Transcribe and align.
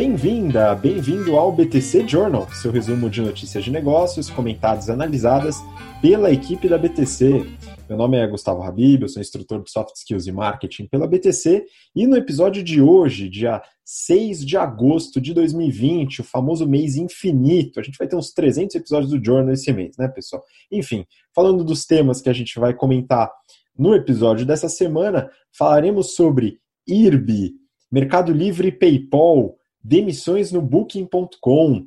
Bem-vinda, 0.00 0.76
bem-vindo 0.76 1.36
ao 1.36 1.50
BTC 1.50 2.06
Journal, 2.06 2.48
seu 2.52 2.70
resumo 2.70 3.10
de 3.10 3.20
notícias 3.20 3.64
de 3.64 3.70
negócios 3.72 4.30
comentadas 4.30 4.86
e 4.86 4.92
analisadas 4.92 5.56
pela 6.00 6.30
equipe 6.30 6.68
da 6.68 6.78
BTC. 6.78 7.44
Meu 7.88 7.98
nome 7.98 8.16
é 8.16 8.24
Gustavo 8.24 8.62
Habib, 8.62 9.02
eu 9.02 9.08
sou 9.08 9.20
instrutor 9.20 9.60
de 9.60 9.72
Soft 9.72 9.96
Skills 9.96 10.28
e 10.28 10.32
Marketing 10.32 10.86
pela 10.86 11.04
BTC 11.04 11.66
e 11.96 12.06
no 12.06 12.16
episódio 12.16 12.62
de 12.62 12.80
hoje, 12.80 13.28
dia 13.28 13.60
6 13.84 14.46
de 14.46 14.56
agosto 14.56 15.20
de 15.20 15.34
2020, 15.34 16.20
o 16.20 16.24
famoso 16.24 16.64
mês 16.64 16.94
infinito, 16.94 17.80
a 17.80 17.82
gente 17.82 17.98
vai 17.98 18.06
ter 18.06 18.14
uns 18.14 18.32
300 18.32 18.76
episódios 18.76 19.10
do 19.10 19.24
Journal 19.24 19.52
esse 19.52 19.72
mês, 19.72 19.96
né, 19.98 20.06
pessoal? 20.06 20.44
Enfim, 20.70 21.04
falando 21.34 21.64
dos 21.64 21.84
temas 21.84 22.20
que 22.20 22.28
a 22.28 22.32
gente 22.32 22.56
vai 22.60 22.72
comentar 22.72 23.28
no 23.76 23.96
episódio 23.96 24.46
dessa 24.46 24.68
semana, 24.68 25.28
falaremos 25.50 26.14
sobre 26.14 26.60
IRB, 26.86 27.54
Mercado 27.90 28.32
Livre 28.32 28.68
e 28.68 28.72
PayPal, 28.72 29.57
demissões 29.82 30.52
no 30.52 30.60
Booking.com, 30.60 31.86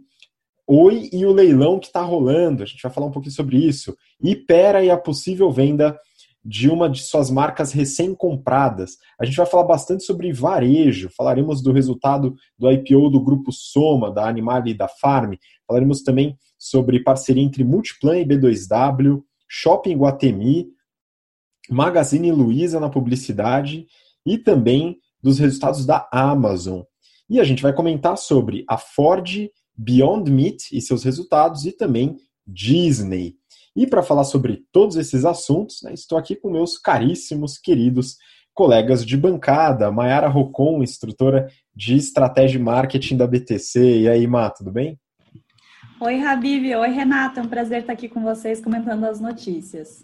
Oi 0.67 1.09
e 1.11 1.25
o 1.25 1.33
leilão 1.33 1.79
que 1.79 1.87
está 1.87 2.01
rolando, 2.01 2.63
a 2.63 2.65
gente 2.65 2.81
vai 2.81 2.91
falar 2.91 3.07
um 3.07 3.11
pouquinho 3.11 3.33
sobre 3.33 3.57
isso. 3.57 3.93
Ipera 4.23 4.81
e 4.81 4.89
a 4.89 4.97
possível 4.97 5.51
venda 5.51 5.99
de 6.43 6.69
uma 6.69 6.89
de 6.89 7.01
suas 7.01 7.29
marcas 7.29 7.71
recém-compradas. 7.71 8.97
A 9.19 9.25
gente 9.25 9.35
vai 9.35 9.45
falar 9.45 9.65
bastante 9.65 10.03
sobre 10.03 10.31
varejo, 10.31 11.09
falaremos 11.15 11.61
do 11.61 11.71
resultado 11.71 12.35
do 12.57 12.71
IPO 12.71 13.09
do 13.09 13.21
grupo 13.21 13.51
Soma, 13.51 14.11
da 14.11 14.27
Animal 14.27 14.65
e 14.65 14.73
da 14.73 14.87
Farm, 14.87 15.33
falaremos 15.67 16.01
também 16.03 16.37
sobre 16.57 17.03
parceria 17.03 17.43
entre 17.43 17.63
Multiplan 17.63 18.19
e 18.19 18.25
B2W, 18.25 19.21
Shopping 19.47 19.97
Guatemi, 19.97 20.67
Magazine 21.69 22.31
Luiza 22.31 22.79
na 22.79 22.89
publicidade 22.89 23.87
e 24.25 24.37
também 24.37 24.97
dos 25.21 25.37
resultados 25.37 25.85
da 25.85 26.07
Amazon. 26.11 26.81
E 27.31 27.39
a 27.39 27.45
gente 27.45 27.63
vai 27.63 27.71
comentar 27.71 28.17
sobre 28.17 28.65
a 28.67 28.77
Ford, 28.77 29.49
Beyond 29.73 30.29
Meat 30.29 30.75
e 30.75 30.81
seus 30.81 31.05
resultados 31.05 31.65
e 31.65 31.71
também 31.71 32.17
Disney. 32.45 33.37
E 33.73 33.87
para 33.87 34.03
falar 34.03 34.25
sobre 34.25 34.65
todos 34.69 34.97
esses 34.97 35.23
assuntos, 35.23 35.81
né, 35.81 35.93
estou 35.93 36.17
aqui 36.17 36.35
com 36.35 36.51
meus 36.51 36.77
caríssimos, 36.77 37.57
queridos 37.57 38.17
colegas 38.53 39.05
de 39.05 39.15
bancada, 39.15 39.89
Mayara 39.89 40.27
Rocon, 40.27 40.83
instrutora 40.83 41.47
de 41.73 41.95
estratégia 41.95 42.57
e 42.57 42.61
marketing 42.61 43.15
da 43.15 43.25
BTC. 43.25 44.01
E 44.01 44.09
aí, 44.09 44.27
Má, 44.27 44.49
tudo 44.49 44.69
bem? 44.69 44.99
Oi, 46.01 46.21
Habib. 46.21 46.75
Oi, 46.75 46.89
Renata. 46.89 47.39
É 47.39 47.43
um 47.43 47.47
prazer 47.47 47.79
estar 47.79 47.93
aqui 47.93 48.09
com 48.09 48.21
vocês 48.21 48.59
comentando 48.59 49.05
as 49.05 49.21
notícias. 49.21 50.03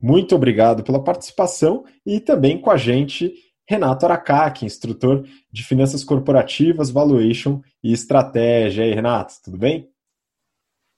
Muito 0.00 0.36
obrigado 0.36 0.84
pela 0.84 1.02
participação 1.02 1.84
e 2.06 2.20
também 2.20 2.60
com 2.60 2.70
a 2.70 2.76
gente 2.76 3.34
Renato 3.68 4.06
Aracaki, 4.06 4.64
instrutor 4.64 5.26
de 5.52 5.64
Finanças 5.64 6.04
Corporativas, 6.04 6.90
Valuation 6.90 7.60
e 7.82 7.92
Estratégia. 7.92 8.82
E 8.84 8.88
aí, 8.88 8.94
Renato, 8.94 9.34
tudo 9.44 9.58
bem? 9.58 9.90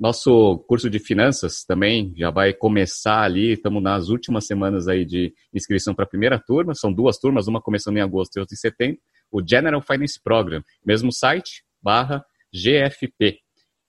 Nosso 0.00 0.64
curso 0.66 0.88
de 0.88 0.98
finanças 0.98 1.64
também 1.64 2.14
já 2.16 2.30
vai 2.30 2.54
começar 2.54 3.20
ali, 3.20 3.52
estamos 3.52 3.82
nas 3.82 4.08
últimas 4.08 4.46
semanas 4.46 4.88
aí 4.88 5.04
de 5.04 5.34
inscrição 5.52 5.94
para 5.94 6.06
a 6.06 6.08
primeira 6.08 6.38
turma, 6.38 6.74
são 6.74 6.90
duas 6.90 7.18
turmas, 7.18 7.46
uma 7.46 7.60
começando 7.60 7.98
em 7.98 8.00
agosto 8.00 8.36
e 8.36 8.40
outra 8.40 8.54
em 8.54 8.56
setembro, 8.56 9.02
o 9.30 9.46
General 9.46 9.82
Finance 9.82 10.18
Program, 10.18 10.62
mesmo 10.84 11.12
site, 11.12 11.62
barra 11.82 12.24
GFP. 12.50 13.38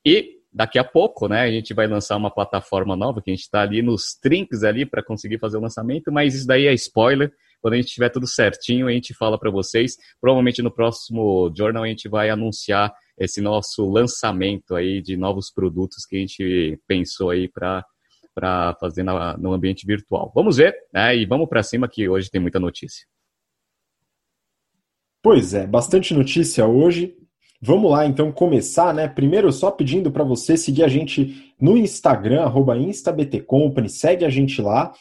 E 0.06 0.34
daqui 0.55 0.79
a 0.79 0.83
pouco, 0.85 1.27
né, 1.27 1.41
a 1.41 1.51
gente 1.51 1.73
vai 1.73 1.85
lançar 1.85 2.16
uma 2.16 2.31
plataforma 2.31 2.95
nova, 2.95 3.21
que 3.21 3.29
a 3.29 3.33
gente 3.33 3.43
está 3.43 3.61
ali 3.61 3.81
nos 3.81 4.16
trinks 4.16 4.63
ali 4.63 4.85
para 4.85 5.03
conseguir 5.03 5.38
fazer 5.38 5.57
o 5.57 5.61
lançamento, 5.61 6.09
mas 6.13 6.33
isso 6.33 6.47
daí 6.47 6.66
é 6.66 6.73
spoiler. 6.73 7.29
Quando 7.61 7.73
a 7.73 7.77
gente 7.77 7.89
tiver 7.89 8.09
tudo 8.09 8.25
certinho, 8.25 8.88
a 8.88 8.91
gente 8.91 9.13
fala 9.13 9.38
para 9.38 9.51
vocês. 9.51 9.97
Provavelmente 10.21 10.61
no 10.61 10.71
próximo 10.71 11.51
Journal 11.55 11.83
a 11.83 11.88
gente 11.88 12.07
vai 12.07 12.29
anunciar 12.29 12.94
esse 13.17 13.41
nosso 13.41 13.89
lançamento 13.89 14.75
aí 14.75 15.01
de 15.01 15.17
novos 15.17 15.51
produtos 15.51 16.05
que 16.05 16.15
a 16.15 16.19
gente 16.19 16.79
pensou 16.88 17.31
aí 17.31 17.49
para 17.49 17.83
para 18.33 18.75
fazer 18.81 19.01
na, 19.01 19.38
no 19.38 19.53
ambiente 19.53 19.88
virtual. 19.88 20.29
Vamos 20.35 20.57
ver, 20.57 20.75
né? 20.94 21.15
E 21.15 21.25
vamos 21.25 21.47
para 21.47 21.63
cima 21.63 21.88
que 21.88 22.09
hoje 22.09 22.29
tem 22.29 22.41
muita 22.41 22.59
notícia. 22.59 23.05
Pois 25.23 25.53
é, 25.53 25.65
bastante 25.65 26.13
notícia 26.13 26.67
hoje. 26.67 27.15
Vamos 27.61 27.89
lá, 27.89 28.05
então, 28.05 28.31
começar, 28.31 28.93
né? 28.93 29.07
Primeiro, 29.07 29.51
só 29.51 29.71
pedindo 29.71 30.11
para 30.11 30.23
você 30.23 30.57
seguir 30.57 30.83
a 30.83 30.88
gente 30.88 31.53
no 31.59 31.77
Instagram, 31.77 32.43
arroba 32.43 32.77
InstaBTCompany, 32.77 33.89
segue 33.89 34.25
a 34.25 34.29
gente 34.29 34.61
lá. 34.61 34.93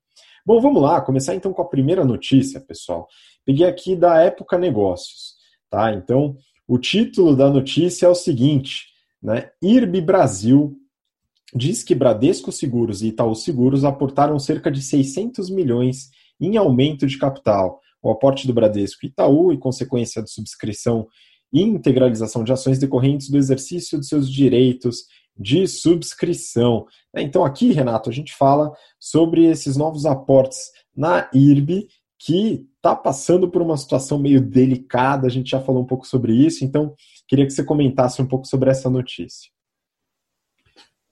Bom, 0.45 0.59
vamos 0.59 0.81
lá, 0.81 0.99
começar 0.99 1.35
então 1.35 1.53
com 1.53 1.61
a 1.61 1.67
primeira 1.69 2.03
notícia, 2.03 2.59
pessoal. 2.59 3.07
Peguei 3.45 3.65
aqui 3.65 3.95
da 3.95 4.19
Época 4.19 4.57
Negócios, 4.57 5.35
tá? 5.69 5.93
Então, 5.93 6.35
o 6.67 6.77
título 6.77 7.35
da 7.35 7.49
notícia 7.49 8.07
é 8.07 8.09
o 8.09 8.15
seguinte, 8.15 8.87
né? 9.21 9.51
IRB 9.61 10.01
Brasil 10.01 10.77
diz 11.55 11.83
que 11.83 11.93
Bradesco 11.93 12.51
Seguros 12.51 13.01
e 13.01 13.07
Itaú 13.07 13.35
Seguros 13.35 13.85
aportaram 13.85 14.39
cerca 14.39 14.71
de 14.71 14.81
600 14.81 15.49
milhões 15.49 16.09
em 16.45 16.57
aumento 16.57 17.07
de 17.07 17.17
capital. 17.17 17.79
O 18.01 18.11
aporte 18.11 18.45
do 18.45 18.53
Bradesco 18.53 19.05
Itaú 19.05 19.53
e 19.53 19.57
consequência 19.57 20.21
de 20.21 20.29
subscrição 20.29 21.07
e 21.51 21.61
integralização 21.61 22.43
de 22.43 22.51
ações 22.51 22.79
decorrentes 22.79 23.29
do 23.29 23.37
exercício 23.37 23.99
de 23.99 24.05
seus 24.05 24.29
direitos 24.29 25.05
de 25.37 25.67
subscrição. 25.67 26.85
Então, 27.15 27.43
aqui, 27.45 27.71
Renato, 27.71 28.09
a 28.09 28.13
gente 28.13 28.33
fala 28.33 28.71
sobre 28.99 29.45
esses 29.45 29.77
novos 29.77 30.05
aportes 30.05 30.71
na 30.95 31.29
IRB, 31.33 31.87
que 32.19 32.65
está 32.75 32.95
passando 32.95 33.49
por 33.49 33.61
uma 33.61 33.77
situação 33.77 34.17
meio 34.17 34.41
delicada, 34.41 35.27
a 35.27 35.29
gente 35.29 35.49
já 35.49 35.59
falou 35.59 35.83
um 35.83 35.87
pouco 35.87 36.07
sobre 36.07 36.33
isso, 36.33 36.63
então 36.63 36.93
queria 37.27 37.45
que 37.45 37.51
você 37.51 37.63
comentasse 37.63 38.21
um 38.21 38.27
pouco 38.27 38.47
sobre 38.47 38.69
essa 38.69 38.89
notícia. 38.89 39.49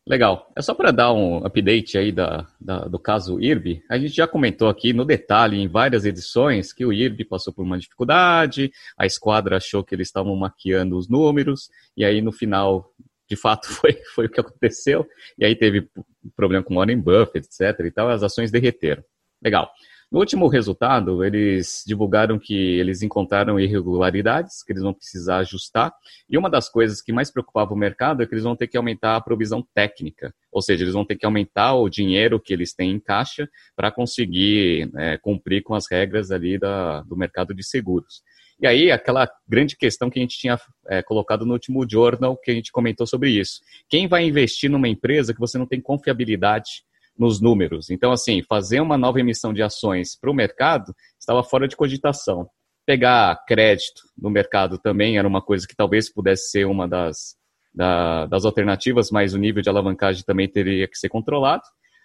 Legal. 0.08 0.52
É 0.56 0.62
só 0.62 0.74
para 0.74 0.92
dar 0.92 1.14
um 1.14 1.46
update 1.46 1.98
aí 1.98 2.12
da, 2.12 2.48
da, 2.60 2.86
do 2.86 2.98
caso 2.98 3.40
IRB. 3.40 3.84
A 3.90 4.00
gente 4.00 4.16
já 4.16 4.28
comentou 4.28 4.68
aqui 4.68 4.94
no 4.94 5.06
detalhe, 5.06 5.58
em 5.58 5.68
várias 5.68 6.06
edições, 6.06 6.74
que 6.74 6.84
o 6.84 6.92
IRB 6.92 7.24
passou 7.26 7.54
por 7.54 7.64
uma 7.64 7.78
dificuldade, 7.78 8.72
a 8.98 9.06
esquadra 9.06 9.58
achou 9.58 9.84
que 9.84 9.94
eles 9.94 10.08
estavam 10.08 10.36
maquiando 10.36 10.98
os 10.98 11.08
números, 11.08 11.70
e 11.96 12.04
aí 12.04 12.20
no 12.20 12.32
final, 12.32 12.92
de 13.30 13.36
fato, 13.36 13.68
foi, 13.74 13.94
foi 14.16 14.26
o 14.26 14.30
que 14.30 14.40
aconteceu, 14.40 15.08
e 15.38 15.46
aí 15.46 15.56
teve 15.56 15.88
problema 16.36 16.64
com 16.64 16.76
Warren 16.76 17.00
Buffett, 17.00 17.48
etc. 17.48 17.86
e 17.86 17.92
tal, 17.92 18.10
as 18.10 18.24
ações 18.24 18.50
derreteram. 18.50 19.04
Legal. 19.42 19.72
No 20.12 20.20
último 20.20 20.50
resultado, 20.50 21.24
eles 21.24 21.86
divulgaram 21.88 22.38
que 22.38 22.54
eles 22.54 23.02
encontraram 23.02 23.58
irregularidades, 23.58 24.62
que 24.62 24.74
eles 24.74 24.84
vão 24.84 24.94
precisar 24.94 25.38
ajustar. 25.38 25.94
E 26.30 26.38
uma 26.38 26.50
das 26.50 26.68
coisas 26.68 27.02
que 27.02 27.14
mais 27.14 27.32
preocupava 27.32 27.74
o 27.74 27.78
mercado 27.78 28.22
é 28.22 28.28
que 28.28 28.34
eles 28.34 28.44
vão 28.44 28.54
ter 28.54 28.68
que 28.68 28.76
aumentar 28.76 29.16
a 29.16 29.22
provisão 29.22 29.66
técnica. 29.74 30.36
Ou 30.52 30.62
seja, 30.62 30.84
eles 30.84 30.94
vão 30.94 31.06
ter 31.06 31.16
que 31.16 31.26
aumentar 31.26 31.76
o 31.76 31.88
dinheiro 31.88 32.42
que 32.42 32.52
eles 32.52 32.74
têm 32.74 32.92
em 32.92 33.00
caixa 33.00 33.48
para 33.74 33.90
conseguir 33.90 34.92
é, 34.98 35.18
cumprir 35.18 35.64
com 35.64 35.74
as 35.74 35.90
regras 35.90 36.30
ali 36.30 36.60
da, 36.60 37.04
do 37.04 37.16
mercado 37.16 37.54
de 37.54 37.64
seguros. 37.64 38.22
E 38.60 38.68
aí, 38.68 38.92
aquela 38.92 39.30
grande 39.48 39.78
questão 39.78 40.10
que 40.10 40.20
a 40.20 40.22
gente 40.22 40.38
tinha 40.38 40.60
é, 40.90 41.02
colocado 41.02 41.46
no 41.46 41.54
último 41.54 41.90
journal, 41.90 42.36
que 42.36 42.52
a 42.52 42.54
gente 42.54 42.70
comentou 42.70 43.08
sobre 43.08 43.30
isso. 43.30 43.62
Quem 43.88 44.10
vai 44.10 44.26
investir 44.26 44.70
numa 44.70 44.90
empresa 44.90 45.34
que 45.34 45.40
você 45.40 45.58
não 45.58 45.66
tem 45.66 45.80
confiabilidade 45.80 46.84
nos 47.18 47.42
números. 47.42 47.90
Então, 47.90 48.12
assim, 48.12 48.42
fazer 48.44 48.80
uma 48.82 48.98
nova 48.98 49.20
emissão 49.20 49.54
de 49.54 49.62
ações 49.62 50.18
para 50.20 50.32
o 50.32 50.34
mercado 50.34 50.94
estava 51.20 51.44
fora 51.44 51.68
de 51.68 51.76
cogitação. 51.76 52.48
Pegar 52.86 53.44
crédito 53.48 54.02
no 54.18 54.30
mercado 54.30 54.78
também 54.80 55.18
era 55.18 55.28
uma 55.28 55.42
coisa 55.42 55.68
que 55.68 55.76
talvez 55.76 56.12
pudesse 56.12 56.50
ser 56.50 56.66
uma 56.66 56.88
das, 56.88 57.36
da, 57.74 58.26
das 58.26 58.44
alternativas, 58.44 59.10
mas 59.12 59.34
o 59.34 59.38
nível 59.38 59.62
de 59.62 59.70
alavancagem 59.70 60.24
também 60.24 60.50
teria 60.50 60.88
que 60.88 60.98
ser 60.98 61.10
controlado. 61.10 61.64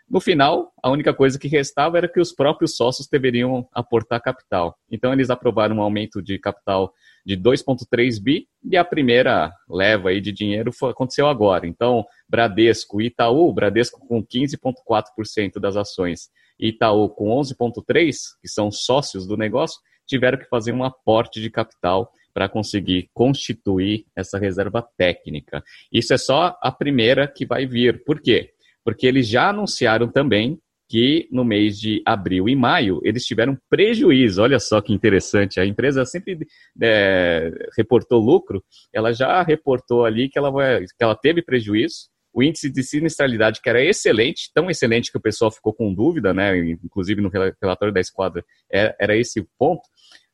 No 0.08 0.20
final, 0.20 0.72
a 0.80 0.90
única 0.90 1.12
coisa 1.12 1.36
que 1.36 1.48
restava 1.48 1.98
era 1.98 2.08
que 2.08 2.20
os 2.20 2.32
próprios 2.32 2.76
sócios 2.76 3.08
deveriam 3.08 3.68
aportar 3.72 4.22
capital. 4.22 4.76
Então, 4.88 5.12
eles 5.12 5.30
aprovaram 5.30 5.76
um 5.76 5.82
aumento 5.82 6.22
de 6.22 6.38
capital 6.38 6.92
de 7.24 7.36
2,3 7.36 8.22
bi 8.22 8.46
e 8.62 8.76
a 8.76 8.84
primeira 8.84 9.52
leva 9.68 10.10
aí 10.10 10.20
de 10.20 10.30
dinheiro 10.30 10.72
foi, 10.72 10.92
aconteceu 10.92 11.26
agora. 11.26 11.66
Então, 11.66 12.04
Bradesco 12.28 13.00
e 13.02 13.06
Itaú, 13.06 13.52
Bradesco 13.52 13.98
com 14.06 14.22
15,4% 14.22 15.58
das 15.58 15.74
ações 15.74 16.28
e 16.58 16.68
Itaú 16.68 17.08
com 17.08 17.28
11,3%, 17.40 18.14
que 18.40 18.48
são 18.48 18.70
sócios 18.70 19.26
do 19.26 19.36
negócio, 19.36 19.80
tiveram 20.06 20.38
que 20.38 20.48
fazer 20.48 20.72
um 20.72 20.84
aporte 20.84 21.40
de 21.40 21.50
capital 21.50 22.12
para 22.32 22.48
conseguir 22.48 23.10
constituir 23.12 24.04
essa 24.14 24.38
reserva 24.38 24.86
técnica. 24.96 25.64
Isso 25.90 26.14
é 26.14 26.18
só 26.18 26.56
a 26.62 26.70
primeira 26.70 27.26
que 27.26 27.44
vai 27.44 27.66
vir. 27.66 28.04
Por 28.04 28.20
quê? 28.20 28.52
Porque 28.86 29.04
eles 29.04 29.26
já 29.26 29.48
anunciaram 29.48 30.06
também 30.06 30.60
que 30.88 31.28
no 31.32 31.44
mês 31.44 31.76
de 31.76 32.00
abril 32.06 32.48
e 32.48 32.54
maio 32.54 33.00
eles 33.02 33.26
tiveram 33.26 33.58
prejuízo. 33.68 34.40
Olha 34.40 34.60
só 34.60 34.80
que 34.80 34.92
interessante. 34.92 35.58
A 35.58 35.66
empresa 35.66 36.04
sempre 36.04 36.38
é, 36.80 37.50
reportou 37.76 38.20
lucro, 38.20 38.62
ela 38.94 39.12
já 39.12 39.42
reportou 39.42 40.04
ali 40.04 40.28
que 40.28 40.38
ela, 40.38 40.52
que 40.78 41.02
ela 41.02 41.16
teve 41.16 41.42
prejuízo. 41.42 42.08
O 42.32 42.44
índice 42.44 42.70
de 42.70 42.82
sinistralidade, 42.84 43.60
que 43.60 43.68
era 43.68 43.82
excelente, 43.82 44.52
tão 44.54 44.70
excelente 44.70 45.10
que 45.10 45.18
o 45.18 45.22
pessoal 45.22 45.50
ficou 45.50 45.72
com 45.72 45.92
dúvida, 45.92 46.32
né? 46.32 46.56
inclusive 46.84 47.20
no 47.20 47.28
relatório 47.28 47.92
da 47.92 48.00
esquadra, 48.00 48.44
era, 48.70 48.90
é, 48.90 48.96
era 49.00 49.16
esse 49.16 49.40
o 49.40 49.48
ponto. 49.58 49.82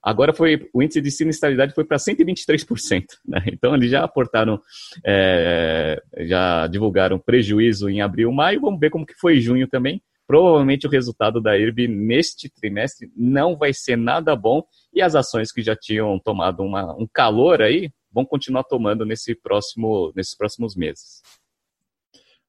Agora 0.03 0.33
foi 0.33 0.69
o 0.73 0.83
índice 0.83 1.01
de 1.01 1.11
sinistralidade 1.11 1.75
foi 1.75 1.85
para 1.85 1.97
123%. 1.97 3.05
Né? 3.27 3.45
Então 3.53 3.75
eles 3.75 3.91
já 3.91 4.03
aportaram, 4.03 4.61
é, 5.05 6.03
já 6.21 6.67
divulgaram 6.67 7.19
prejuízo 7.19 7.89
em 7.89 8.01
abril, 8.01 8.33
maio. 8.33 8.61
Vamos 8.61 8.81
ver 8.81 8.91
como 8.91 9.07
que 9.07 9.15
foi 9.15 9.41
junho 9.41 9.69
também 9.69 10.03
provavelmente 10.27 10.87
o 10.87 10.91
resultado 10.91 11.43
da 11.43 11.59
IRB 11.59 11.87
neste 11.89 12.49
trimestre 12.49 13.11
não 13.15 13.55
vai 13.55 13.75
ser 13.75 13.97
nada 13.97 14.35
bom 14.35 14.63
e 14.91 15.03
as 15.03 15.15
ações 15.15 15.53
que 15.53 15.63
já 15.63 15.77
tinham 15.77 16.19
tomado 16.19 16.63
uma, 16.63 16.95
um 16.97 17.07
calor 17.07 17.61
aí 17.61 17.91
vão 18.11 18.25
continuar 18.25 18.65
tomando 18.65 19.05
nesse 19.05 19.35
próximo, 19.35 20.13
nesses 20.17 20.35
próximos 20.35 20.77
meses. 20.77 21.21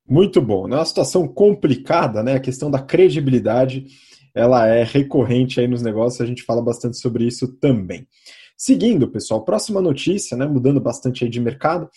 Muito 0.08 0.42
bom. 0.42 0.68
É 0.68 0.76
uma 0.76 0.86
situação 0.86 1.28
complicada, 1.28 2.22
né? 2.22 2.36
A 2.36 2.40
questão 2.40 2.70
da 2.70 2.82
credibilidade, 2.82 3.86
ela 4.34 4.68
é 4.68 4.84
recorrente 4.84 5.60
aí 5.60 5.68
nos 5.68 5.82
negócios, 5.82 6.22
a 6.22 6.26
gente 6.26 6.44
fala 6.44 6.62
bastante 6.62 6.98
sobre 6.98 7.26
isso 7.26 7.48
também. 7.48 8.08
Seguindo, 8.58 9.08
pessoal, 9.08 9.44
próxima 9.44 9.82
notícia, 9.82 10.38
né? 10.38 10.46
Mudando 10.46 10.80
bastante 10.80 11.24
aí 11.24 11.30
de 11.30 11.40
mercado. 11.40 11.90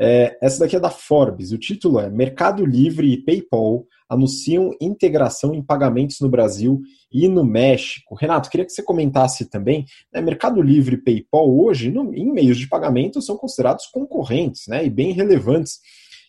É, 0.00 0.36
essa 0.40 0.60
daqui 0.60 0.76
é 0.76 0.80
da 0.80 0.90
Forbes. 0.90 1.52
O 1.52 1.58
título 1.58 2.00
é 2.00 2.10
Mercado 2.10 2.64
Livre 2.64 3.12
e 3.12 3.16
PayPal 3.16 3.86
anunciam 4.08 4.74
integração 4.80 5.54
em 5.54 5.62
pagamentos 5.62 6.20
no 6.20 6.28
Brasil 6.28 6.80
e 7.12 7.26
no 7.28 7.44
México. 7.44 8.14
Renato, 8.14 8.50
queria 8.50 8.66
que 8.66 8.72
você 8.72 8.82
comentasse 8.82 9.48
também, 9.48 9.86
né, 10.12 10.20
Mercado 10.20 10.60
Livre 10.60 10.96
e 10.96 11.02
PayPal 11.02 11.50
hoje, 11.50 11.90
no, 11.90 12.14
em 12.14 12.30
meios 12.30 12.58
de 12.58 12.68
pagamento, 12.68 13.22
são 13.22 13.36
considerados 13.36 13.86
concorrentes 13.86 14.66
né, 14.66 14.84
e 14.84 14.90
bem 14.90 15.12
relevantes. 15.12 15.80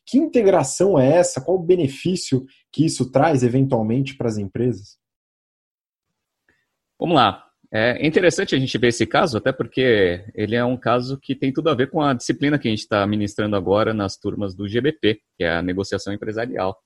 Que 0.06 0.18
integração 0.18 0.98
é 1.00 1.18
essa? 1.18 1.42
Qual 1.42 1.58
o 1.58 1.64
benefício 1.64 2.46
que 2.72 2.86
isso 2.86 3.12
traz 3.12 3.44
eventualmente 3.44 4.16
para 4.16 4.30
as 4.30 4.38
empresas? 4.38 4.98
Vamos 7.00 7.16
lá. 7.16 7.44
É 7.72 8.06
interessante 8.06 8.56
a 8.56 8.60
gente 8.60 8.78
ver 8.78 8.88
esse 8.88 9.06
caso, 9.06 9.38
até 9.38 9.52
porque 9.52 10.24
ele 10.34 10.56
é 10.56 10.64
um 10.64 10.78
caso 10.78 11.20
que 11.20 11.36
tem 11.36 11.52
tudo 11.52 11.70
a 11.70 11.76
ver 11.76 11.90
com 11.90 12.02
a 12.02 12.14
disciplina 12.14 12.58
que 12.58 12.68
a 12.68 12.72
gente 12.72 12.80
está 12.80 13.06
ministrando 13.06 13.56
agora 13.56 13.94
nas 13.94 14.16
turmas 14.16 14.56
do 14.56 14.68
GBP, 14.68 15.20
que 15.38 15.44
é 15.44 15.58
a 15.58 15.62
negociação 15.62 16.14
empresarial. 16.14 16.78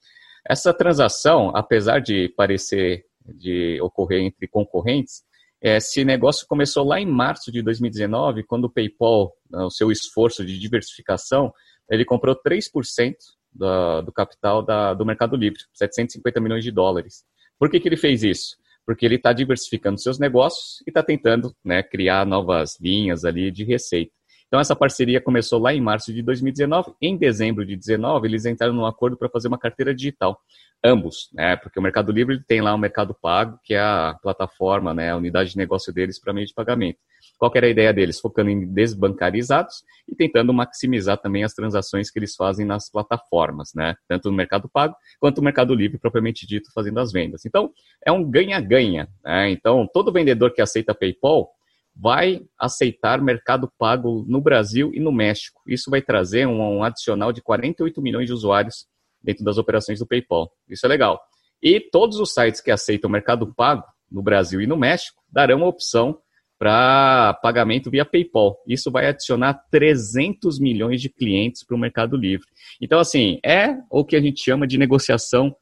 Essa 0.48 0.74
transação, 0.74 1.52
apesar 1.56 2.00
de 2.00 2.30
parecer 2.30 3.06
de 3.36 3.80
ocorrer 3.82 4.22
entre 4.22 4.48
concorrentes, 4.48 5.24
esse 5.62 6.06
negócio 6.06 6.48
começou 6.48 6.86
lá 6.86 7.00
em 7.00 7.06
março 7.06 7.52
de 7.52 7.62
2019, 7.62 8.44
quando 8.44 8.66
o 8.66 8.70
PayPal, 8.70 9.34
né, 9.50 9.62
o 9.64 9.70
seu 9.70 9.92
esforço 9.92 10.46
de 10.46 10.58
diversificação, 10.58 11.54
ele 11.90 12.06
comprou 12.06 12.36
3% 12.36 13.16
do, 13.54 14.02
do 14.04 14.12
capital 14.12 14.66
do 14.96 15.06
Mercado 15.06 15.36
Livre, 15.36 15.60
750 15.74 16.40
milhões 16.40 16.64
de 16.64 16.72
dólares. 16.72 17.26
Por 17.60 17.70
que, 17.70 17.80
que 17.80 17.90
ele 17.90 17.98
fez 17.98 18.24
isso? 18.24 18.56
Porque 18.90 19.06
ele 19.06 19.18
está 19.18 19.32
diversificando 19.32 20.00
seus 20.00 20.18
negócios 20.18 20.82
e 20.82 20.90
está 20.90 21.04
tentando 21.04 21.56
né, 21.64 21.84
criar 21.84 22.26
novas 22.26 22.76
linhas 22.82 23.24
ali 23.24 23.52
de 23.52 23.64
receita. 23.64 24.12
Então, 24.48 24.60
essa 24.60 24.76
parceria 24.76 25.22
começou 25.22 25.60
lá 25.60 25.72
em 25.72 25.80
março 25.80 26.12
de 26.12 26.24
2019. 26.24 26.94
Em 27.00 27.16
dezembro 27.16 27.64
de 27.64 27.76
2019, 27.76 28.28
eles 28.28 28.48
entraram 28.48 28.74
num 28.74 28.88
acordo 28.88 29.16
para 29.16 29.30
fazer 29.30 29.48
uma 29.48 29.60
carteira 29.60 29.94
digital. 29.94 30.42
Ambos, 30.84 31.30
né? 31.32 31.56
Porque 31.56 31.78
o 31.78 31.84
Mercado 31.84 32.12
Livre 32.12 32.44
tem 32.48 32.62
lá 32.62 32.74
o 32.74 32.80
Mercado 32.80 33.14
Pago, 33.14 33.60
que 33.64 33.76
é 33.76 33.80
a 33.80 34.18
plataforma, 34.20 34.92
né? 34.92 35.12
a 35.12 35.18
unidade 35.18 35.52
de 35.52 35.58
negócio 35.58 35.94
deles 35.94 36.20
para 36.20 36.34
meio 36.34 36.48
de 36.48 36.54
pagamento. 36.56 36.98
Qual 37.40 37.50
era 37.56 37.68
a 37.68 37.70
ideia 37.70 37.94
deles? 37.94 38.20
Focando 38.20 38.50
em 38.50 38.68
desbancarizados 38.68 39.82
e 40.06 40.14
tentando 40.14 40.54
maximizar 40.54 41.18
também 41.18 41.46
as 41.46 41.54
transações 41.54 42.12
que 42.12 42.20
eles 42.20 42.36
fazem 42.36 42.66
nas 42.66 42.92
plataformas, 42.92 43.72
né? 43.74 43.96
Tanto 44.10 44.30
no 44.30 44.36
Mercado 44.36 44.70
Pago 44.70 44.94
quanto 45.22 45.38
no 45.38 45.46
Mercado 45.46 45.74
Livre, 45.74 45.98
propriamente 45.98 46.46
dito, 46.46 46.70
fazendo 46.74 47.00
as 47.00 47.14
vendas. 47.14 47.46
Então, 47.46 47.72
é 48.06 48.12
um 48.12 48.30
ganha-ganha. 48.30 49.08
Né? 49.24 49.52
Então, 49.52 49.88
todo 49.92 50.12
vendedor 50.12 50.52
que 50.52 50.62
aceita 50.62 50.94
PayPal 50.94 51.50
vai 51.96 52.42
aceitar 52.60 53.22
mercado 53.22 53.72
pago 53.78 54.26
no 54.28 54.42
Brasil 54.42 54.92
e 54.94 55.00
no 55.00 55.12
México. 55.12 55.62
Isso 55.66 55.90
vai 55.90 56.02
trazer 56.02 56.46
um, 56.46 56.84
adicional 56.84 57.32
de 57.32 57.42
48 57.42 58.02
milhões 58.02 58.28
de 58.28 58.34
usuários 58.34 58.86
dentro 59.22 59.46
das 59.46 59.58
operações 59.58 60.00
do 60.00 60.08
PayPal. 60.08 60.52
Isso 60.70 60.86
é 60.86 60.90
legal. 60.90 61.22
E 61.62 61.80
todos 61.80 62.20
os 62.20 62.34
sites 62.34 62.60
que 62.60 62.72
aceitam 62.72 63.10
mercado 63.10 63.54
pago 63.54 63.84
no 64.12 64.22
Brasil 64.22 64.62
e 64.62 64.68
no 64.68 64.78
México 64.78 65.22
darão 65.32 65.64
a 65.64 65.68
opção 65.68 66.20
para 66.60 67.34
pagamento 67.42 67.90
via 67.90 68.06
PayPal. 68.06 68.62
Isso 68.68 68.92
vai 68.92 69.08
adicionar 69.08 69.54
300 69.72 70.60
milhões 70.60 71.02
de 71.02 71.10
clientes 71.10 71.64
para 71.64 71.76
o 71.76 71.80
Mercado 71.80 72.18
Livre. 72.18 72.46
Então, 72.82 73.00
assim, 73.00 73.40
é 73.44 73.78
o 73.90 74.04
que 74.04 74.16
a 74.18 74.22
gente 74.22 74.44
chama 74.44 74.68
de 74.68 74.78
negociação 74.78 75.56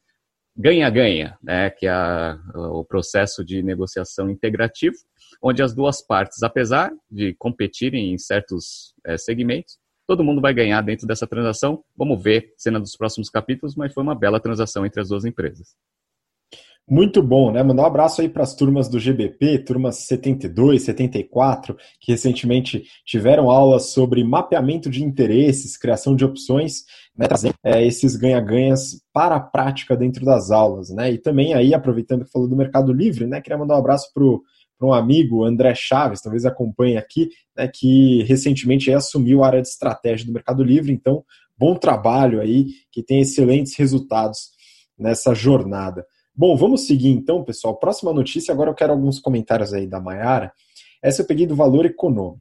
ganha-ganha, 0.56 1.38
né? 1.40 1.70
que 1.70 1.86
é 1.86 2.36
o 2.54 2.84
processo 2.84 3.44
de 3.44 3.62
negociação 3.62 4.28
integrativo 4.28 4.96
onde 5.42 5.62
as 5.62 5.74
duas 5.74 6.02
partes, 6.02 6.42
apesar 6.42 6.92
de 7.10 7.34
competirem 7.34 8.12
em 8.12 8.18
certos 8.18 8.94
é, 9.04 9.16
segmentos, 9.16 9.78
todo 10.06 10.24
mundo 10.24 10.40
vai 10.40 10.52
ganhar 10.52 10.80
dentro 10.80 11.06
dessa 11.06 11.26
transação. 11.26 11.84
Vamos 11.96 12.22
ver 12.22 12.52
cena 12.56 12.80
dos 12.80 12.96
próximos 12.96 13.30
capítulos, 13.30 13.76
mas 13.76 13.92
foi 13.92 14.02
uma 14.02 14.14
bela 14.14 14.40
transação 14.40 14.84
entre 14.84 15.00
as 15.00 15.08
duas 15.08 15.24
empresas. 15.24 15.76
Muito 16.90 17.22
bom, 17.22 17.52
né? 17.52 17.62
Mandar 17.62 17.82
um 17.82 17.86
abraço 17.86 18.22
aí 18.22 18.30
para 18.30 18.42
as 18.42 18.54
turmas 18.54 18.88
do 18.88 18.98
GBP, 18.98 19.58
turmas 19.58 19.96
72, 20.06 20.84
74, 20.84 21.76
que 22.00 22.12
recentemente 22.12 22.82
tiveram 23.04 23.50
aulas 23.50 23.90
sobre 23.90 24.24
mapeamento 24.24 24.88
de 24.88 25.04
interesses, 25.04 25.76
criação 25.76 26.16
de 26.16 26.24
opções, 26.24 26.84
né? 27.14 27.26
trazendo 27.28 27.54
é, 27.62 27.84
esses 27.84 28.16
ganha-ganhas 28.16 29.02
para 29.12 29.36
a 29.36 29.40
prática 29.40 29.94
dentro 29.94 30.24
das 30.24 30.50
aulas, 30.50 30.88
né? 30.88 31.12
E 31.12 31.18
também 31.18 31.52
aí, 31.52 31.74
aproveitando 31.74 32.24
que 32.24 32.30
falou 32.30 32.48
do 32.48 32.56
Mercado 32.56 32.90
Livre, 32.90 33.26
né? 33.26 33.42
Queria 33.42 33.58
mandar 33.58 33.74
um 33.74 33.80
abraço 33.80 34.10
para 34.14 34.24
para 34.78 34.86
um 34.86 34.92
amigo, 34.92 35.44
André 35.44 35.74
Chaves, 35.74 36.20
talvez 36.20 36.46
acompanhe 36.46 36.96
aqui, 36.96 37.30
né, 37.56 37.66
que 37.66 38.22
recentemente 38.22 38.92
assumiu 38.92 39.42
a 39.42 39.48
área 39.48 39.60
de 39.60 39.66
estratégia 39.66 40.24
do 40.24 40.32
Mercado 40.32 40.62
Livre, 40.62 40.92
então 40.92 41.24
bom 41.58 41.74
trabalho 41.74 42.40
aí, 42.40 42.66
que 42.92 43.02
tem 43.02 43.20
excelentes 43.20 43.76
resultados 43.76 44.50
nessa 44.96 45.34
jornada. 45.34 46.06
Bom, 46.40 46.56
vamos 46.56 46.86
seguir 46.86 47.08
então, 47.08 47.42
pessoal. 47.42 47.74
Próxima 47.80 48.12
notícia, 48.12 48.54
agora 48.54 48.70
eu 48.70 48.74
quero 48.74 48.92
alguns 48.92 49.18
comentários 49.18 49.74
aí 49.74 49.88
da 49.88 50.00
Maiara. 50.00 50.52
Essa 51.02 51.22
eu 51.22 51.26
peguei 51.26 51.48
do 51.48 51.56
valor 51.56 51.84
econômico. 51.84 52.40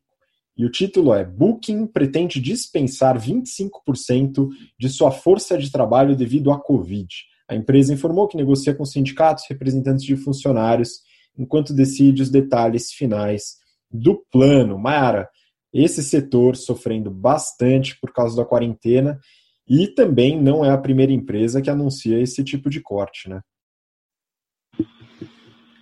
E 0.56 0.64
o 0.64 0.70
título 0.70 1.16
é 1.16 1.26
Booking 1.26 1.88
pretende 1.88 2.40
dispensar 2.40 3.20
25% 3.20 4.50
de 4.80 4.88
sua 4.88 5.10
força 5.10 5.58
de 5.58 5.72
trabalho 5.72 6.16
devido 6.16 6.52
à 6.52 6.60
Covid. 6.60 7.08
A 7.50 7.56
empresa 7.56 7.92
informou 7.92 8.28
que 8.28 8.38
negocia 8.38 8.76
com 8.76 8.86
sindicatos, 8.86 9.46
representantes 9.50 10.06
de 10.06 10.16
funcionários, 10.16 11.00
enquanto 11.36 11.74
decide 11.74 12.22
os 12.22 12.30
detalhes 12.30 12.94
finais 12.94 13.56
do 13.90 14.24
plano. 14.32 14.78
Mayara, 14.78 15.28
esse 15.74 16.04
setor 16.04 16.56
sofrendo 16.56 17.10
bastante 17.10 18.00
por 18.00 18.14
causa 18.14 18.38
da 18.38 18.46
quarentena 18.46 19.20
e 19.68 19.88
também 19.88 20.40
não 20.40 20.64
é 20.64 20.70
a 20.70 20.78
primeira 20.78 21.12
empresa 21.12 21.64
que 21.64 21.70
anuncia 21.72 22.22
esse 22.22 22.44
tipo 22.44 22.70
de 22.70 22.80
corte, 22.80 23.28
né? 23.28 23.42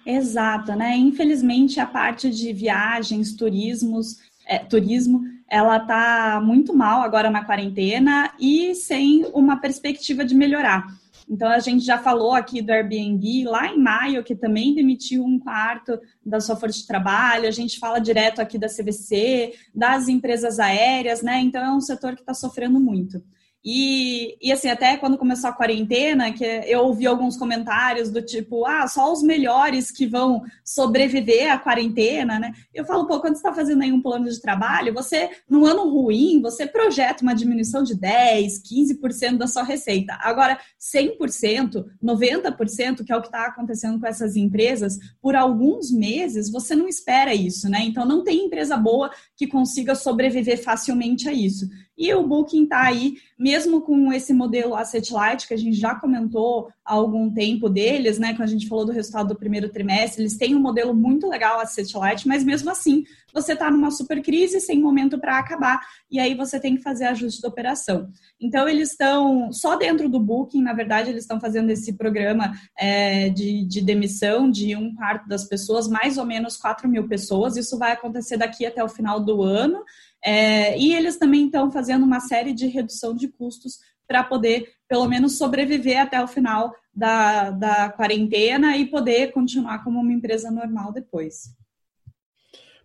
Exato, 0.05 0.73
né? 0.73 0.95
Infelizmente 0.95 1.79
a 1.79 1.85
parte 1.85 2.29
de 2.29 2.53
viagens, 2.53 3.33
turismos 3.35 4.17
é, 4.45 4.59
turismo, 4.59 5.23
ela 5.49 5.77
está 5.77 6.41
muito 6.43 6.73
mal 6.73 7.01
agora 7.01 7.29
na 7.29 7.43
quarentena 7.43 8.31
e 8.39 8.73
sem 8.75 9.25
uma 9.33 9.57
perspectiva 9.57 10.23
de 10.23 10.35
melhorar. 10.35 10.87
Então, 11.27 11.49
a 11.49 11.57
gente 11.57 11.83
já 11.83 11.97
falou 11.97 12.33
aqui 12.33 12.61
do 12.61 12.71
Airbnb 12.71 13.45
lá 13.45 13.67
em 13.67 13.79
maio, 13.79 14.23
que 14.23 14.35
também 14.35 14.75
demitiu 14.75 15.23
um 15.23 15.39
quarto 15.39 15.99
da 16.23 16.39
sua 16.39 16.55
força 16.55 16.77
de 16.77 16.85
trabalho. 16.85 17.47
A 17.47 17.51
gente 17.51 17.79
fala 17.79 17.97
direto 17.97 18.39
aqui 18.39 18.59
da 18.59 18.67
CVC, 18.67 19.53
das 19.73 20.07
empresas 20.07 20.59
aéreas, 20.59 21.23
né? 21.23 21.39
Então, 21.39 21.65
é 21.65 21.71
um 21.71 21.81
setor 21.81 22.13
que 22.13 22.21
está 22.21 22.33
sofrendo 22.35 22.79
muito. 22.79 23.23
E, 23.65 24.37
e 24.39 24.51
assim, 24.51 24.69
até 24.69 24.95
quando 24.95 25.17
começou 25.17 25.49
a 25.49 25.53
quarentena, 25.53 26.31
que 26.31 26.43
eu 26.43 26.81
ouvi 26.81 27.07
alguns 27.07 27.35
comentários 27.35 28.11
do 28.11 28.21
tipo, 28.21 28.63
ah, 28.63 28.87
só 28.87 29.11
os 29.11 29.23
melhores 29.23 29.89
que 29.89 30.05
vão 30.05 30.43
sobreviver 30.63 31.51
à 31.51 31.57
quarentena, 31.57 32.37
né? 32.37 32.51
Eu 32.71 32.85
falo, 32.85 33.07
pô, 33.07 33.19
quando 33.19 33.33
você 33.33 33.39
está 33.39 33.51
fazendo 33.51 33.81
aí 33.81 33.91
um 33.91 34.03
plano 34.03 34.29
de 34.29 34.39
trabalho, 34.39 34.93
você, 34.93 35.31
num 35.49 35.65
ano 35.65 35.89
ruim, 35.89 36.39
você 36.43 36.67
projeta 36.67 37.23
uma 37.23 37.33
diminuição 37.33 37.81
de 37.81 37.95
10, 37.95 38.61
15% 38.61 39.37
da 39.37 39.47
sua 39.47 39.63
receita. 39.63 40.15
Agora, 40.21 40.59
100%, 40.79 41.85
90%, 42.03 43.03
que 43.03 43.11
é 43.11 43.17
o 43.17 43.21
que 43.21 43.29
está 43.29 43.47
acontecendo 43.47 43.99
com 43.99 44.05
essas 44.05 44.35
empresas, 44.35 44.99
por 45.19 45.35
alguns 45.35 45.89
meses, 45.89 46.51
você 46.51 46.75
não 46.75 46.87
espera 46.87 47.33
isso, 47.33 47.67
né? 47.67 47.79
Então, 47.81 48.05
não 48.05 48.23
tem 48.23 48.45
empresa 48.45 48.77
boa 48.77 49.09
que 49.35 49.47
consiga 49.47 49.95
sobreviver 49.95 50.61
facilmente 50.61 51.27
a 51.27 51.33
isso. 51.33 51.67
E 51.97 52.13
o 52.13 52.27
Booking 52.27 52.63
está 52.63 52.83
aí, 52.83 53.15
mesmo 53.39 53.54
com 53.81 54.11
esse 54.11 54.33
modelo 54.33 54.75
asset 54.75 55.13
light, 55.13 55.47
que 55.47 55.53
a 55.53 55.57
gente 55.57 55.77
já 55.77 55.95
comentou 55.95 56.69
há 56.83 56.93
algum 56.93 57.31
tempo 57.31 57.69
deles, 57.69 58.19
né? 58.19 58.33
Quando 58.33 58.43
a 58.43 58.51
gente 58.51 58.67
falou 58.67 58.85
do 58.85 58.91
resultado 58.91 59.29
do 59.29 59.35
primeiro 59.35 59.69
trimestre, 59.69 60.21
eles 60.21 60.37
têm 60.37 60.55
um 60.55 60.59
modelo 60.59 60.93
muito 60.93 61.27
legal 61.27 61.59
asset 61.59 61.95
light, 61.97 62.27
mas 62.27 62.43
mesmo 62.43 62.69
assim, 62.69 63.03
você 63.33 63.53
está 63.53 63.69
numa 63.69 63.91
super 63.91 64.21
crise, 64.21 64.59
sem 64.59 64.79
momento 64.79 65.19
para 65.19 65.37
acabar, 65.37 65.79
e 66.09 66.19
aí 66.19 66.35
você 66.35 66.59
tem 66.59 66.75
que 66.75 66.81
fazer 66.81 67.05
ajuste 67.05 67.41
da 67.41 67.49
operação. 67.49 68.09
Então, 68.39 68.67
eles 68.67 68.91
estão, 68.91 69.51
só 69.51 69.75
dentro 69.75 70.07
do 70.07 70.19
Booking, 70.19 70.61
na 70.61 70.73
verdade, 70.73 71.09
eles 71.09 71.23
estão 71.23 71.39
fazendo 71.39 71.69
esse 71.69 71.93
programa 71.93 72.53
é, 72.77 73.29
de, 73.29 73.65
de 73.65 73.81
demissão 73.81 74.49
de 74.49 74.75
um 74.75 74.93
quarto 74.95 75.27
das 75.27 75.45
pessoas, 75.45 75.87
mais 75.87 76.17
ou 76.17 76.25
menos 76.25 76.57
4 76.57 76.87
mil 76.87 77.07
pessoas. 77.07 77.57
Isso 77.57 77.77
vai 77.77 77.91
acontecer 77.91 78.37
daqui 78.37 78.65
até 78.65 78.83
o 78.83 78.89
final 78.89 79.19
do 79.19 79.41
ano. 79.41 79.83
É, 80.25 80.77
e 80.77 80.95
eles 80.95 81.17
também 81.17 81.45
estão 81.45 81.71
fazendo 81.71 82.03
uma 82.03 82.19
série 82.19 82.51
de 82.51 82.65
redução 82.65 83.13
de 83.13 83.27
custos 83.27 83.77
para 84.07 84.23
poder, 84.23 84.69
pelo 84.87 85.07
menos, 85.07 85.37
sobreviver 85.37 86.01
até 86.01 86.21
o 86.23 86.27
final 86.27 86.73
da, 86.93 87.51
da 87.51 87.89
quarentena 87.89 88.75
e 88.75 88.87
poder 88.87 89.31
continuar 89.31 89.83
como 89.83 89.99
uma 89.99 90.13
empresa 90.13 90.49
normal 90.49 90.91
depois. 90.91 91.53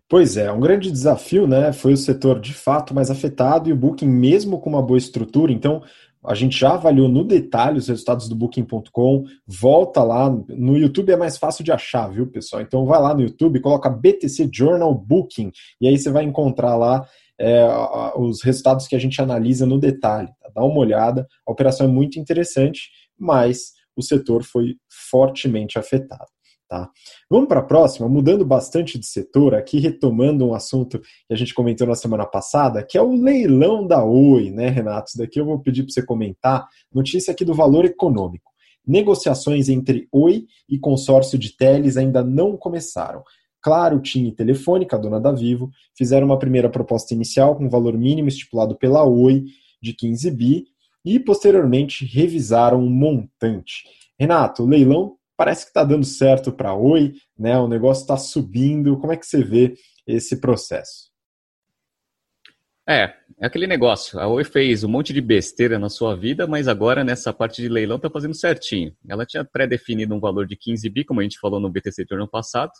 Pois 0.07 0.35
é, 0.35 0.51
um 0.51 0.59
grande 0.59 0.91
desafio, 0.91 1.47
né? 1.47 1.71
Foi 1.71 1.93
o 1.93 1.97
setor 1.97 2.39
de 2.39 2.53
fato 2.53 2.93
mais 2.93 3.09
afetado 3.09 3.69
e 3.69 3.73
o 3.73 3.77
Booking, 3.77 4.09
mesmo 4.09 4.59
com 4.59 4.69
uma 4.69 4.81
boa 4.81 4.97
estrutura, 4.97 5.53
então 5.53 5.81
a 6.23 6.35
gente 6.35 6.59
já 6.59 6.73
avaliou 6.73 7.07
no 7.07 7.23
detalhe 7.23 7.79
os 7.79 7.87
resultados 7.87 8.29
do 8.29 8.35
Booking.com. 8.35 9.25
Volta 9.47 10.03
lá. 10.03 10.29
No 10.29 10.77
YouTube 10.77 11.11
é 11.11 11.17
mais 11.17 11.37
fácil 11.37 11.63
de 11.63 11.71
achar, 11.71 12.09
viu, 12.09 12.27
pessoal? 12.27 12.61
Então 12.61 12.85
vai 12.85 13.01
lá 13.01 13.13
no 13.15 13.21
YouTube, 13.21 13.59
coloca 13.59 13.89
BTC 13.89 14.49
Journal 14.53 14.93
Booking 14.93 15.51
e 15.79 15.87
aí 15.87 15.97
você 15.97 16.11
vai 16.11 16.23
encontrar 16.23 16.75
lá 16.75 17.07
é, 17.41 17.67
os 18.15 18.43
resultados 18.43 18.87
que 18.87 18.95
a 18.95 18.99
gente 18.99 19.19
analisa 19.21 19.65
no 19.65 19.79
detalhe. 19.79 20.29
Tá? 20.39 20.51
Dá 20.53 20.63
uma 20.63 20.79
olhada, 20.79 21.27
a 21.45 21.51
operação 21.51 21.87
é 21.87 21.89
muito 21.89 22.19
interessante, 22.19 22.89
mas 23.17 23.73
o 23.95 24.03
setor 24.03 24.43
foi 24.43 24.75
fortemente 25.09 25.79
afetado. 25.79 26.29
Tá? 26.69 26.89
Vamos 27.29 27.49
para 27.49 27.59
a 27.59 27.63
próxima, 27.63 28.07
mudando 28.07 28.45
bastante 28.45 28.97
de 28.97 29.05
setor, 29.05 29.53
aqui 29.53 29.79
retomando 29.79 30.47
um 30.47 30.53
assunto 30.53 30.99
que 30.99 31.33
a 31.33 31.35
gente 31.35 31.53
comentou 31.53 31.85
na 31.85 31.95
semana 31.95 32.25
passada, 32.25 32.81
que 32.81 32.97
é 32.97 33.01
o 33.01 33.11
leilão 33.11 33.85
da 33.85 34.05
Oi, 34.05 34.51
né, 34.51 34.69
Renato? 34.69 35.09
Isso 35.09 35.17
daqui 35.17 35.39
eu 35.39 35.45
vou 35.45 35.59
pedir 35.59 35.83
para 35.83 35.91
você 35.91 36.05
comentar. 36.05 36.65
Notícia 36.93 37.33
aqui 37.33 37.43
do 37.43 37.53
valor 37.53 37.83
econômico. 37.83 38.49
Negociações 38.87 39.67
entre 39.67 40.07
Oi 40.13 40.45
e 40.69 40.79
consórcio 40.79 41.37
de 41.37 41.55
teles 41.57 41.97
ainda 41.97 42.23
não 42.23 42.55
começaram. 42.55 43.21
Claro, 43.61 44.01
TIM 44.01 44.27
e 44.27 44.31
Telefônica, 44.31 44.97
dona 44.97 45.19
da 45.19 45.31
Vivo, 45.31 45.69
fizeram 45.95 46.25
uma 46.25 46.39
primeira 46.39 46.69
proposta 46.69 47.13
inicial 47.13 47.55
com 47.55 47.69
valor 47.69 47.97
mínimo 47.97 48.27
estipulado 48.27 48.75
pela 48.75 49.03
Oi 49.03 49.45
de 49.81 49.93
15 49.93 50.31
bi 50.31 50.65
e 51.05 51.19
posteriormente 51.19 52.05
revisaram 52.05 52.83
o 52.83 52.89
montante. 52.89 53.83
Renato, 54.19 54.63
o 54.63 54.67
leilão 54.67 55.15
parece 55.37 55.65
que 55.65 55.69
está 55.69 55.83
dando 55.83 56.05
certo 56.05 56.51
para 56.51 56.69
a 56.69 56.75
Oi, 56.75 57.13
né? 57.37 57.57
O 57.57 57.67
negócio 57.67 58.01
está 58.01 58.17
subindo. 58.17 58.97
Como 58.97 59.13
é 59.13 59.17
que 59.17 59.25
você 59.25 59.43
vê 59.43 59.75
esse 60.05 60.39
processo? 60.39 61.11
É, 62.87 63.13
é 63.39 63.45
aquele 63.45 63.67
negócio. 63.67 64.19
A 64.19 64.27
Oi 64.27 64.43
fez 64.43 64.83
um 64.83 64.89
monte 64.89 65.13
de 65.13 65.21
besteira 65.21 65.79
na 65.79 65.89
sua 65.89 66.15
vida, 66.15 66.45
mas 66.45 66.67
agora 66.67 67.03
nessa 67.03 67.31
parte 67.31 67.61
de 67.61 67.69
leilão 67.69 67.97
está 67.97 68.09
fazendo 68.09 68.35
certinho. 68.35 68.95
Ela 69.07 69.25
tinha 69.25 69.43
pré-definido 69.45 70.13
um 70.13 70.19
valor 70.19 70.45
de 70.45 70.55
15 70.55 70.89
bi, 70.89 71.03
como 71.03 71.19
a 71.19 71.23
gente 71.23 71.39
falou 71.39 71.59
no 71.59 71.69
BTC 71.69 72.05
do 72.05 72.15
ano 72.15 72.27
passado, 72.27 72.71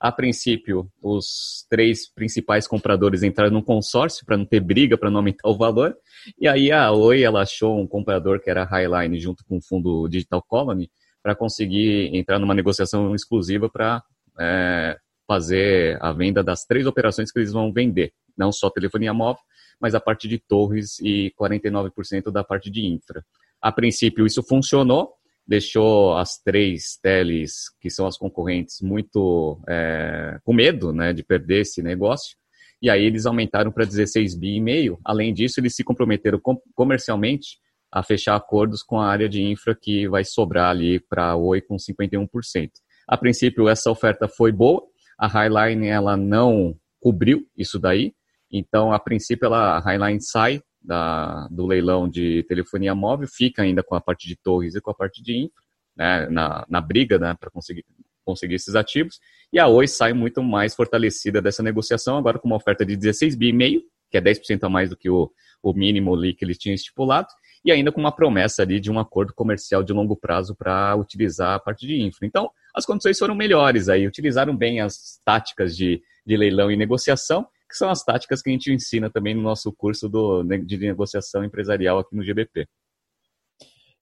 a 0.00 0.10
princípio, 0.10 0.90
os 1.02 1.66
três 1.68 2.10
principais 2.10 2.66
compradores 2.66 3.22
entraram 3.22 3.52
num 3.52 3.62
consórcio 3.62 4.24
para 4.24 4.38
não 4.38 4.46
ter 4.46 4.58
briga, 4.58 4.96
para 4.96 5.10
não 5.10 5.18
aumentar 5.18 5.46
o 5.46 5.56
valor. 5.56 5.94
E 6.40 6.48
aí 6.48 6.72
a 6.72 6.90
Oi 6.90 7.22
ela 7.22 7.42
achou 7.42 7.78
um 7.78 7.86
comprador 7.86 8.40
que 8.40 8.48
era 8.48 8.62
a 8.62 8.64
Highline 8.64 9.20
junto 9.20 9.44
com 9.44 9.58
o 9.58 9.62
fundo 9.62 10.08
Digital 10.08 10.42
Colony 10.42 10.90
para 11.22 11.34
conseguir 11.34 12.16
entrar 12.16 12.38
numa 12.38 12.54
negociação 12.54 13.14
exclusiva 13.14 13.68
para 13.68 14.02
é, 14.40 14.96
fazer 15.26 15.98
a 16.00 16.12
venda 16.14 16.42
das 16.42 16.64
três 16.64 16.86
operações 16.86 17.30
que 17.30 17.38
eles 17.38 17.52
vão 17.52 17.70
vender. 17.70 18.10
Não 18.34 18.50
só 18.50 18.70
telefonia 18.70 19.12
móvel, 19.12 19.42
mas 19.78 19.94
a 19.94 20.00
parte 20.00 20.26
de 20.26 20.38
torres 20.38 20.98
e 21.00 21.30
49% 21.38 22.32
da 22.32 22.42
parte 22.42 22.70
de 22.70 22.86
infra. 22.86 23.22
A 23.60 23.70
princípio 23.70 24.24
isso 24.24 24.42
funcionou, 24.42 25.12
deixou 25.50 26.16
as 26.16 26.38
três 26.38 26.96
teles, 27.02 27.74
que 27.80 27.90
são 27.90 28.06
as 28.06 28.16
concorrentes, 28.16 28.80
muito 28.80 29.60
é, 29.68 30.38
com 30.44 30.52
medo 30.52 30.92
né, 30.92 31.12
de 31.12 31.24
perder 31.24 31.62
esse 31.62 31.82
negócio. 31.82 32.36
E 32.80 32.88
aí 32.88 33.04
eles 33.04 33.26
aumentaram 33.26 33.72
para 33.72 33.84
16 33.84 34.36
bi 34.36 34.54
e 34.54 34.60
meio. 34.60 34.96
Além 35.04 35.34
disso, 35.34 35.58
eles 35.58 35.74
se 35.74 35.82
comprometeram 35.82 36.38
com, 36.38 36.56
comercialmente 36.72 37.58
a 37.90 38.00
fechar 38.00 38.36
acordos 38.36 38.80
com 38.84 39.00
a 39.00 39.08
área 39.08 39.28
de 39.28 39.42
infra 39.42 39.74
que 39.74 40.08
vai 40.08 40.24
sobrar 40.24 40.70
ali 40.70 41.00
para 41.00 41.34
Oi 41.34 41.60
com 41.60 41.74
51%. 41.74 42.70
A 43.08 43.16
princípio, 43.16 43.68
essa 43.68 43.90
oferta 43.90 44.28
foi 44.28 44.52
boa. 44.52 44.84
A 45.18 45.26
Highline 45.26 45.88
ela 45.88 46.16
não 46.16 46.76
cobriu 47.00 47.44
isso 47.58 47.76
daí. 47.76 48.14
Então, 48.52 48.92
a 48.92 49.00
princípio, 49.00 49.46
ela, 49.46 49.78
a 49.78 49.80
Highline 49.80 50.22
sai 50.22 50.62
da, 50.82 51.46
do 51.50 51.66
leilão 51.66 52.08
de 52.08 52.42
telefonia 52.44 52.94
móvel, 52.94 53.28
fica 53.28 53.62
ainda 53.62 53.82
com 53.82 53.94
a 53.94 54.00
parte 54.00 54.26
de 54.26 54.36
torres 54.36 54.74
e 54.74 54.80
com 54.80 54.90
a 54.90 54.94
parte 54.94 55.22
de 55.22 55.36
infra, 55.36 55.62
né, 55.96 56.28
na, 56.28 56.64
na 56.68 56.80
briga 56.80 57.18
né, 57.18 57.36
para 57.38 57.50
conseguir, 57.50 57.84
conseguir 58.24 58.54
esses 58.54 58.74
ativos. 58.74 59.20
E 59.52 59.58
a 59.58 59.66
Oi 59.66 59.86
sai 59.86 60.12
muito 60.12 60.42
mais 60.42 60.74
fortalecida 60.74 61.42
dessa 61.42 61.62
negociação, 61.62 62.16
agora 62.16 62.38
com 62.38 62.46
uma 62.46 62.56
oferta 62.56 62.84
de 62.84 62.96
16 62.96 63.34
bi 63.34 63.48
e 63.48 63.52
meio, 63.52 63.82
que 64.10 64.16
é 64.16 64.20
10% 64.20 64.64
a 64.64 64.68
mais 64.68 64.90
do 64.90 64.96
que 64.96 65.10
o, 65.10 65.30
o 65.62 65.72
mínimo 65.72 66.14
ali 66.14 66.34
que 66.34 66.44
eles 66.44 66.58
tinham 66.58 66.74
estipulado, 66.74 67.28
e 67.64 67.70
ainda 67.70 67.92
com 67.92 68.00
uma 68.00 68.12
promessa 68.12 68.62
ali 68.62 68.80
de 68.80 68.90
um 68.90 68.98
acordo 68.98 69.34
comercial 69.34 69.82
de 69.82 69.92
longo 69.92 70.16
prazo 70.16 70.54
para 70.54 70.96
utilizar 70.96 71.54
a 71.54 71.60
parte 71.60 71.86
de 71.86 72.00
infra. 72.00 72.26
Então, 72.26 72.50
as 72.74 72.86
condições 72.86 73.18
foram 73.18 73.34
melhores 73.34 73.88
aí, 73.88 74.06
utilizaram 74.06 74.56
bem 74.56 74.80
as 74.80 75.20
táticas 75.24 75.76
de, 75.76 76.02
de 76.24 76.36
leilão 76.36 76.70
e 76.70 76.76
negociação, 76.76 77.46
que 77.70 77.76
são 77.76 77.88
as 77.88 78.02
táticas 78.02 78.42
que 78.42 78.50
a 78.50 78.52
gente 78.52 78.72
ensina 78.72 79.08
também 79.08 79.34
no 79.34 79.42
nosso 79.42 79.72
curso 79.72 80.08
do, 80.08 80.42
de 80.42 80.76
negociação 80.76 81.44
empresarial 81.44 82.00
aqui 82.00 82.16
no 82.16 82.24
GBP. 82.24 82.66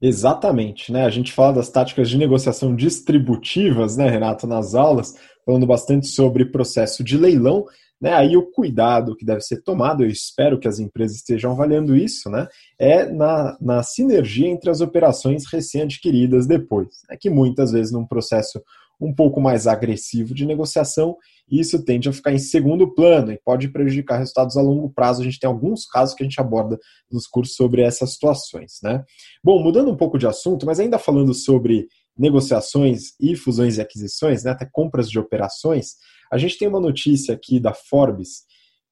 Exatamente, 0.00 0.92
né? 0.92 1.04
A 1.04 1.10
gente 1.10 1.32
fala 1.32 1.54
das 1.54 1.68
táticas 1.68 2.08
de 2.08 2.16
negociação 2.16 2.74
distributivas, 2.74 3.96
né, 3.96 4.08
Renato, 4.08 4.46
nas 4.46 4.74
aulas, 4.74 5.14
falando 5.44 5.66
bastante 5.66 6.06
sobre 6.06 6.44
processo 6.44 7.02
de 7.02 7.18
leilão. 7.18 7.64
Né? 8.00 8.12
Aí 8.14 8.36
o 8.36 8.48
cuidado 8.48 9.16
que 9.16 9.24
deve 9.24 9.40
ser 9.40 9.60
tomado, 9.62 10.04
eu 10.04 10.08
espero 10.08 10.58
que 10.58 10.68
as 10.68 10.78
empresas 10.78 11.16
estejam 11.16 11.50
avaliando 11.50 11.96
isso, 11.96 12.30
né? 12.30 12.46
é 12.78 13.04
na, 13.06 13.58
na 13.60 13.82
sinergia 13.82 14.48
entre 14.48 14.70
as 14.70 14.80
operações 14.80 15.44
recém-adquiridas 15.50 16.46
depois, 16.46 16.88
né? 17.10 17.16
que 17.20 17.28
muitas 17.28 17.72
vezes 17.72 17.92
num 17.92 18.06
processo 18.06 18.62
um 19.00 19.14
pouco 19.14 19.40
mais 19.40 19.66
agressivo 19.66 20.34
de 20.34 20.44
negociação, 20.44 21.16
isso 21.50 21.82
tende 21.84 22.08
a 22.08 22.12
ficar 22.12 22.32
em 22.32 22.38
segundo 22.38 22.92
plano 22.94 23.32
e 23.32 23.40
pode 23.44 23.68
prejudicar 23.68 24.18
resultados 24.18 24.56
a 24.56 24.62
longo 24.62 24.90
prazo. 24.90 25.20
A 25.20 25.24
gente 25.24 25.38
tem 25.38 25.48
alguns 25.48 25.86
casos 25.86 26.14
que 26.14 26.22
a 26.22 26.26
gente 26.26 26.40
aborda 26.40 26.78
nos 27.10 27.26
cursos 27.26 27.56
sobre 27.56 27.82
essas 27.82 28.12
situações. 28.12 28.80
Né? 28.82 29.02
Bom, 29.42 29.62
mudando 29.62 29.90
um 29.90 29.96
pouco 29.96 30.18
de 30.18 30.26
assunto, 30.26 30.66
mas 30.66 30.80
ainda 30.80 30.98
falando 30.98 31.32
sobre 31.32 31.86
negociações 32.18 33.12
e 33.20 33.36
fusões 33.36 33.78
e 33.78 33.80
aquisições, 33.80 34.42
né, 34.42 34.50
até 34.50 34.66
compras 34.70 35.08
de 35.08 35.18
operações, 35.18 35.94
a 36.30 36.36
gente 36.36 36.58
tem 36.58 36.66
uma 36.66 36.80
notícia 36.80 37.34
aqui 37.34 37.60
da 37.60 37.72
Forbes 37.72 38.48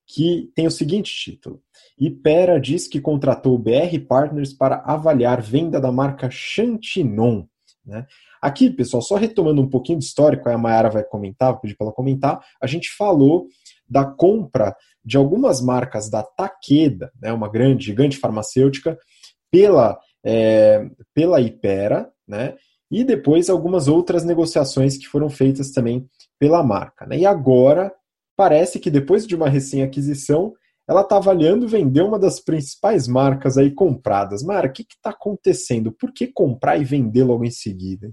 que 0.06 0.50
tem 0.54 0.66
o 0.66 0.70
seguinte 0.70 1.12
título: 1.12 1.60
Ipera 1.98 2.60
diz 2.60 2.86
que 2.86 3.00
contratou 3.00 3.58
BR 3.58 3.98
Partners 4.08 4.52
para 4.52 4.76
avaliar 4.86 5.42
venda 5.42 5.80
da 5.80 5.90
marca 5.90 6.30
Chantinon. 6.30 7.44
Né? 7.84 8.06
Aqui, 8.40 8.70
pessoal, 8.70 9.02
só 9.02 9.16
retomando 9.16 9.62
um 9.62 9.68
pouquinho 9.68 9.98
de 9.98 10.04
histórico, 10.04 10.48
a 10.48 10.58
Mayara 10.58 10.90
vai 10.90 11.04
comentar, 11.04 11.52
vou 11.52 11.60
pedir 11.60 11.76
para 11.76 11.86
ela 11.86 11.94
comentar, 11.94 12.40
a 12.60 12.66
gente 12.66 12.90
falou 12.96 13.46
da 13.88 14.04
compra 14.04 14.74
de 15.04 15.16
algumas 15.16 15.60
marcas 15.60 16.10
da 16.10 16.22
Takeda, 16.22 17.12
né, 17.20 17.32
uma 17.32 17.48
grande, 17.48 17.86
gigante 17.86 18.16
farmacêutica, 18.16 18.98
pela, 19.50 19.98
é, 20.24 20.84
pela 21.14 21.40
Ipera, 21.40 22.10
né, 22.26 22.56
e 22.90 23.04
depois 23.04 23.48
algumas 23.48 23.88
outras 23.88 24.24
negociações 24.24 24.96
que 24.96 25.06
foram 25.06 25.28
feitas 25.28 25.70
também 25.70 26.08
pela 26.38 26.62
marca. 26.62 27.06
Né, 27.06 27.18
e 27.18 27.26
agora, 27.26 27.92
parece 28.36 28.78
que 28.80 28.90
depois 28.90 29.26
de 29.26 29.36
uma 29.36 29.48
recém-aquisição, 29.48 30.52
ela 30.88 31.00
está 31.00 31.16
avaliando 31.16 31.66
vender 31.66 32.02
uma 32.02 32.18
das 32.18 32.38
principais 32.38 33.08
marcas 33.08 33.58
aí 33.58 33.72
compradas. 33.72 34.42
Mara, 34.42 34.68
o 34.68 34.72
que 34.72 34.82
está 34.82 35.10
acontecendo? 35.10 35.90
Por 35.90 36.12
que 36.12 36.28
comprar 36.28 36.76
e 36.76 36.84
vender 36.84 37.24
logo 37.24 37.44
em 37.44 37.50
seguida? 37.50 38.12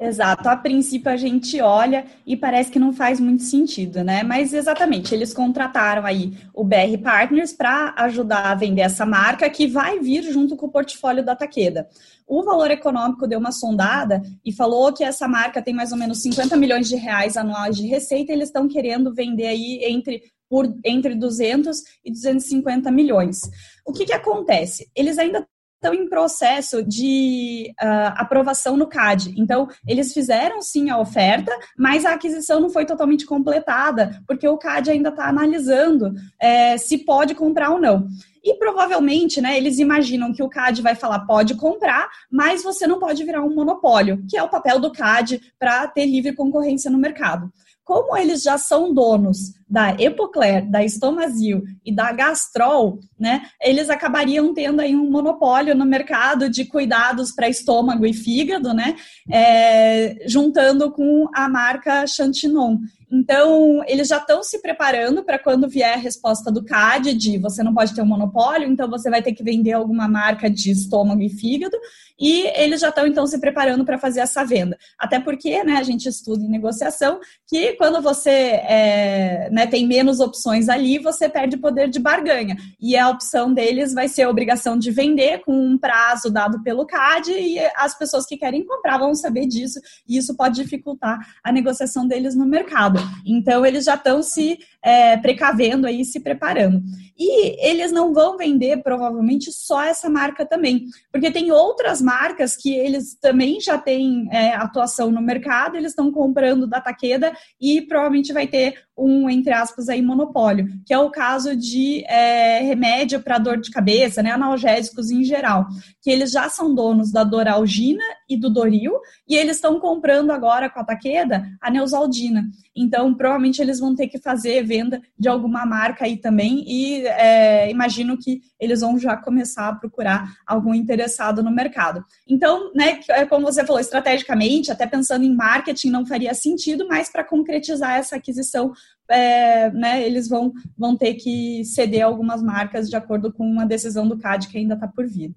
Exato. 0.00 0.48
A 0.48 0.56
princípio 0.56 1.10
a 1.10 1.16
gente 1.16 1.60
olha 1.60 2.06
e 2.24 2.36
parece 2.36 2.70
que 2.70 2.78
não 2.78 2.92
faz 2.92 3.18
muito 3.18 3.42
sentido, 3.42 4.04
né? 4.04 4.22
Mas 4.22 4.52
exatamente, 4.52 5.12
eles 5.12 5.34
contrataram 5.34 6.06
aí 6.06 6.38
o 6.54 6.62
BR 6.62 6.96
Partners 7.02 7.52
para 7.52 7.94
ajudar 7.98 8.46
a 8.46 8.54
vender 8.54 8.82
essa 8.82 9.04
marca 9.04 9.50
que 9.50 9.66
vai 9.66 9.98
vir 9.98 10.22
junto 10.22 10.54
com 10.54 10.66
o 10.66 10.70
portfólio 10.70 11.24
da 11.24 11.34
Taqueda. 11.34 11.88
O 12.28 12.44
valor 12.44 12.70
econômico 12.70 13.26
deu 13.26 13.40
uma 13.40 13.50
sondada 13.50 14.22
e 14.44 14.52
falou 14.52 14.92
que 14.92 15.02
essa 15.02 15.26
marca 15.26 15.60
tem 15.60 15.74
mais 15.74 15.90
ou 15.90 15.98
menos 15.98 16.22
50 16.22 16.56
milhões 16.56 16.88
de 16.88 16.94
reais 16.94 17.36
anuais 17.36 17.76
de 17.76 17.88
receita 17.88 18.30
e 18.30 18.36
eles 18.36 18.50
estão 18.50 18.68
querendo 18.68 19.12
vender 19.12 19.48
aí 19.48 19.80
entre 19.82 20.22
por 20.48 20.72
entre 20.84 21.14
200 21.14 21.82
e 22.04 22.12
250 22.12 22.90
milhões. 22.92 23.40
O 23.84 23.92
que, 23.92 24.06
que 24.06 24.12
acontece? 24.12 24.88
Eles 24.94 25.18
ainda 25.18 25.46
estão 25.78 25.94
em 25.94 26.08
processo 26.08 26.82
de 26.82 27.72
uh, 27.80 28.12
aprovação 28.16 28.76
no 28.76 28.86
CAD. 28.86 29.32
Então, 29.36 29.68
eles 29.86 30.12
fizeram 30.12 30.60
sim 30.60 30.90
a 30.90 30.98
oferta, 30.98 31.56
mas 31.76 32.04
a 32.04 32.12
aquisição 32.12 32.60
não 32.60 32.68
foi 32.68 32.84
totalmente 32.84 33.24
completada, 33.24 34.20
porque 34.26 34.46
o 34.46 34.58
CAD 34.58 34.90
ainda 34.90 35.08
está 35.10 35.28
analisando 35.28 36.12
é, 36.40 36.76
se 36.76 36.98
pode 36.98 37.34
comprar 37.34 37.70
ou 37.70 37.80
não. 37.80 38.08
E 38.42 38.54
provavelmente, 38.54 39.40
né, 39.40 39.56
eles 39.56 39.78
imaginam 39.78 40.32
que 40.32 40.42
o 40.42 40.48
CAD 40.48 40.82
vai 40.82 40.94
falar 40.94 41.20
pode 41.20 41.54
comprar, 41.54 42.08
mas 42.30 42.62
você 42.62 42.86
não 42.86 42.98
pode 42.98 43.24
virar 43.24 43.42
um 43.42 43.54
monopólio, 43.54 44.24
que 44.28 44.36
é 44.36 44.42
o 44.42 44.48
papel 44.48 44.80
do 44.80 44.92
CAD 44.92 45.40
para 45.58 45.86
ter 45.86 46.06
livre 46.06 46.34
concorrência 46.34 46.90
no 46.90 46.98
mercado 46.98 47.50
como 47.88 48.14
eles 48.14 48.42
já 48.42 48.58
são 48.58 48.92
donos 48.92 49.57
da 49.68 49.94
Epocler, 49.98 50.68
da 50.68 50.82
Estomazil 50.82 51.62
e 51.84 51.94
da 51.94 52.10
Gastrol, 52.12 52.98
né, 53.18 53.42
eles 53.60 53.90
acabariam 53.90 54.54
tendo 54.54 54.80
aí 54.80 54.96
um 54.96 55.10
monopólio 55.10 55.74
no 55.74 55.84
mercado 55.84 56.48
de 56.48 56.64
cuidados 56.64 57.32
para 57.32 57.48
estômago 57.48 58.06
e 58.06 58.14
fígado, 58.14 58.72
né, 58.72 58.96
é, 59.30 60.16
juntando 60.26 60.90
com 60.90 61.28
a 61.34 61.48
marca 61.48 62.06
Chantinon. 62.06 62.78
Então, 63.10 63.82
eles 63.86 64.08
já 64.08 64.18
estão 64.18 64.42
se 64.42 64.60
preparando 64.60 65.24
para 65.24 65.38
quando 65.38 65.68
vier 65.68 65.94
a 65.94 65.96
resposta 65.96 66.52
do 66.52 66.62
CAD 66.62 67.14
de 67.14 67.38
você 67.38 67.62
não 67.62 67.72
pode 67.72 67.94
ter 67.94 68.02
um 68.02 68.06
monopólio, 68.06 68.68
então 68.68 68.88
você 68.88 69.08
vai 69.08 69.22
ter 69.22 69.32
que 69.32 69.42
vender 69.42 69.72
alguma 69.72 70.06
marca 70.06 70.50
de 70.50 70.70
estômago 70.70 71.22
e 71.22 71.30
fígado, 71.30 71.76
e 72.20 72.46
eles 72.60 72.80
já 72.80 72.90
estão 72.90 73.06
então 73.06 73.26
se 73.26 73.38
preparando 73.38 73.84
para 73.84 73.96
fazer 73.96 74.20
essa 74.20 74.44
venda. 74.44 74.76
Até 74.98 75.18
porque, 75.18 75.62
né, 75.64 75.76
a 75.76 75.82
gente 75.82 76.06
estuda 76.06 76.44
em 76.44 76.50
negociação 76.50 77.18
que 77.46 77.74
quando 77.74 78.02
você 78.02 78.30
é, 78.30 79.48
né, 79.58 79.66
tem 79.66 79.88
menos 79.88 80.20
opções 80.20 80.68
ali, 80.68 81.00
você 81.00 81.28
perde 81.28 81.56
poder 81.56 81.88
de 81.88 81.98
barganha. 81.98 82.56
E 82.80 82.96
a 82.96 83.10
opção 83.10 83.52
deles 83.52 83.92
vai 83.92 84.06
ser 84.06 84.22
a 84.22 84.30
obrigação 84.30 84.78
de 84.78 84.92
vender 84.92 85.40
com 85.40 85.52
um 85.52 85.76
prazo 85.76 86.30
dado 86.30 86.62
pelo 86.62 86.86
CAD, 86.86 87.32
e 87.32 87.58
as 87.74 87.98
pessoas 87.98 88.24
que 88.24 88.36
querem 88.36 88.64
comprar 88.64 88.98
vão 88.98 89.16
saber 89.16 89.46
disso, 89.46 89.80
e 90.08 90.16
isso 90.16 90.36
pode 90.36 90.62
dificultar 90.62 91.18
a 91.42 91.50
negociação 91.50 92.06
deles 92.06 92.36
no 92.36 92.46
mercado. 92.46 93.00
Então, 93.26 93.66
eles 93.66 93.84
já 93.84 93.96
estão 93.96 94.22
se 94.22 94.56
é, 94.80 95.16
precavendo 95.16 95.88
aí, 95.88 96.04
se 96.04 96.20
preparando. 96.20 96.80
E 97.18 97.68
eles 97.68 97.90
não 97.90 98.14
vão 98.14 98.36
vender, 98.36 98.82
provavelmente, 98.82 99.50
só 99.50 99.82
essa 99.82 100.08
marca 100.08 100.46
também, 100.46 100.86
porque 101.10 101.30
tem 101.30 101.50
outras 101.50 102.00
marcas 102.00 102.56
que 102.56 102.72
eles 102.72 103.14
também 103.20 103.60
já 103.60 103.76
têm 103.76 104.28
é, 104.30 104.54
atuação 104.54 105.10
no 105.10 105.20
mercado, 105.20 105.76
eles 105.76 105.90
estão 105.90 106.12
comprando 106.12 106.66
da 106.66 106.80
Taqueda 106.80 107.32
e 107.60 107.82
provavelmente 107.82 108.32
vai 108.32 108.46
ter 108.46 108.74
um, 108.98 109.30
entre 109.30 109.52
aspas, 109.52 109.88
aí, 109.88 110.02
monopólio, 110.02 110.66
que 110.84 110.92
é 110.92 110.98
o 110.98 111.10
caso 111.10 111.54
de 111.56 112.04
é, 112.06 112.60
remédio 112.62 113.20
para 113.20 113.38
dor 113.38 113.58
de 113.58 113.70
cabeça, 113.70 114.22
né, 114.22 114.32
analgésicos 114.32 115.10
em 115.10 115.22
geral, 115.22 115.66
que 116.02 116.10
eles 116.10 116.32
já 116.32 116.48
são 116.48 116.74
donos 116.74 117.12
da 117.12 117.22
Doralgina 117.22 118.02
e 118.28 118.36
do 118.36 118.50
Doril, 118.50 118.98
e 119.26 119.36
eles 119.36 119.56
estão 119.56 119.78
comprando 119.78 120.32
agora 120.32 120.68
com 120.68 120.80
a 120.80 120.84
Taqueda 120.84 121.46
a 121.60 121.70
Neusaldina. 121.70 122.44
Então, 122.80 123.12
provavelmente 123.14 123.60
eles 123.60 123.80
vão 123.80 123.94
ter 123.94 124.08
que 124.08 124.18
fazer 124.18 124.62
venda 124.64 125.00
de 125.18 125.28
alguma 125.28 125.66
marca 125.66 126.04
aí 126.04 126.16
também, 126.16 126.64
e 126.66 127.06
é, 127.06 127.70
imagino 127.70 128.16
que 128.16 128.40
eles 128.60 128.80
vão 128.80 128.98
já 128.98 129.16
começar 129.16 129.68
a 129.68 129.74
procurar 129.74 130.36
algum 130.46 130.74
interessado 130.74 131.42
no 131.42 131.50
mercado. 131.50 132.04
Então, 132.26 132.72
né, 132.74 133.00
é 133.10 133.26
como 133.26 133.46
você 133.46 133.64
falou, 133.64 133.80
estrategicamente, 133.80 134.70
até 134.70 134.86
pensando 134.86 135.24
em 135.24 135.34
marketing, 135.34 135.90
não 135.90 136.06
faria 136.06 136.34
sentido, 136.34 136.86
mas 136.88 137.10
para 137.10 137.24
concretizar 137.24 137.96
essa 137.96 138.16
aquisição 138.16 138.72
é, 139.10 139.70
né, 139.70 140.06
eles 140.06 140.28
vão, 140.28 140.52
vão 140.76 140.96
ter 140.96 141.14
que 141.14 141.64
ceder 141.64 142.04
algumas 142.04 142.42
marcas 142.42 142.88
de 142.88 142.96
acordo 142.96 143.32
com 143.32 143.44
uma 143.44 143.66
decisão 143.66 144.06
do 144.06 144.18
CAD 144.18 144.48
que 144.48 144.58
ainda 144.58 144.74
está 144.74 144.86
por 144.86 145.06
vir. 145.06 145.34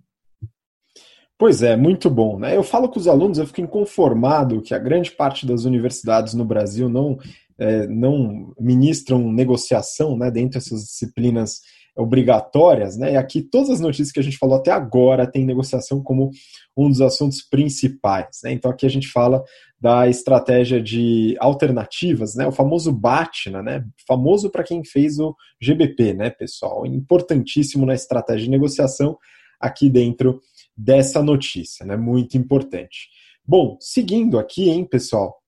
Pois 1.41 1.63
é, 1.63 1.75
muito 1.75 2.07
bom. 2.07 2.37
Né? 2.37 2.55
Eu 2.55 2.61
falo 2.61 2.87
com 2.87 2.99
os 2.99 3.07
alunos, 3.07 3.39
eu 3.39 3.47
fico 3.47 3.61
inconformado 3.61 4.61
que 4.61 4.75
a 4.75 4.77
grande 4.77 5.09
parte 5.09 5.43
das 5.43 5.65
universidades 5.65 6.35
no 6.35 6.45
Brasil 6.45 6.87
não, 6.87 7.17
é, 7.57 7.87
não 7.87 8.53
ministram 8.59 9.31
negociação 9.31 10.15
né, 10.15 10.29
dentro 10.29 10.59
dessas 10.59 10.83
disciplinas 10.83 11.61
obrigatórias, 11.97 12.95
né? 12.95 13.13
E 13.13 13.17
aqui 13.17 13.41
todas 13.41 13.71
as 13.71 13.79
notícias 13.79 14.11
que 14.11 14.19
a 14.19 14.23
gente 14.23 14.37
falou 14.37 14.55
até 14.55 14.69
agora 14.69 15.25
tem 15.25 15.43
negociação 15.43 16.01
como 16.03 16.29
um 16.77 16.87
dos 16.87 17.01
assuntos 17.01 17.41
principais, 17.41 18.41
né? 18.43 18.51
Então 18.51 18.69
aqui 18.69 18.85
a 18.85 18.89
gente 18.89 19.07
fala 19.07 19.43
da 19.79 20.07
estratégia 20.07 20.79
de 20.79 21.35
alternativas, 21.39 22.35
né? 22.35 22.45
O 22.45 22.51
famoso 22.51 22.93
BATNA, 22.93 23.63
né? 23.63 23.83
Famoso 24.07 24.51
para 24.51 24.63
quem 24.63 24.85
fez 24.85 25.19
o 25.19 25.35
GBP, 25.59 26.13
né, 26.13 26.29
pessoal? 26.29 26.85
Importantíssimo 26.85 27.83
na 27.83 27.95
estratégia 27.95 28.45
de 28.45 28.51
negociação 28.51 29.17
aqui 29.61 29.89
dentro 29.89 30.41
dessa 30.75 31.21
notícia, 31.21 31.85
né? 31.85 31.95
Muito 31.95 32.37
importante. 32.37 33.09
Bom, 33.45 33.77
seguindo 33.79 34.39
aqui, 34.39 34.69
hein, 34.69 34.85
pessoal? 34.85 35.41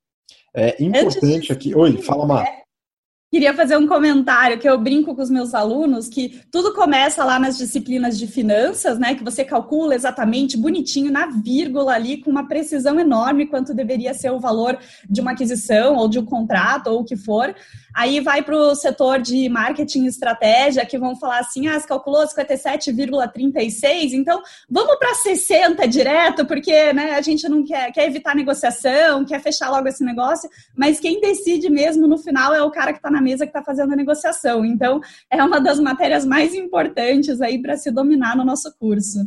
É 0.56 0.84
importante 0.84 1.52
aqui. 1.52 1.76
Oi, 1.76 1.98
fala, 2.02 2.26
Mar. 2.26 2.63
Queria 3.34 3.52
fazer 3.52 3.76
um 3.78 3.88
comentário 3.88 4.60
que 4.60 4.70
eu 4.70 4.78
brinco 4.78 5.16
com 5.16 5.22
os 5.24 5.30
meus 5.32 5.56
alunos 5.56 6.08
que 6.08 6.40
tudo 6.52 6.72
começa 6.72 7.26
lá 7.26 7.40
nas 7.40 7.58
disciplinas 7.58 8.20
de 8.20 8.28
finanças, 8.28 9.00
né? 9.00 9.16
Que 9.16 9.24
você 9.24 9.44
calcula 9.44 9.96
exatamente, 9.96 10.56
bonitinho, 10.56 11.12
na 11.12 11.26
vírgula 11.26 11.94
ali, 11.94 12.18
com 12.18 12.30
uma 12.30 12.48
precisão 12.48 13.00
enorme 13.00 13.48
quanto 13.48 13.74
deveria 13.74 14.14
ser 14.14 14.30
o 14.30 14.40
valor 14.40 14.78
de 15.10 15.20
uma 15.20 15.32
aquisição 15.32 15.96
ou 15.96 16.08
de 16.08 16.20
um 16.20 16.26
contrato 16.26 16.92
ou 16.92 17.00
o 17.00 17.04
que 17.04 17.16
for. 17.16 17.56
Aí 17.92 18.20
vai 18.20 18.44
para 18.44 18.56
o 18.56 18.76
setor 18.76 19.20
de 19.20 19.50
marketing 19.50 20.06
e 20.06 20.08
estratégia, 20.08 20.86
que 20.86 21.00
vão 21.00 21.16
falar 21.16 21.40
assim: 21.40 21.66
ah, 21.68 21.80
você 21.80 21.88
calculou 21.88 22.24
57,36, 22.26 24.14
então 24.14 24.44
vamos 24.70 24.96
para 24.98 25.16
60 25.16 25.88
direto, 25.88 26.46
porque 26.46 26.94
né, 26.94 27.14
a 27.14 27.22
gente 27.22 27.50
não 27.50 27.64
quer, 27.64 27.92
quer 27.92 28.08
evitar 28.08 28.36
negociação, 28.36 29.26
quer 29.26 29.40
fechar 29.42 29.72
logo 29.72 29.88
esse 29.88 30.04
negócio, 30.04 30.48
mas 30.76 31.00
quem 31.00 31.20
decide 31.20 31.68
mesmo 31.70 32.08
no 32.08 32.20
final 32.20 32.54
é 32.54 32.62
o 32.62 32.70
cara 32.70 32.92
que 32.92 33.00
está 33.00 33.10
na 33.10 33.23
mesa 33.24 33.46
que 33.46 33.50
está 33.50 33.64
fazendo 33.64 33.94
a 33.94 33.96
negociação. 33.96 34.64
Então, 34.64 35.02
é 35.32 35.44
uma 35.44 35.60
das 35.60 35.80
matérias 35.80 36.26
mais 36.26 36.54
importantes 36.54 37.42
aí 37.42 37.60
para 37.60 37.76
se 37.76 37.90
dominar 37.90 38.38
no 38.38 38.46
nosso 38.46 38.72
curso. 38.78 39.20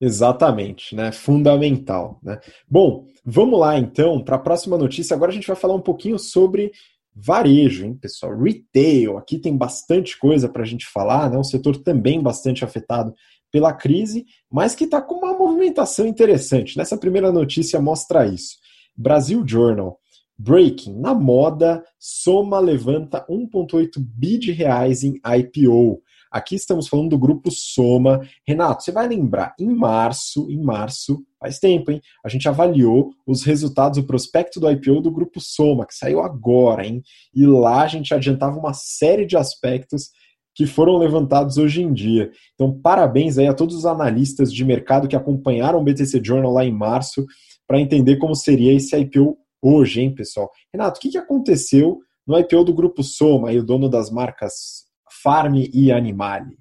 Exatamente, 0.00 0.94
né? 0.94 1.10
Fundamental. 1.10 2.20
Né? 2.22 2.38
Bom, 2.68 3.06
vamos 3.24 3.58
lá 3.58 3.76
então 3.76 4.22
para 4.22 4.36
a 4.36 4.40
próxima 4.40 4.78
notícia. 4.78 5.14
Agora 5.14 5.32
a 5.32 5.34
gente 5.34 5.46
vai 5.46 5.56
falar 5.56 5.74
um 5.74 5.80
pouquinho 5.80 6.18
sobre 6.18 6.70
varejo, 7.14 7.84
hein, 7.84 7.98
pessoal? 8.00 8.38
Retail, 8.38 9.18
aqui 9.18 9.38
tem 9.38 9.56
bastante 9.56 10.16
coisa 10.16 10.48
para 10.48 10.62
a 10.62 10.66
gente 10.66 10.86
falar, 10.86 11.28
né? 11.28 11.36
Um 11.36 11.44
setor 11.44 11.76
também 11.78 12.22
bastante 12.22 12.64
afetado 12.64 13.12
pela 13.50 13.72
crise, 13.72 14.24
mas 14.50 14.74
que 14.74 14.84
está 14.84 15.00
com 15.00 15.16
uma 15.16 15.36
movimentação 15.36 16.06
interessante. 16.06 16.76
Nessa 16.76 16.96
primeira 16.96 17.32
notícia 17.32 17.80
mostra 17.80 18.26
isso. 18.26 18.56
Brasil 18.96 19.42
Journal. 19.46 19.98
Breaking, 20.38 21.00
na 21.00 21.12
moda, 21.14 21.82
Soma 21.98 22.60
levanta 22.60 23.26
1,8 23.28 23.90
bi 23.98 24.38
de 24.38 24.52
reais 24.52 25.02
em 25.02 25.14
IPO. 25.24 26.00
Aqui 26.30 26.54
estamos 26.54 26.86
falando 26.86 27.10
do 27.10 27.18
grupo 27.18 27.50
Soma. 27.50 28.20
Renato, 28.46 28.84
você 28.84 28.92
vai 28.92 29.08
lembrar, 29.08 29.52
em 29.58 29.66
março, 29.66 30.48
em 30.48 30.62
março, 30.62 31.24
faz 31.40 31.58
tempo, 31.58 31.90
hein? 31.90 32.00
A 32.24 32.28
gente 32.28 32.48
avaliou 32.48 33.10
os 33.26 33.42
resultados, 33.42 33.98
o 33.98 34.06
prospecto 34.06 34.60
do 34.60 34.70
IPO 34.70 35.00
do 35.00 35.10
grupo 35.10 35.40
Soma, 35.40 35.84
que 35.84 35.94
saiu 35.94 36.20
agora, 36.20 36.86
hein? 36.86 37.02
E 37.34 37.44
lá 37.44 37.82
a 37.82 37.88
gente 37.88 38.14
adiantava 38.14 38.56
uma 38.58 38.74
série 38.74 39.26
de 39.26 39.36
aspectos 39.36 40.10
que 40.54 40.66
foram 40.66 40.98
levantados 40.98 41.56
hoje 41.56 41.82
em 41.82 41.92
dia. 41.92 42.30
Então, 42.54 42.78
parabéns 42.80 43.38
aí 43.38 43.48
a 43.48 43.54
todos 43.54 43.74
os 43.74 43.86
analistas 43.86 44.52
de 44.52 44.64
mercado 44.64 45.08
que 45.08 45.16
acompanharam 45.16 45.80
o 45.80 45.84
BTC 45.84 46.20
Journal 46.22 46.52
lá 46.52 46.64
em 46.64 46.72
março 46.72 47.26
para 47.66 47.80
entender 47.80 48.18
como 48.18 48.36
seria 48.36 48.72
esse 48.72 48.96
IPO 48.96 49.36
hoje, 49.62 50.00
hein, 50.00 50.14
pessoal? 50.14 50.50
Renato, 50.72 50.98
o 50.98 51.00
que 51.00 51.16
aconteceu 51.18 52.00
no 52.26 52.38
IPO 52.38 52.64
do 52.64 52.74
Grupo 52.74 53.02
Soma, 53.02 53.48
aí, 53.48 53.58
o 53.58 53.64
dono 53.64 53.88
das 53.88 54.10
marcas 54.10 54.86
Farm 55.22 55.54
e 55.56 55.90
Animale. 55.90 56.58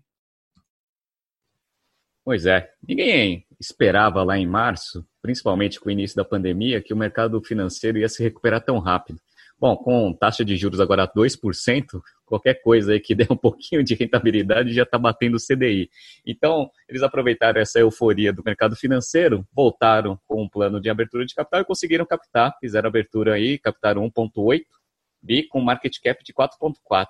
Pois 2.23 2.45
é, 2.45 2.69
ninguém 2.85 3.45
esperava 3.59 4.23
lá 4.23 4.37
em 4.37 4.45
março, 4.45 5.05
principalmente 5.21 5.79
com 5.79 5.89
o 5.89 5.91
início 5.91 6.15
da 6.15 6.25
pandemia, 6.25 6.81
que 6.81 6.93
o 6.93 6.97
mercado 6.97 7.41
financeiro 7.41 7.97
ia 7.97 8.09
se 8.09 8.21
recuperar 8.21 8.63
tão 8.63 8.79
rápido. 8.79 9.19
Bom, 9.59 9.75
com 9.75 10.13
taxa 10.13 10.45
de 10.45 10.55
juros 10.55 10.79
agora 10.79 11.03
a 11.03 11.07
2%, 11.07 11.99
qualquer 12.25 12.61
coisa 12.61 12.93
aí 12.93 12.99
que 12.99 13.15
der 13.15 13.31
um 13.31 13.35
pouquinho 13.35 13.83
de 13.83 13.95
rentabilidade 13.95 14.71
já 14.71 14.83
está 14.83 14.99
batendo 14.99 15.37
o 15.37 15.39
CDI. 15.39 15.89
Então, 16.25 16.69
eles 16.87 17.01
aproveitaram 17.01 17.59
essa 17.59 17.79
euforia 17.79 18.31
do 18.31 18.43
mercado 18.45 18.75
financeiro, 18.75 19.47
voltaram 19.51 20.19
com 20.27 20.43
um 20.43 20.49
plano 20.49 20.79
de 20.79 20.89
abertura 20.89 21.25
de 21.25 21.33
capital 21.33 21.61
e 21.61 21.65
conseguiram 21.65 22.05
captar, 22.05 22.55
fizeram 22.59 22.87
abertura 22.87 23.33
aí, 23.33 23.57
captaram 23.57 24.07
1,8 24.09 24.61
bi 25.21 25.47
com 25.47 25.59
market 25.59 25.97
cap 26.01 26.23
de 26.23 26.31
4,4. 26.31 27.07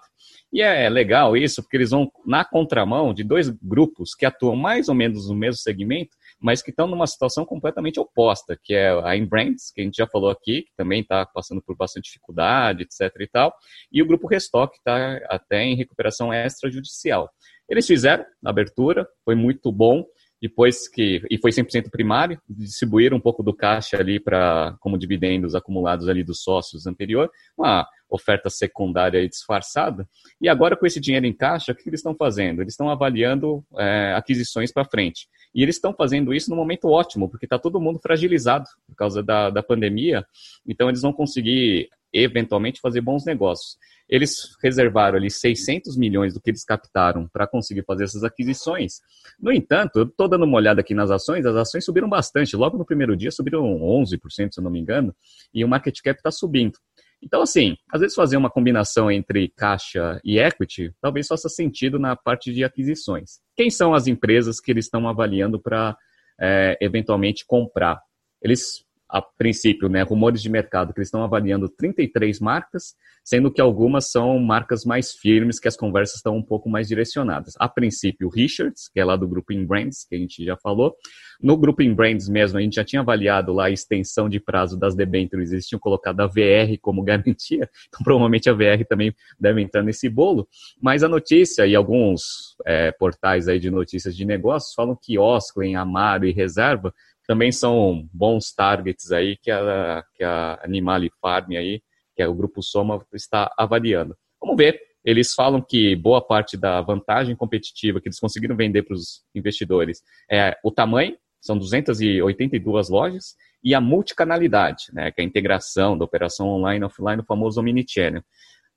E 0.51 0.62
é 0.62 0.89
legal 0.89 1.36
isso, 1.36 1.62
porque 1.62 1.77
eles 1.77 1.91
vão 1.91 2.10
na 2.25 2.45
contramão 2.45 3.13
de 3.13 3.23
dois 3.23 3.49
grupos 3.49 4.15
que 4.15 4.25
atuam 4.25 4.55
mais 4.55 4.88
ou 4.88 4.95
menos 4.95 5.27
no 5.27 5.36
mesmo 5.36 5.57
segmento, 5.57 6.15
mas 6.39 6.62
que 6.62 6.69
estão 6.69 6.88
numa 6.88 7.08
situação 7.08 7.45
completamente 7.45 8.00
oposta, 8.00 8.58
que 8.62 8.73
é 8.73 8.89
a 9.04 9.15
Inbrands, 9.15 9.71
que 9.73 9.82
a 9.82 9.84
gente 9.84 9.97
já 9.97 10.08
falou 10.08 10.30
aqui, 10.30 10.63
que 10.63 10.76
também 10.76 11.02
está 11.02 11.26
passando 11.26 11.62
por 11.62 11.76
bastante 11.76 12.06
dificuldade, 12.06 12.84
etc 12.84 13.12
e 13.19 13.28
tal, 13.28 13.54
e 13.91 14.02
o 14.02 14.08
grupo 14.08 14.28
Restock 14.28 14.76
está 14.78 15.17
até 15.30 15.63
em 15.63 15.76
recuperação 15.76 16.34
extrajudicial. 16.34 17.30
Eles 17.69 17.86
fizeram 17.86 18.26
a 18.45 18.50
abertura, 18.50 19.08
foi 19.26 19.36
muito 19.36 19.71
bom, 19.71 20.06
depois 20.41 20.88
que 20.88 21.21
e 21.30 21.38
foi 21.38 21.52
100% 21.52 21.89
primário, 21.89 22.39
distribuíram 22.47 23.17
um 23.17 23.21
pouco 23.21 23.41
do 23.41 23.54
caixa 23.54 23.97
ali 23.97 24.19
para 24.19 24.76
como 24.80 24.97
dividendos 24.97 25.56
acumulados 25.56 26.08
ali 26.08 26.23
dos 26.23 26.41
sócios 26.43 26.86
anterior, 26.86 27.30
uma 27.58 27.88
oferta 28.10 28.50
secundária 28.50 29.28
disfarçada. 29.28 30.08
E 30.39 30.47
agora 30.47 30.78
com 30.78 30.86
esse 30.86 31.00
dinheiro 31.00 31.26
em 31.26 31.34
caixa, 31.34 31.71
o 31.71 31.76
que 31.76 31.89
eles 31.89 32.00
estão 32.00 32.15
fazendo? 32.15 32.62
Eles 32.62 32.73
estão 32.73 32.89
avaliando 32.89 33.63
é, 33.78 34.13
aquisições 34.15 34.71
para 34.71 34.86
frente. 34.86 35.28
E 35.54 35.62
eles 35.62 35.76
estão 35.76 35.93
fazendo 35.93 36.34
isso 36.34 36.50
no 36.50 36.56
momento 36.56 36.88
ótimo, 36.88 37.30
porque 37.30 37.45
está 37.45 37.58
todo 37.58 37.82
mundo 37.82 38.00
fragilizado 38.00 38.65
por 38.88 38.95
causa 38.95 39.23
da, 39.23 39.50
da 39.50 39.63
pandemia. 39.63 40.26
Então 40.65 40.88
eles 40.88 41.02
vão 41.02 41.12
conseguir 41.12 41.89
eventualmente 42.13 42.80
fazer 42.80 43.02
bons 43.02 43.26
negócios. 43.26 43.78
Eles 44.10 44.56
reservaram 44.63 45.17
ali 45.17 45.30
600 45.30 45.98
milhões 45.98 46.34
do 46.34 46.39
que 46.39 46.50
eles 46.50 46.63
captaram 46.63 47.28
para 47.28 47.46
conseguir 47.46 47.84
fazer 47.84 48.06
essas 48.06 48.24
aquisições. 48.24 49.02
No 49.39 49.52
entanto, 49.52 50.00
eu 50.00 50.04
estou 50.06 50.30
dando 50.30 50.46
uma 50.46 50.58
olhada 50.58 50.80
aqui 50.80 50.93
nas 50.93 51.12
ações, 51.12 51.46
as 51.46 51.56
ações 51.56 51.84
subiram 51.84 52.08
bastante. 52.08 52.56
Logo 52.56 52.78
no 52.78 52.86
primeiro 52.86 53.17
dia 53.17 53.32
subiram 53.32 53.63
11%, 53.63 54.54
se 54.54 54.60
eu 54.60 54.63
não 54.63 54.72
me 54.72 54.80
engano, 54.80 55.13
e 55.54 55.63
o 55.63 55.67
market 55.67 56.00
cap 56.02 56.17
está 56.17 56.32
subindo. 56.32 56.78
Então, 57.22 57.41
assim, 57.41 57.76
às 57.91 58.02
vezes 58.02 58.15
fazer 58.15 58.38
uma 58.38 58.50
combinação 58.50 59.12
entre 59.12 59.50
caixa 59.56 60.20
e 60.24 60.39
equity 60.39 60.93
talvez 61.02 61.28
faça 61.28 61.50
sentido 61.50 61.98
na 61.98 62.15
parte 62.15 62.54
de 62.54 62.63
aquisições. 62.63 63.39
Quem 63.56 63.70
são 63.70 63.93
as 63.93 64.08
empresas 64.08 64.60
que 64.60 64.72
eles 64.72 64.86
estão 64.86 65.08
avaliando 65.08 65.60
para 65.60 65.98
é, 66.39 66.78
eventualmente 66.80 67.43
comprar? 67.46 68.00
Eles 68.41 68.86
a 69.10 69.22
princípio, 69.22 69.88
né, 69.88 70.02
rumores 70.04 70.41
de 70.41 70.50
mercado 70.50 70.93
que 70.93 71.00
eles 71.00 71.08
estão 71.08 71.24
avaliando 71.24 71.70
33 71.70 72.39
marcas, 72.39 72.93
sendo 73.24 73.52
que 73.52 73.62
algumas 73.62 74.12
são 74.12 74.38
marcas 74.39 74.86
mais 74.86 75.13
firmes, 75.13 75.60
que 75.60 75.67
as 75.67 75.78
conversas 75.78 76.17
estão 76.17 76.36
um 76.36 76.43
pouco 76.43 76.70
mais 76.70 76.88
direcionadas. 76.88 77.54
A 77.58 77.67
princípio, 77.70 78.28
o 78.28 78.30
Richards, 78.30 78.89
que 78.89 79.00
é 79.00 79.06
lá 79.06 79.15
do 79.15 79.28
grupo 79.28 79.54
In 79.54 79.65
Brands, 79.65 80.06
que 80.08 80.15
a 80.15 80.17
gente 80.17 80.43
já 80.43 80.58
falou. 80.58 80.96
No 81.41 81.58
grupo 81.58 81.82
In 81.82 81.93
Brands 81.93 82.28
mesmo, 82.28 82.58
a 82.58 82.62
gente 82.62 82.76
já 82.76 82.84
tinha 82.84 83.02
avaliado 83.02 83.54
lá 83.54 83.65
a 83.65 83.72
extensão 83.72 84.28
de 84.28 84.39
prazo 84.39 84.78
das 84.78 84.96
debêntures, 84.96 85.52
eles 85.52 85.67
tinham 85.67 85.80
colocado 85.80 86.20
a 86.22 86.28
VR 86.28 86.78
como 86.82 87.04
garantia, 87.04 87.70
então 87.88 88.02
provavelmente 88.04 88.50
a 88.50 88.54
VR 88.54 88.86
também 88.88 89.13
deve 89.39 89.62
entrar 89.62 89.84
nesse 89.84 90.10
bolo. 90.10 90.48
Mas 90.82 91.04
a 91.04 91.08
notícia 91.08 91.65
e 91.65 91.76
alguns 91.76 92.56
é, 92.65 92.91
portais 92.91 93.48
aí 93.48 93.60
de 93.60 93.70
notícias 93.70 94.15
de 94.15 94.26
negócios 94.26 94.74
falam 94.74 94.98
que 95.02 95.17
Osclen, 95.17 95.76
Amaro 95.76 96.26
e 96.26 96.32
Reserva 96.32 96.93
também 97.28 97.52
são 97.52 98.08
bons 98.13 98.54
targets 98.54 99.12
aí 99.12 99.38
que 99.38 99.52
a, 99.52 100.04
que 100.16 100.24
a 100.24 100.60
Animale 100.63 101.12
Farm 101.22 101.52
aí, 101.52 101.82
que 102.16 102.24
é 102.24 102.28
o 102.28 102.34
grupo 102.34 102.63
Soma, 102.63 103.06
está 103.13 103.54
avaliando. 103.58 104.16
Vamos 104.42 104.56
ver. 104.56 104.80
Eles 105.04 105.34
falam 105.34 105.62
que 105.62 105.96
boa 105.96 106.22
parte 106.22 106.58
da 106.58 106.82
vantagem 106.82 107.36
competitiva 107.36 108.02
que 108.02 108.08
eles 108.08 108.20
conseguiram 108.20 108.58
vender 108.58 108.84
para 108.84 108.96
os 108.96 109.24
investidores 109.34 110.02
é 110.30 110.58
o 110.63 110.72
tamanho, 110.72 111.16
são 111.40 111.58
282 111.58 112.90
lojas, 112.90 113.36
e 113.63 113.74
a 113.74 113.80
multicanalidade, 113.80 114.86
né, 114.94 115.12
que 115.12 115.22
é 115.22 115.24
a 115.24 115.28
integração 115.28 115.98
da 115.98 116.04
operação 116.04 116.48
online 116.50 116.84
e 116.84 116.86
offline, 116.86 117.22
o 117.22 117.26
famoso 117.26 117.60
omnichannel. 117.60 118.22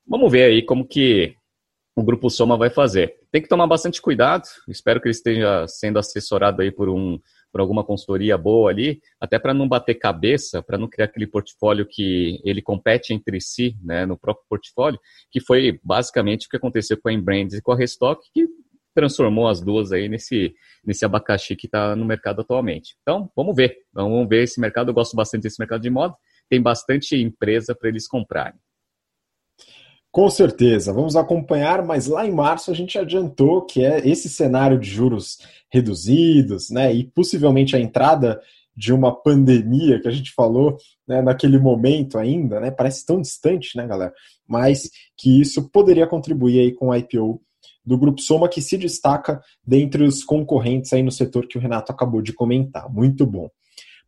Vamos 0.07 0.31
ver 0.31 0.43
aí 0.43 0.61
como 0.61 0.87
que 0.87 1.35
o 1.95 2.03
Grupo 2.03 2.29
Soma 2.29 2.57
vai 2.57 2.69
fazer. 2.69 3.15
Tem 3.31 3.41
que 3.41 3.49
tomar 3.49 3.67
bastante 3.67 4.01
cuidado, 4.01 4.43
espero 4.69 5.01
que 5.01 5.07
ele 5.07 5.15
esteja 5.15 5.67
sendo 5.67 5.99
assessorado 5.99 6.61
aí 6.61 6.71
por 6.71 6.89
um 6.89 7.19
por 7.51 7.61
alguma 7.61 7.83
consultoria 7.83 8.37
boa 8.37 8.69
ali, 8.69 9.01
até 9.19 9.37
para 9.37 9.53
não 9.53 9.67
bater 9.67 9.95
cabeça, 9.95 10.63
para 10.63 10.77
não 10.77 10.87
criar 10.87 11.05
aquele 11.05 11.27
portfólio 11.27 11.85
que 11.85 12.39
ele 12.43 12.61
compete 12.61 13.13
entre 13.13 13.41
si, 13.41 13.75
né, 13.83 14.05
no 14.05 14.17
próprio 14.17 14.45
portfólio, 14.47 14.99
que 15.29 15.39
foi 15.39 15.79
basicamente 15.83 16.47
o 16.47 16.49
que 16.49 16.57
aconteceu 16.57 16.97
com 16.99 17.09
a 17.09 17.13
Embrands 17.13 17.57
e 17.57 17.61
com 17.61 17.71
a 17.71 17.75
Restock, 17.75 18.25
que 18.33 18.47
transformou 18.93 19.47
as 19.47 19.61
duas 19.61 19.91
aí 19.91 20.09
nesse, 20.09 20.53
nesse 20.85 21.05
abacaxi 21.05 21.55
que 21.55 21.65
está 21.65 21.95
no 21.95 22.05
mercado 22.05 22.41
atualmente. 22.41 22.95
Então, 23.01 23.31
vamos 23.35 23.55
ver. 23.55 23.77
Vamos 23.93 24.27
ver 24.27 24.43
esse 24.43 24.59
mercado. 24.59 24.89
Eu 24.89 24.93
gosto 24.93 25.15
bastante 25.15 25.43
desse 25.43 25.59
mercado 25.59 25.81
de 25.81 25.89
moda. 25.89 26.15
Tem 26.49 26.61
bastante 26.61 27.15
empresa 27.15 27.73
para 27.73 27.89
eles 27.89 28.07
comprarem. 28.07 28.59
Com 30.11 30.29
certeza, 30.29 30.91
vamos 30.91 31.15
acompanhar, 31.15 31.85
mas 31.85 32.07
lá 32.07 32.27
em 32.27 32.31
março 32.31 32.69
a 32.69 32.73
gente 32.73 32.99
adiantou 32.99 33.65
que 33.65 33.83
é 33.83 34.05
esse 34.05 34.27
cenário 34.27 34.77
de 34.77 34.89
juros 34.89 35.37
reduzidos, 35.71 36.69
né, 36.69 36.93
e 36.93 37.05
possivelmente 37.05 37.77
a 37.77 37.79
entrada 37.79 38.41
de 38.75 38.91
uma 38.91 39.15
pandemia 39.15 40.01
que 40.01 40.07
a 40.09 40.11
gente 40.11 40.33
falou 40.33 40.75
né, 41.07 41.21
naquele 41.21 41.57
momento 41.57 42.17
ainda, 42.17 42.59
né, 42.59 42.71
parece 42.71 43.05
tão 43.05 43.21
distante, 43.21 43.77
né, 43.77 43.87
galera, 43.87 44.13
mas 44.45 44.89
que 45.15 45.39
isso 45.39 45.69
poderia 45.69 46.05
contribuir 46.05 46.59
aí 46.59 46.73
com 46.73 46.89
o 46.89 46.95
IPO 46.95 47.41
do 47.85 47.97
Grupo 47.97 48.21
Soma, 48.21 48.49
que 48.49 48.61
se 48.61 48.77
destaca 48.77 49.41
dentre 49.65 50.03
os 50.03 50.25
concorrentes 50.25 50.91
aí 50.91 51.01
no 51.01 51.11
setor 51.11 51.47
que 51.47 51.57
o 51.57 51.61
Renato 51.61 51.91
acabou 51.91 52.21
de 52.21 52.33
comentar. 52.33 52.91
Muito 52.91 53.25
bom. 53.25 53.49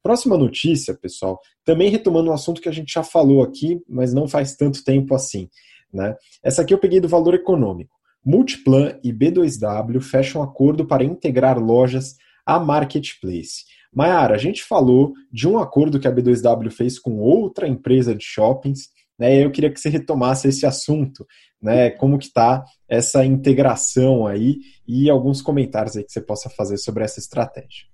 Próxima 0.01 0.37
notícia, 0.37 0.93
pessoal, 0.93 1.39
também 1.63 1.89
retomando 1.89 2.29
um 2.29 2.33
assunto 2.33 2.61
que 2.61 2.69
a 2.69 2.73
gente 2.73 2.93
já 2.93 3.03
falou 3.03 3.41
aqui, 3.41 3.81
mas 3.87 4.13
não 4.13 4.27
faz 4.27 4.55
tanto 4.55 4.83
tempo 4.83 5.15
assim. 5.15 5.49
Né? 5.93 6.15
Essa 6.43 6.61
aqui 6.63 6.73
eu 6.73 6.79
peguei 6.79 6.99
do 6.99 7.07
valor 7.07 7.33
econômico. 7.33 7.95
Multiplan 8.25 8.97
e 9.03 9.11
B2W 9.11 10.01
fecham 10.01 10.41
acordo 10.41 10.85
para 10.85 11.03
integrar 11.03 11.59
lojas 11.59 12.15
à 12.45 12.59
Marketplace. 12.59 13.65
Mayara, 13.93 14.35
a 14.35 14.39
gente 14.39 14.63
falou 14.63 15.13
de 15.31 15.47
um 15.47 15.59
acordo 15.59 15.99
que 15.99 16.07
a 16.07 16.11
B2W 16.11 16.71
fez 16.71 16.97
com 16.97 17.19
outra 17.19 17.67
empresa 17.67 18.15
de 18.15 18.23
shoppings, 18.23 18.89
né? 19.19 19.43
Eu 19.43 19.51
queria 19.51 19.71
que 19.71 19.79
você 19.79 19.89
retomasse 19.89 20.47
esse 20.47 20.65
assunto, 20.65 21.27
né? 21.61 21.91
Como 21.91 22.17
que 22.17 22.25
está 22.25 22.63
essa 22.89 23.23
integração 23.23 24.25
aí 24.25 24.57
e 24.87 25.09
alguns 25.09 25.41
comentários 25.41 25.95
aí 25.95 26.03
que 26.03 26.11
você 26.11 26.21
possa 26.21 26.49
fazer 26.49 26.77
sobre 26.77 27.03
essa 27.03 27.19
estratégia. 27.19 27.92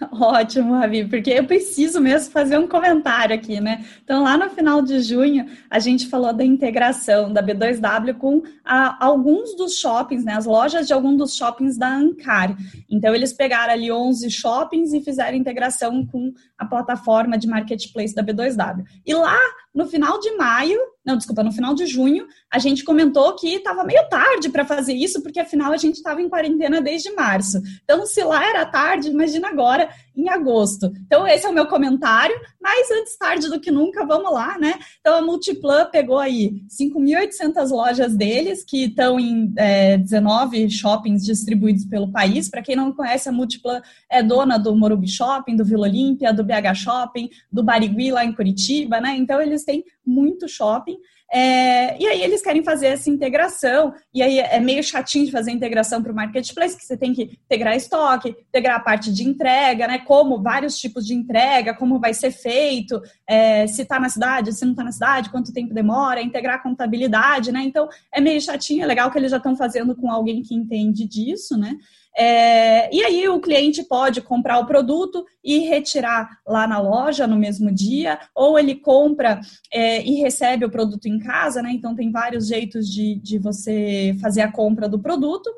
Ótimo, 0.12 0.74
Ravi, 0.74 1.04
porque 1.04 1.30
eu 1.30 1.44
preciso 1.44 2.00
mesmo 2.00 2.32
fazer 2.32 2.58
um 2.58 2.66
comentário 2.66 3.34
aqui, 3.34 3.60
né? 3.60 3.84
Então, 4.02 4.22
lá 4.22 4.36
no 4.36 4.48
final 4.50 4.80
de 4.80 5.00
junho, 5.00 5.46
a 5.68 5.78
gente 5.78 6.08
falou 6.08 6.32
da 6.32 6.44
integração 6.44 7.32
da 7.32 7.42
B2W 7.42 8.14
com 8.14 8.42
a, 8.64 9.04
alguns 9.04 9.54
dos 9.56 9.76
shoppings, 9.76 10.24
né? 10.24 10.34
As 10.34 10.46
lojas 10.46 10.86
de 10.86 10.92
alguns 10.92 11.18
dos 11.18 11.36
shoppings 11.36 11.76
da 11.76 11.94
Ancari. 11.94 12.56
Então, 12.90 13.14
eles 13.14 13.32
pegaram 13.32 13.72
ali 13.72 13.92
11 13.92 14.30
shoppings 14.30 14.92
e 14.92 15.00
fizeram 15.00 15.36
integração 15.36 16.06
com 16.06 16.32
a 16.58 16.64
plataforma 16.64 17.36
de 17.36 17.46
marketplace 17.46 18.14
da 18.14 18.22
B2W. 18.22 18.84
E 19.06 19.14
lá, 19.14 19.38
no 19.74 19.86
final 19.86 20.18
de 20.18 20.34
maio, 20.36 20.78
não, 21.04 21.16
desculpa, 21.16 21.42
no 21.42 21.52
final 21.52 21.74
de 21.74 21.86
junho, 21.86 22.26
a 22.52 22.58
gente 22.58 22.84
comentou 22.84 23.34
que 23.34 23.54
estava 23.54 23.84
meio 23.84 24.06
tarde 24.08 24.50
para 24.50 24.66
fazer 24.66 24.92
isso, 24.92 25.22
porque 25.22 25.40
afinal 25.40 25.72
a 25.72 25.76
gente 25.78 25.96
estava 25.96 26.20
em 26.20 26.28
quarentena 26.28 26.80
desde 26.80 27.10
março. 27.12 27.60
Então, 27.82 28.04
se 28.04 28.22
lá 28.22 28.46
era 28.46 28.66
tarde, 28.66 29.08
imagina 29.08 29.48
agora, 29.48 29.88
em 30.14 30.28
agosto. 30.28 30.92
Então, 31.06 31.26
esse 31.26 31.46
é 31.46 31.48
o 31.48 31.54
meu 31.54 31.66
comentário, 31.66 32.38
mas 32.60 32.90
antes 32.90 33.16
tarde 33.16 33.48
do 33.48 33.58
que 33.58 33.70
nunca, 33.70 34.04
vamos 34.04 34.30
lá, 34.30 34.58
né? 34.58 34.74
Então, 35.00 35.16
a 35.16 35.22
Multiplan 35.22 35.86
pegou 35.90 36.18
aí 36.18 36.62
5.800 36.68 37.70
lojas 37.70 38.14
deles, 38.14 38.62
que 38.62 38.84
estão 38.84 39.18
em 39.18 39.52
é, 39.56 39.96
19 39.96 40.68
shoppings 40.68 41.24
distribuídos 41.24 41.86
pelo 41.86 42.12
país. 42.12 42.50
Para 42.50 42.62
quem 42.62 42.76
não 42.76 42.92
conhece, 42.92 43.28
a 43.28 43.32
Multiplan 43.32 43.80
é 44.10 44.22
dona 44.22 44.58
do 44.58 44.76
Morumbi 44.76 45.08
Shopping, 45.08 45.56
do 45.56 45.64
Vila 45.64 45.88
Olímpia, 45.88 46.32
do 46.34 46.44
BH 46.44 46.74
Shopping, 46.74 47.30
do 47.50 47.62
Barigui, 47.62 48.12
lá 48.12 48.24
em 48.24 48.34
Curitiba, 48.34 49.00
né? 49.00 49.16
Então, 49.16 49.40
eles 49.40 49.64
têm 49.64 49.82
muito 50.04 50.48
shopping. 50.48 50.98
É, 51.32 51.96
e 52.02 52.06
aí 52.06 52.22
eles 52.22 52.42
querem 52.42 52.64
fazer 52.64 52.88
essa 52.88 53.08
integração, 53.08 53.94
e 54.12 54.20
aí 54.20 54.40
é 54.40 54.58
meio 54.58 54.82
chatinho 54.82 55.26
de 55.26 55.30
fazer 55.30 55.52
a 55.52 55.54
integração 55.54 56.02
para 56.02 56.10
o 56.10 56.14
marketplace, 56.14 56.76
que 56.76 56.84
você 56.84 56.96
tem 56.96 57.14
que 57.14 57.38
integrar 57.44 57.76
estoque, 57.76 58.30
integrar 58.30 58.76
a 58.76 58.80
parte 58.80 59.12
de 59.12 59.22
entrega, 59.22 59.86
né? 59.86 59.98
Como 60.00 60.42
vários 60.42 60.78
tipos 60.78 61.06
de 61.06 61.14
entrega, 61.14 61.74
como 61.74 62.00
vai 62.00 62.12
ser 62.12 62.32
feito, 62.32 63.00
é, 63.28 63.66
se 63.68 63.82
está 63.82 64.00
na 64.00 64.08
cidade, 64.08 64.52
se 64.52 64.64
não 64.64 64.72
está 64.72 64.82
na 64.82 64.92
cidade, 64.92 65.30
quanto 65.30 65.52
tempo 65.52 65.72
demora, 65.72 66.20
integrar 66.20 66.56
a 66.56 66.62
contabilidade, 66.62 67.52
né? 67.52 67.62
Então 67.62 67.88
é 68.12 68.20
meio 68.20 68.40
chatinho, 68.40 68.82
é 68.82 68.86
legal 68.86 69.10
que 69.10 69.18
eles 69.18 69.30
já 69.30 69.36
estão 69.36 69.56
fazendo 69.56 69.94
com 69.94 70.10
alguém 70.10 70.42
que 70.42 70.54
entende 70.54 71.06
disso, 71.06 71.56
né? 71.56 71.76
É, 72.16 72.94
e 72.94 73.02
aí 73.02 73.28
o 73.28 73.40
cliente 73.40 73.82
pode 73.84 74.20
comprar 74.20 74.58
o 74.58 74.66
produto 74.66 75.24
e 75.44 75.60
retirar 75.60 76.28
lá 76.46 76.66
na 76.66 76.80
loja 76.80 77.26
no 77.26 77.36
mesmo 77.36 77.72
dia, 77.72 78.18
ou 78.34 78.58
ele 78.58 78.74
compra 78.74 79.40
é, 79.72 80.02
e 80.02 80.20
recebe 80.20 80.64
o 80.64 80.70
produto 80.70 81.06
em 81.06 81.18
casa, 81.18 81.62
né? 81.62 81.70
Então 81.72 81.94
tem 81.94 82.10
vários 82.10 82.48
jeitos 82.48 82.88
de, 82.88 83.14
de 83.16 83.38
você 83.38 84.16
fazer 84.20 84.42
a 84.42 84.52
compra 84.52 84.88
do 84.88 84.98
produto. 84.98 85.50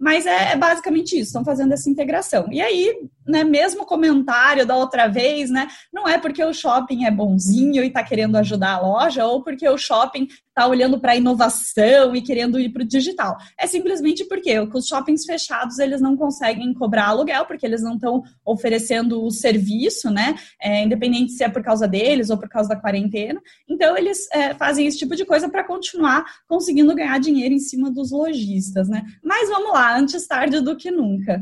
Mas 0.00 0.24
é, 0.24 0.52
é, 0.52 0.56
basicamente 0.56 1.12
isso, 1.12 1.26
estão 1.26 1.44
fazendo 1.44 1.74
essa 1.74 1.90
integração. 1.90 2.50
E 2.50 2.62
aí, 2.62 3.06
né, 3.30 3.44
mesmo 3.44 3.86
comentário 3.86 4.66
da 4.66 4.76
outra 4.76 5.06
vez, 5.06 5.50
né, 5.50 5.68
não 5.92 6.08
é 6.08 6.18
porque 6.18 6.42
o 6.44 6.52
shopping 6.52 7.04
é 7.04 7.10
bonzinho 7.10 7.82
e 7.82 7.88
está 7.88 8.02
querendo 8.02 8.36
ajudar 8.36 8.74
a 8.74 8.80
loja, 8.80 9.24
ou 9.24 9.42
porque 9.42 9.68
o 9.68 9.78
shopping 9.78 10.28
está 10.48 10.66
olhando 10.66 10.98
para 11.00 11.12
a 11.12 11.16
inovação 11.16 12.14
e 12.14 12.20
querendo 12.20 12.58
ir 12.58 12.70
para 12.70 12.82
o 12.82 12.86
digital. 12.86 13.36
É 13.58 13.66
simplesmente 13.66 14.24
porque 14.24 14.58
os 14.58 14.86
shoppings 14.86 15.24
fechados 15.24 15.78
eles 15.78 16.00
não 16.00 16.16
conseguem 16.16 16.74
cobrar 16.74 17.08
aluguel, 17.08 17.46
porque 17.46 17.64
eles 17.64 17.82
não 17.82 17.94
estão 17.94 18.22
oferecendo 18.44 19.22
o 19.24 19.30
serviço, 19.30 20.10
né, 20.10 20.34
é, 20.60 20.82
independente 20.82 21.32
se 21.32 21.44
é 21.44 21.48
por 21.48 21.62
causa 21.62 21.86
deles 21.86 22.30
ou 22.30 22.38
por 22.38 22.48
causa 22.48 22.68
da 22.68 22.76
quarentena. 22.76 23.40
Então, 23.68 23.96
eles 23.96 24.28
é, 24.32 24.54
fazem 24.54 24.86
esse 24.86 24.98
tipo 24.98 25.14
de 25.14 25.24
coisa 25.24 25.48
para 25.48 25.64
continuar 25.64 26.24
conseguindo 26.48 26.94
ganhar 26.94 27.18
dinheiro 27.18 27.54
em 27.54 27.58
cima 27.58 27.90
dos 27.90 28.10
lojistas, 28.10 28.88
né. 28.88 29.04
Mas 29.22 29.48
vamos 29.48 29.72
lá, 29.72 29.96
antes 29.96 30.26
tarde 30.26 30.60
do 30.60 30.76
que 30.76 30.90
nunca. 30.90 31.40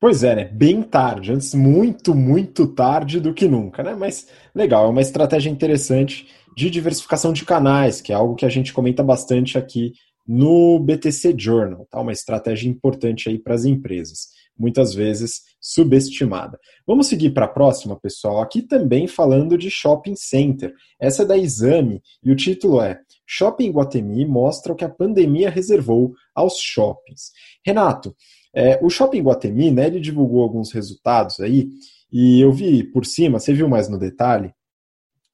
Pois 0.00 0.24
é, 0.24 0.34
né? 0.34 0.44
Bem 0.46 0.82
tarde, 0.82 1.30
antes 1.30 1.52
muito, 1.52 2.14
muito 2.14 2.66
tarde 2.66 3.20
do 3.20 3.34
que 3.34 3.46
nunca, 3.46 3.82
né? 3.82 3.94
Mas 3.94 4.26
legal, 4.54 4.86
é 4.86 4.88
uma 4.88 5.02
estratégia 5.02 5.50
interessante 5.50 6.26
de 6.56 6.70
diversificação 6.70 7.34
de 7.34 7.44
canais, 7.44 8.00
que 8.00 8.10
é 8.10 8.14
algo 8.14 8.34
que 8.34 8.46
a 8.46 8.48
gente 8.48 8.72
comenta 8.72 9.02
bastante 9.02 9.58
aqui 9.58 9.92
no 10.26 10.78
BTC 10.78 11.34
Journal, 11.36 11.86
tá? 11.90 12.00
Uma 12.00 12.12
estratégia 12.12 12.66
importante 12.66 13.28
aí 13.28 13.38
para 13.38 13.54
as 13.54 13.66
empresas, 13.66 14.28
muitas 14.58 14.94
vezes 14.94 15.42
subestimada. 15.60 16.58
Vamos 16.86 17.08
seguir 17.08 17.34
para 17.34 17.44
a 17.44 17.48
próxima, 17.48 17.94
pessoal. 18.00 18.40
Aqui 18.40 18.62
também 18.62 19.06
falando 19.06 19.58
de 19.58 19.70
shopping 19.70 20.16
center. 20.16 20.72
Essa 20.98 21.24
é 21.24 21.26
da 21.26 21.36
Exame 21.36 22.00
e 22.24 22.32
o 22.32 22.36
título 22.36 22.80
é 22.80 22.98
Shopping 23.26 23.70
Guatemi 23.70 24.24
mostra 24.24 24.72
o 24.72 24.76
que 24.76 24.84
a 24.84 24.88
pandemia 24.88 25.50
reservou 25.50 26.14
aos 26.34 26.56
shoppings. 26.56 27.32
Renato, 27.64 28.16
é, 28.54 28.78
o 28.82 28.90
Shopping 28.90 29.22
Guatemi, 29.22 29.70
né, 29.70 29.86
ele 29.86 30.00
divulgou 30.00 30.42
alguns 30.42 30.72
resultados 30.72 31.40
aí, 31.40 31.70
e 32.12 32.40
eu 32.40 32.52
vi 32.52 32.82
por 32.82 33.06
cima, 33.06 33.38
você 33.38 33.52
viu 33.52 33.68
mais 33.68 33.88
no 33.88 33.98
detalhe, 33.98 34.52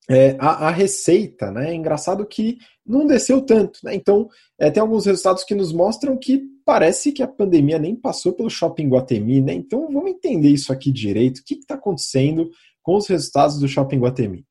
é, 0.09 0.37
a, 0.38 0.68
a, 0.68 0.70
receita, 0.70 1.50
né? 1.50 1.70
É 1.70 1.74
engraçado 1.74 2.24
que 2.24 2.59
não 2.87 3.09
desceu 3.09 3.40
tanto, 3.40 3.81
né? 3.83 3.92
Então, 3.92 4.29
é, 4.57 4.70
tem 4.70 4.81
alguns 4.81 5.05
resultados 5.05 5.42
que 5.42 5.55
nos 5.55 5.72
mostram 5.72 6.16
que 6.16 6.44
parece 6.64 7.11
que 7.11 7.24
a 7.24 7.29
pandemia 7.29 7.76
nem 7.76 7.96
passou 7.96 8.33
pelo 8.33 8.48
Shopping 8.48 8.88
Guatemi, 8.88 9.40
né? 9.40 9.52
Então, 9.52 9.90
vamos 9.92 10.11
entender 10.11 10.50
isso 10.50 10.72
aqui 10.72 10.92
direito. 10.92 11.38
O 11.38 11.44
que 11.44 11.55
está 11.55 11.74
acontecendo 11.74 12.48
com 12.83 12.96
os 12.96 13.09
resultados 13.09 13.59
do 13.59 13.66
Shopping 13.66 13.98
Guatemi? 13.98 14.46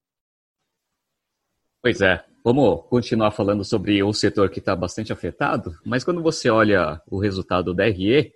Pois 1.82 2.02
é, 2.02 2.22
Vamos 2.46 2.84
continuar 2.90 3.32
falando 3.32 3.64
sobre 3.64 4.04
o 4.04 4.14
setor 4.14 4.52
que 4.52 4.60
está 4.60 4.76
bastante 4.76 5.12
afetado, 5.12 5.76
mas 5.84 6.04
quando 6.04 6.22
você 6.22 6.48
olha 6.48 7.02
o 7.10 7.18
resultado 7.18 7.74
da 7.74 7.86
RE, 7.86 8.32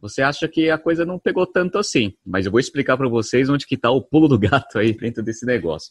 você 0.00 0.22
acha 0.22 0.48
que 0.48 0.70
a 0.70 0.78
coisa 0.78 1.04
não 1.04 1.18
pegou 1.18 1.46
tanto 1.46 1.78
assim. 1.78 2.12
Mas 2.24 2.46
eu 2.46 2.52
vou 2.52 2.60
explicar 2.60 2.96
para 2.96 3.08
vocês 3.08 3.48
onde 3.48 3.66
que 3.66 3.74
está 3.74 3.90
o 3.90 4.02
pulo 4.02 4.28
do 4.28 4.38
gato 4.38 4.78
aí 4.78 4.92
dentro 4.92 5.22
desse 5.22 5.44
negócio. 5.44 5.90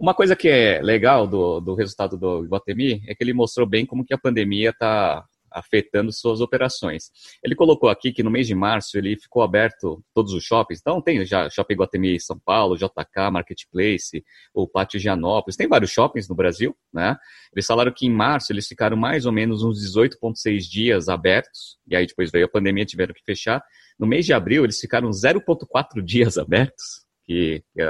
Uma 0.00 0.14
coisa 0.14 0.36
que 0.36 0.48
é 0.48 0.80
legal 0.80 1.26
do, 1.26 1.60
do 1.60 1.74
resultado 1.74 2.16
do 2.16 2.44
Iguatemi 2.44 3.02
é 3.06 3.14
que 3.14 3.24
ele 3.24 3.32
mostrou 3.32 3.66
bem 3.66 3.84
como 3.84 4.04
que 4.04 4.14
a 4.14 4.18
pandemia 4.18 4.70
está 4.70 5.24
afetando 5.50 6.12
suas 6.12 6.40
operações. 6.40 7.10
Ele 7.42 7.54
colocou 7.54 7.88
aqui 7.88 8.12
que 8.12 8.22
no 8.22 8.30
mês 8.30 8.46
de 8.46 8.54
março 8.54 8.96
ele 8.98 9.16
ficou 9.16 9.42
aberto 9.42 10.02
todos 10.14 10.32
os 10.32 10.44
shoppings. 10.44 10.80
Então 10.80 11.00
tem 11.00 11.24
já 11.24 11.48
Shopping 11.50 11.74
Guatemi 11.74 12.20
São 12.20 12.38
Paulo, 12.38 12.76
JK, 12.76 13.30
Marketplace, 13.32 14.24
o 14.54 14.66
Pátio 14.66 14.98
Gianópolis, 14.98 15.56
tem 15.56 15.68
vários 15.68 15.90
shoppings 15.90 16.28
no 16.28 16.34
Brasil, 16.34 16.76
né? 16.92 17.16
Eles 17.54 17.66
falaram 17.66 17.92
que 17.92 18.06
em 18.06 18.10
março 18.10 18.52
eles 18.52 18.66
ficaram 18.66 18.96
mais 18.96 19.26
ou 19.26 19.32
menos 19.32 19.62
uns 19.62 19.78
18.6 19.84 20.60
dias 20.68 21.08
abertos, 21.08 21.78
e 21.86 21.96
aí 21.96 22.06
depois 22.06 22.30
veio 22.30 22.46
a 22.46 22.48
pandemia, 22.48 22.84
tiveram 22.84 23.14
que 23.14 23.22
fechar. 23.24 23.62
No 23.98 24.06
mês 24.06 24.26
de 24.26 24.32
abril 24.32 24.64
eles 24.64 24.78
ficaram 24.78 25.10
0.4 25.10 26.02
dias 26.02 26.38
abertos, 26.38 27.04
que 27.24 27.62
é, 27.78 27.84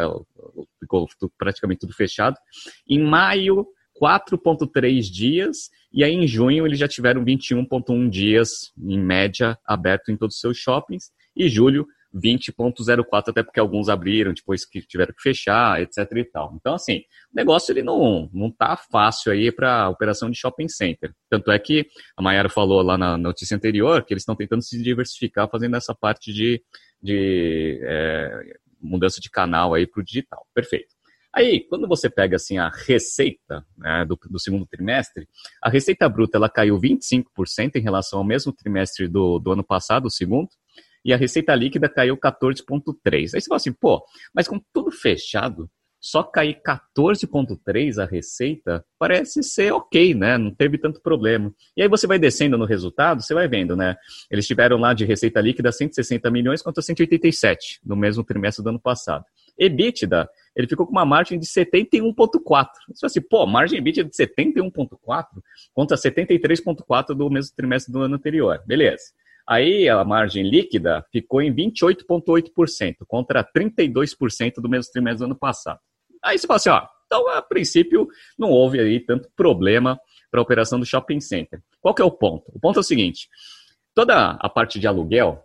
ficou 0.81 1.07
praticamente 1.39 1.81
tudo 1.81 1.95
fechado. 1.95 2.37
Em 2.89 3.01
maio 3.01 3.67
4,3 4.01 5.03
dias, 5.03 5.71
e 5.93 6.05
aí 6.05 6.13
em 6.13 6.27
junho 6.27 6.67
eles 6.67 6.79
já 6.79 6.89
tiveram 6.89 7.25
21,1 7.25 8.09
dias, 8.09 8.73
em 8.79 8.99
média, 8.99 9.59
aberto 9.67 10.11
em 10.11 10.17
todos 10.17 10.37
os 10.37 10.41
seus 10.41 10.57
shoppings, 10.57 11.11
e 11.37 11.49
julho 11.49 11.87
20,04, 12.15 13.29
até 13.29 13.43
porque 13.43 13.61
alguns 13.61 13.89
abriram 13.89 14.33
depois 14.33 14.65
que 14.65 14.81
tiveram 14.81 15.13
que 15.15 15.23
fechar, 15.23 15.81
etc 15.81 16.11
e 16.17 16.25
tal. 16.25 16.55
Então, 16.55 16.75
assim, 16.75 16.99
o 17.33 17.37
negócio 17.37 17.73
ele 17.73 17.83
não, 17.83 18.29
não 18.33 18.51
tá 18.51 18.77
fácil 18.77 19.33
aí 19.33 19.53
para 19.53 19.89
operação 19.89 20.31
de 20.31 20.39
shopping 20.39 20.69
center. 20.69 21.13
Tanto 21.29 21.51
é 21.51 21.59
que 21.59 21.87
a 22.17 22.23
Mayara 22.23 22.49
falou 22.49 22.83
lá 22.83 22.97
na 22.97 23.17
notícia 23.19 23.57
anterior 23.57 24.05
que 24.05 24.15
eles 24.15 24.23
estão 24.23 24.37
tentando 24.37 24.63
se 24.63 24.83
diversificar 24.83 25.49
fazendo 25.51 25.77
essa 25.77 25.95
parte 25.95 26.33
de, 26.33 26.63
de 27.03 27.79
é, 27.83 28.57
mudança 28.81 29.21
de 29.21 29.31
canal 29.31 29.75
aí 29.75 29.87
para 29.87 30.01
o 30.01 30.05
digital. 30.05 30.47
Perfeito. 30.55 30.98
Aí, 31.35 31.61
quando 31.69 31.87
você 31.87 32.09
pega 32.09 32.37
assim 32.37 32.59
a 32.59 32.71
receita 32.71 33.65
né, 33.77 34.05
do, 34.07 34.19
do, 34.31 34.41
segundo 34.41 34.67
trimestre, 34.67 35.29
a 35.63 35.69
receita 35.69 36.09
bruta 36.09 36.39
ela 36.39 36.49
caiu 36.49 36.79
25% 36.81 37.77
em 37.77 37.81
relação 37.81 38.19
ao 38.19 38.25
mesmo 38.25 38.53
trimestre 38.53 39.07
do, 39.07 39.39
do 39.39 39.53
ano 39.53 39.63
passado, 39.63 40.07
o 40.07 40.11
segundo, 40.11 40.49
e 41.05 41.13
a 41.13 41.17
receita 41.17 41.55
líquida 41.55 41.89
caiu 41.89 42.17
14,3%. 42.17 43.35
Aí 43.35 43.41
você 43.41 43.47
fala 43.47 43.57
assim, 43.57 43.73
pô, 43.73 44.03
mas 44.35 44.49
com 44.49 44.61
tudo 44.73 44.91
fechado, 44.91 45.71
só 46.01 46.23
cair 46.23 46.61
14,3% 46.63 47.99
a 47.99 48.05
receita 48.05 48.85
parece 48.99 49.43
ser 49.43 49.73
ok, 49.73 50.15
né? 50.15 50.39
Não 50.39 50.55
teve 50.55 50.79
tanto 50.79 51.01
problema. 51.01 51.53
E 51.77 51.83
aí 51.83 51.89
você 51.89 52.07
vai 52.07 52.19
descendo 52.19 52.57
no 52.57 52.65
resultado, 52.65 53.21
você 53.21 53.35
vai 53.35 53.49
vendo, 53.49 53.77
né? 53.77 53.97
Eles 54.31 54.47
tiveram 54.47 54.79
lá 54.79 54.95
de 54.95 55.05
receita 55.05 55.41
líquida 55.41 55.73
160 55.73 56.31
milhões 56.31 56.63
contra 56.63 56.83
187 56.83 57.81
no 57.85 57.97
mesmo 57.97 58.23
trimestre 58.23 58.63
do 58.63 58.71
ano 58.71 58.81
passado. 58.81 59.25
EBITDA 59.59 60.29
ele 60.55 60.67
ficou 60.67 60.87
com 60.87 60.93
uma 60.93 61.05
margem 61.05 61.39
de 61.39 61.47
71,4. 61.47 62.67
Você 62.95 63.07
assim, 63.07 63.21
pô, 63.21 63.47
margem 63.47 63.79
EBITDA 63.79 64.05
de 64.05 64.11
71,4 64.11 65.27
contra 65.73 65.97
73,4 65.97 67.15
do 67.15 67.31
mesmo 67.31 67.55
trimestre 67.57 67.93
do 67.93 68.01
ano 68.01 68.17
anterior. 68.17 68.63
Beleza. 68.67 69.05
Aí 69.49 69.89
a 69.89 70.05
margem 70.05 70.49
líquida 70.49 71.05
ficou 71.11 71.41
em 71.41 71.55
28,8% 71.55 72.97
contra 73.07 73.43
32% 73.43 74.55
do 74.57 74.69
mesmo 74.69 74.93
trimestre 74.93 75.21
do 75.21 75.25
ano 75.25 75.39
passado. 75.39 75.81
Aí 76.23 76.39
você 76.39 76.47
fala 76.47 76.57
assim, 76.57 76.69
ó, 76.69 76.87
então 77.07 77.29
a 77.31 77.41
princípio 77.41 78.07
não 78.39 78.51
houve 78.51 78.79
aí 78.79 79.01
tanto 79.01 79.31
problema 79.35 79.99
para 80.31 80.41
a 80.41 80.43
operação 80.43 80.79
do 80.79 80.85
shopping 80.85 81.21
center. 81.21 81.63
Qual 81.81 81.95
que 81.95 82.03
é 82.03 82.05
o 82.05 82.11
ponto? 82.11 82.53
O 82.55 82.61
ponto 82.61 82.79
é 82.79 82.81
o 82.81 82.85
seguinte, 82.85 83.29
toda 83.95 84.33
a 84.33 84.49
parte 84.51 84.79
de 84.79 84.87
aluguel, 84.87 85.43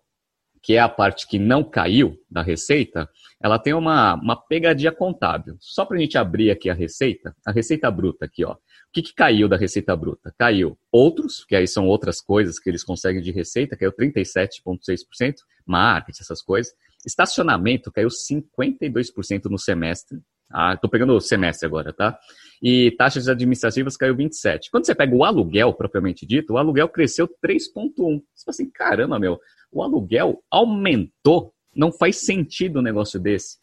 que 0.64 0.76
é 0.76 0.80
a 0.80 0.88
parte 0.88 1.28
que 1.28 1.38
não 1.38 1.62
caiu 1.62 2.18
da 2.32 2.42
receita, 2.42 3.10
ela 3.42 3.60
tem 3.60 3.74
uma, 3.74 4.14
uma 4.16 4.38
pegadinha 4.38 4.94
contábil. 4.94 5.58
Só 5.60 5.86
para 5.86 5.98
a 5.98 6.00
gente 6.00 6.18
abrir 6.18 6.52
aqui 6.52 6.70
a 6.70 6.74
receita, 6.74 7.36
a 7.46 7.52
receita 7.52 7.92
bruta 7.92 8.24
aqui, 8.24 8.46
ó. 8.46 8.54
O 8.54 8.58
que, 8.94 9.02
que 9.02 9.14
caiu 9.14 9.50
da 9.50 9.58
receita 9.58 9.94
bruta? 9.94 10.34
Caiu 10.38 10.78
outros, 10.90 11.44
que 11.44 11.54
aí 11.54 11.68
são 11.68 11.86
outras 11.86 12.22
coisas 12.22 12.58
que 12.58 12.70
eles 12.70 12.82
conseguem 12.82 13.22
de 13.22 13.32
receita, 13.32 13.76
caiu 13.76 13.92
37,6%, 13.92 15.36
marketing, 15.66 16.22
essas 16.22 16.42
coisas. 16.42 16.74
Estacionamento 17.06 17.92
caiu 17.92 18.08
52% 18.08 19.46
no 19.50 19.60
semestre. 19.60 20.22
Ah, 20.50 20.78
tô 20.78 20.88
pegando 20.88 21.14
o 21.14 21.20
semestre 21.20 21.66
agora, 21.66 21.92
tá? 21.92 22.18
E 22.64 22.92
taxas 22.92 23.28
administrativas 23.28 23.98
caiu 23.98 24.16
27. 24.16 24.72
Quando 24.72 24.86
você 24.86 24.96
pega 24.96 25.14
o 25.14 25.26
aluguel 25.26 25.74
propriamente 25.74 26.26
dito, 26.26 26.54
o 26.54 26.58
aluguel 26.58 26.88
cresceu 26.88 27.28
3,1. 27.28 27.52
Você 27.54 27.76
fala 27.76 28.24
assim, 28.48 28.72
caramba, 28.72 29.20
meu, 29.20 29.38
o 29.70 29.84
aluguel 29.84 30.42
aumentou. 30.50 31.54
Não 31.76 31.92
faz 31.92 32.26
sentido 32.26 32.80
um 32.80 32.82
negócio 32.82 33.20
desse. 33.20 33.58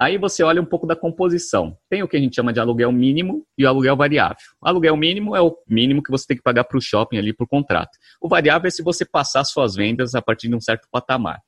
Aí 0.00 0.16
você 0.16 0.42
olha 0.42 0.62
um 0.62 0.64
pouco 0.64 0.86
da 0.86 0.96
composição. 0.96 1.76
Tem 1.90 2.02
o 2.02 2.08
que 2.08 2.16
a 2.16 2.20
gente 2.20 2.34
chama 2.34 2.54
de 2.54 2.58
aluguel 2.58 2.90
mínimo 2.90 3.46
e 3.56 3.66
o 3.66 3.68
aluguel 3.68 3.96
variável. 3.96 4.36
O 4.62 4.66
aluguel 4.66 4.96
mínimo 4.96 5.36
é 5.36 5.40
o 5.42 5.54
mínimo 5.68 6.02
que 6.02 6.10
você 6.10 6.26
tem 6.26 6.36
que 6.38 6.42
pagar 6.42 6.64
para 6.64 6.78
o 6.78 6.80
shopping 6.80 7.18
ali 7.18 7.34
por 7.34 7.46
contrato. 7.46 7.90
O 8.18 8.28
variável 8.28 8.66
é 8.66 8.70
se 8.70 8.82
você 8.82 9.04
passar 9.04 9.44
suas 9.44 9.74
vendas 9.74 10.14
a 10.14 10.22
partir 10.22 10.48
de 10.48 10.54
um 10.54 10.60
certo 10.60 10.88
patamar. 10.90 11.42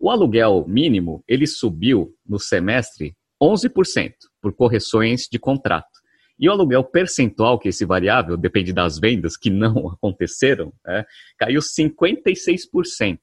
O 0.00 0.10
aluguel 0.10 0.64
mínimo, 0.66 1.22
ele 1.28 1.46
subiu 1.46 2.14
no 2.26 2.38
semestre 2.38 3.14
11% 3.42 4.12
por 4.40 4.54
correções 4.54 5.28
de 5.30 5.38
contrato. 5.38 5.93
E 6.38 6.48
o 6.48 6.52
aluguel 6.52 6.84
percentual, 6.84 7.58
que 7.58 7.68
é 7.68 7.70
esse 7.70 7.84
variável, 7.84 8.36
depende 8.36 8.72
das 8.72 8.98
vendas 8.98 9.36
que 9.36 9.50
não 9.50 9.88
aconteceram, 9.94 10.72
né, 10.84 11.04
caiu 11.38 11.60
56%. 11.60 13.18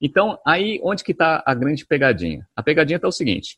Então, 0.00 0.38
aí 0.46 0.80
onde 0.82 1.04
que 1.04 1.12
está 1.12 1.42
a 1.46 1.54
grande 1.54 1.86
pegadinha? 1.86 2.46
A 2.56 2.62
pegadinha 2.62 2.96
está 2.96 3.08
o 3.08 3.12
seguinte, 3.12 3.56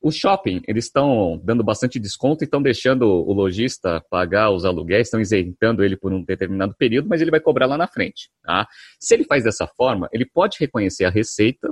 o 0.00 0.12
shopping, 0.12 0.62
eles 0.68 0.84
estão 0.84 1.40
dando 1.42 1.64
bastante 1.64 1.98
desconto 1.98 2.44
e 2.44 2.46
estão 2.46 2.62
deixando 2.62 3.02
o 3.04 3.32
lojista 3.32 4.00
pagar 4.08 4.50
os 4.50 4.64
aluguéis, 4.64 5.08
estão 5.08 5.20
isentando 5.20 5.82
ele 5.82 5.96
por 5.96 6.12
um 6.12 6.22
determinado 6.22 6.74
período, 6.78 7.08
mas 7.08 7.20
ele 7.20 7.32
vai 7.32 7.40
cobrar 7.40 7.66
lá 7.66 7.76
na 7.76 7.88
frente. 7.88 8.30
Tá? 8.44 8.66
Se 9.00 9.14
ele 9.14 9.24
faz 9.24 9.42
dessa 9.42 9.66
forma, 9.66 10.08
ele 10.12 10.24
pode 10.24 10.56
reconhecer 10.60 11.04
a 11.04 11.10
receita, 11.10 11.68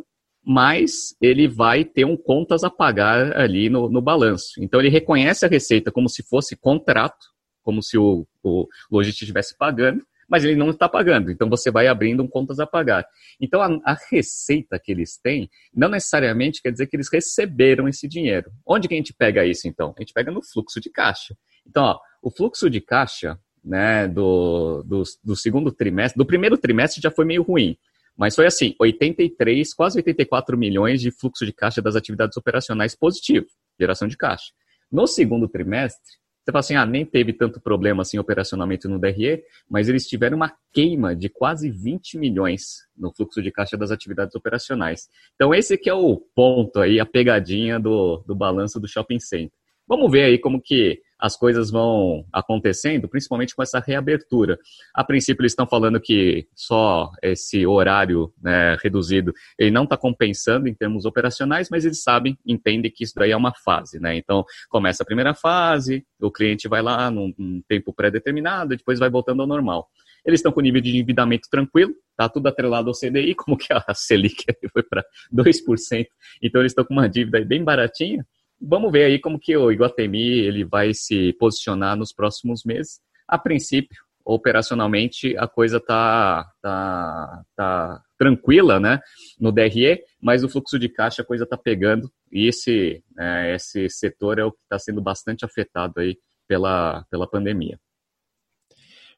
mas 0.46 1.16
ele 1.20 1.48
vai 1.48 1.84
ter 1.84 2.04
um 2.04 2.16
contas 2.16 2.62
a 2.62 2.70
pagar 2.70 3.36
ali 3.36 3.68
no, 3.68 3.90
no 3.90 4.00
balanço. 4.00 4.62
Então 4.62 4.78
ele 4.78 4.88
reconhece 4.88 5.44
a 5.44 5.48
receita 5.48 5.90
como 5.90 6.08
se 6.08 6.22
fosse 6.22 6.54
contrato, 6.54 7.26
como 7.64 7.82
se 7.82 7.98
o, 7.98 8.24
o 8.44 8.68
lojista 8.88 9.24
estivesse 9.24 9.58
pagando, 9.58 10.06
mas 10.28 10.44
ele 10.44 10.54
não 10.54 10.70
está 10.70 10.88
pagando. 10.88 11.32
Então 11.32 11.50
você 11.50 11.68
vai 11.68 11.88
abrindo 11.88 12.22
um 12.22 12.28
contas 12.28 12.60
a 12.60 12.66
pagar. 12.66 13.04
Então 13.40 13.60
a, 13.60 13.66
a, 13.84 13.96
receita 14.08 14.78
que 14.78 14.92
eles 14.92 15.18
têm 15.18 15.50
não 15.74 15.88
necessariamente 15.88 16.62
quer 16.62 16.70
dizer 16.70 16.86
que 16.86 16.94
eles 16.94 17.08
receberam 17.12 17.88
esse 17.88 18.06
dinheiro. 18.06 18.48
Onde 18.64 18.86
que 18.86 18.94
a 18.94 18.96
gente 18.96 19.12
pega 19.12 19.44
isso 19.44 19.66
então? 19.66 19.92
A 19.96 20.00
gente 20.00 20.12
pega 20.12 20.30
no 20.30 20.44
fluxo 20.44 20.80
de 20.80 20.90
caixa. 20.90 21.36
Então, 21.66 21.82
ó, 21.82 21.98
o 22.22 22.30
fluxo 22.30 22.70
de 22.70 22.80
caixa 22.80 23.36
né, 23.64 24.06
do, 24.06 24.84
do, 24.84 25.02
do 25.24 25.34
segundo 25.34 25.72
trimestre, 25.72 26.16
do 26.16 26.24
primeiro 26.24 26.56
trimestre 26.56 27.02
já 27.02 27.10
foi 27.10 27.24
meio 27.24 27.42
ruim. 27.42 27.76
Mas 28.16 28.34
foi 28.34 28.46
assim, 28.46 28.74
83, 28.80 29.74
quase 29.74 29.98
84 29.98 30.56
milhões 30.56 31.00
de 31.00 31.10
fluxo 31.10 31.44
de 31.44 31.52
caixa 31.52 31.82
das 31.82 31.96
atividades 31.96 32.36
operacionais 32.36 32.94
positivo, 32.94 33.46
geração 33.78 34.08
de 34.08 34.16
caixa. 34.16 34.52
No 34.90 35.06
segundo 35.06 35.48
trimestre, 35.48 36.16
você 36.46 36.52
fala 36.52 36.60
assim, 36.60 36.76
ah, 36.76 36.86
nem 36.86 37.04
teve 37.04 37.32
tanto 37.32 37.60
problema 37.60 38.02
assim 38.02 38.18
operacionalmente 38.18 38.86
no 38.86 39.00
DRE, 39.00 39.42
mas 39.68 39.88
eles 39.88 40.06
tiveram 40.06 40.36
uma 40.36 40.54
queima 40.72 41.14
de 41.14 41.28
quase 41.28 41.68
20 41.68 42.16
milhões 42.18 42.86
no 42.96 43.12
fluxo 43.12 43.42
de 43.42 43.50
caixa 43.50 43.76
das 43.76 43.90
atividades 43.90 44.36
operacionais. 44.36 45.08
Então 45.34 45.52
esse 45.52 45.76
que 45.76 45.90
é 45.90 45.94
o 45.94 46.16
ponto 46.36 46.78
aí, 46.78 47.00
a 47.00 47.04
pegadinha 47.04 47.80
do, 47.80 48.18
do 48.18 48.34
balanço 48.34 48.78
do 48.78 48.86
shopping 48.86 49.18
center. 49.18 49.58
Vamos 49.88 50.10
ver 50.10 50.24
aí 50.24 50.38
como 50.38 50.60
que 50.60 51.00
as 51.18 51.36
coisas 51.36 51.70
vão 51.70 52.26
acontecendo, 52.32 53.08
principalmente 53.08 53.54
com 53.54 53.62
essa 53.62 53.80
reabertura. 53.80 54.58
A 54.94 55.02
princípio, 55.02 55.42
eles 55.42 55.52
estão 55.52 55.66
falando 55.66 56.00
que 56.00 56.46
só 56.54 57.10
esse 57.22 57.66
horário 57.66 58.32
né, 58.42 58.76
reduzido 58.82 59.32
ele 59.58 59.70
não 59.70 59.84
está 59.84 59.96
compensando 59.96 60.68
em 60.68 60.74
termos 60.74 61.06
operacionais, 61.06 61.68
mas 61.70 61.84
eles 61.84 62.02
sabem, 62.02 62.38
entendem 62.44 62.90
que 62.90 63.04
isso 63.04 63.14
daí 63.16 63.30
é 63.30 63.36
uma 63.36 63.54
fase. 63.54 63.98
Né? 63.98 64.16
Então, 64.16 64.44
começa 64.68 65.02
a 65.02 65.06
primeira 65.06 65.34
fase, 65.34 66.04
o 66.20 66.30
cliente 66.30 66.68
vai 66.68 66.82
lá 66.82 67.10
num, 67.10 67.32
num 67.38 67.62
tempo 67.66 67.94
pré-determinado, 67.94 68.76
depois 68.76 68.98
vai 68.98 69.08
voltando 69.08 69.40
ao 69.40 69.48
normal. 69.48 69.88
Eles 70.24 70.40
estão 70.40 70.50
com 70.50 70.60
nível 70.60 70.80
de 70.80 70.90
endividamento 70.90 71.48
tranquilo, 71.48 71.94
tá 72.16 72.28
tudo 72.28 72.48
atrelado 72.48 72.88
ao 72.88 72.94
CDI, 72.94 73.32
como 73.36 73.56
que 73.56 73.72
a 73.72 73.82
Selic 73.94 74.44
foi 74.72 74.82
para 74.82 75.04
2%, 75.32 76.06
então 76.42 76.60
eles 76.60 76.72
estão 76.72 76.84
com 76.84 76.92
uma 76.92 77.08
dívida 77.08 77.42
bem 77.44 77.62
baratinha, 77.62 78.26
Vamos 78.60 78.90
ver 78.90 79.04
aí 79.04 79.18
como 79.20 79.38
que 79.38 79.56
o 79.56 79.70
Iguatemi 79.70 80.40
ele 80.40 80.64
vai 80.64 80.94
se 80.94 81.32
posicionar 81.34 81.96
nos 81.96 82.12
próximos 82.12 82.64
meses. 82.64 83.00
A 83.28 83.38
princípio, 83.38 83.98
operacionalmente, 84.24 85.36
a 85.36 85.46
coisa 85.46 85.78
tá, 85.78 86.44
tá, 86.60 87.42
tá 87.54 88.02
tranquila, 88.18 88.80
né, 88.80 88.98
no 89.38 89.52
DRE, 89.52 90.02
mas 90.20 90.42
o 90.42 90.48
fluxo 90.48 90.78
de 90.78 90.88
caixa 90.88 91.22
a 91.22 91.24
coisa 91.24 91.46
tá 91.46 91.56
pegando 91.56 92.10
e 92.32 92.48
esse, 92.48 93.02
é, 93.18 93.54
esse 93.54 93.88
setor 93.88 94.38
é 94.38 94.44
o 94.44 94.50
que 94.50 94.58
está 94.62 94.78
sendo 94.78 95.00
bastante 95.00 95.44
afetado 95.44 96.00
aí 96.00 96.16
pela, 96.48 97.04
pela 97.10 97.28
pandemia. 97.28 97.78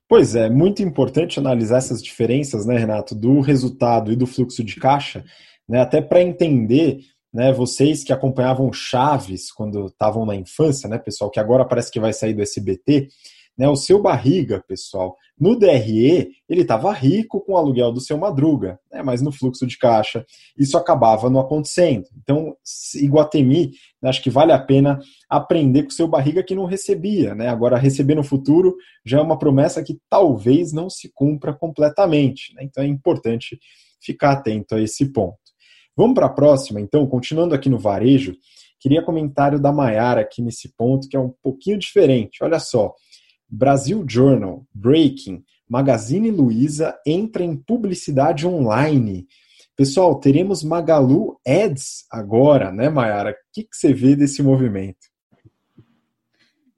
Pois 0.09 0.35
é, 0.35 0.49
muito 0.49 0.83
importante 0.83 1.39
analisar 1.39 1.79
essas 1.79 2.03
diferenças, 2.03 2.67
né, 2.67 2.79
Renato, 2.79 3.15
do 3.15 3.41
resultado 3.41 4.11
e 4.11 4.17
do 4.17 4.27
fluxo 4.27 4.65
de 4.65 4.77
caixa, 4.77 5.25
né, 5.69 5.81
até 5.81 6.01
para 6.01 6.23
entender 6.23 7.01
né, 7.33 7.53
vocês 7.53 8.03
que 8.03 8.13
acompanhavam 8.13 8.73
Chaves 8.73 9.53
quando 9.53 9.87
estavam 9.87 10.25
na 10.25 10.35
infância, 10.35 10.89
né, 10.89 10.99
pessoal, 10.99 11.31
que 11.31 11.41
agora 11.41 11.65
parece 11.65 11.91
que 11.91 12.01
vai 12.01 12.13
sair 12.13 12.35
do 12.35 12.43
SBT, 12.43 13.09
né, 13.57 13.69
o 13.69 13.75
seu 13.75 14.01
barriga, 14.01 14.63
pessoal, 14.69 15.17
no 15.39 15.57
DRE 15.57 16.31
ele 16.49 16.63
estava 16.63 16.93
rico 16.93 17.41
com 17.41 17.53
o 17.53 17.57
aluguel 17.57 17.93
do 17.93 18.01
seu 18.01 18.17
Madruga, 18.17 18.79
né, 18.91 19.03
mas 19.03 19.21
no 19.21 19.33
fluxo 19.33 19.67
de 19.67 19.77
caixa 19.77 20.25
isso 20.57 20.79
acabava 20.79 21.29
não 21.29 21.41
acontecendo. 21.41 22.05
Então, 22.23 22.57
Iguatemi, 22.95 23.73
né, 24.01 24.09
acho 24.09 24.23
que 24.23 24.31
vale 24.31 24.53
a 24.53 24.59
pena 24.59 25.01
aprender 25.29 25.83
com 25.83 25.89
o 25.89 25.93
seu 25.93 26.07
barriga 26.07 26.43
que 26.43 26.55
não 26.55 26.65
recebia, 26.65 27.35
né? 27.35 27.49
Agora 27.49 27.77
receber 27.77 28.15
no 28.15 28.25
futuro 28.25 28.77
já 29.05 29.19
é 29.19 29.23
uma 29.23 29.39
promessa 29.39 29.83
que 29.83 29.99
talvez 30.09 30.73
não 30.73 30.89
se 30.89 31.11
cumpra 31.13 31.53
completamente, 31.53 32.55
né? 32.55 32.63
Então 32.65 32.83
é 32.83 32.87
importante 32.87 33.59
ficar 34.01 34.33
atento 34.33 34.75
a 34.75 34.81
esse 34.81 35.13
ponto. 35.13 35.48
Vamos 35.99 36.15
para 36.15 36.27
a 36.27 36.33
próxima, 36.33 36.81
então, 36.81 37.05
continuando 37.09 37.57
aqui 37.57 37.69
no 37.69 37.77
varejo, 37.77 38.37
queria 38.79 39.03
comentário 39.03 39.59
da 39.59 39.73
Maiara 39.73 40.21
aqui 40.21 40.41
nesse 40.41 40.73
ponto, 40.77 41.09
que 41.09 41.17
é 41.17 41.21
um 41.21 41.35
pouquinho 41.43 41.77
diferente. 41.77 42.39
Olha 42.41 42.61
só, 42.61 42.95
Brasil 43.49 44.05
Journal, 44.09 44.65
Breaking, 44.73 45.43
Magazine 45.69 46.31
Luiza 46.31 46.97
entra 47.05 47.43
em 47.43 47.57
publicidade 47.57 48.47
online. 48.47 49.27
Pessoal, 49.75 50.15
teremos 50.21 50.63
Magalu 50.63 51.37
Ads 51.45 52.05
agora, 52.13 52.71
né, 52.71 52.89
Mayara? 52.89 53.33
O 53.33 53.35
que, 53.53 53.65
que 53.65 53.77
você 53.77 53.93
vê 53.93 54.15
desse 54.15 54.41
movimento? 54.41 55.09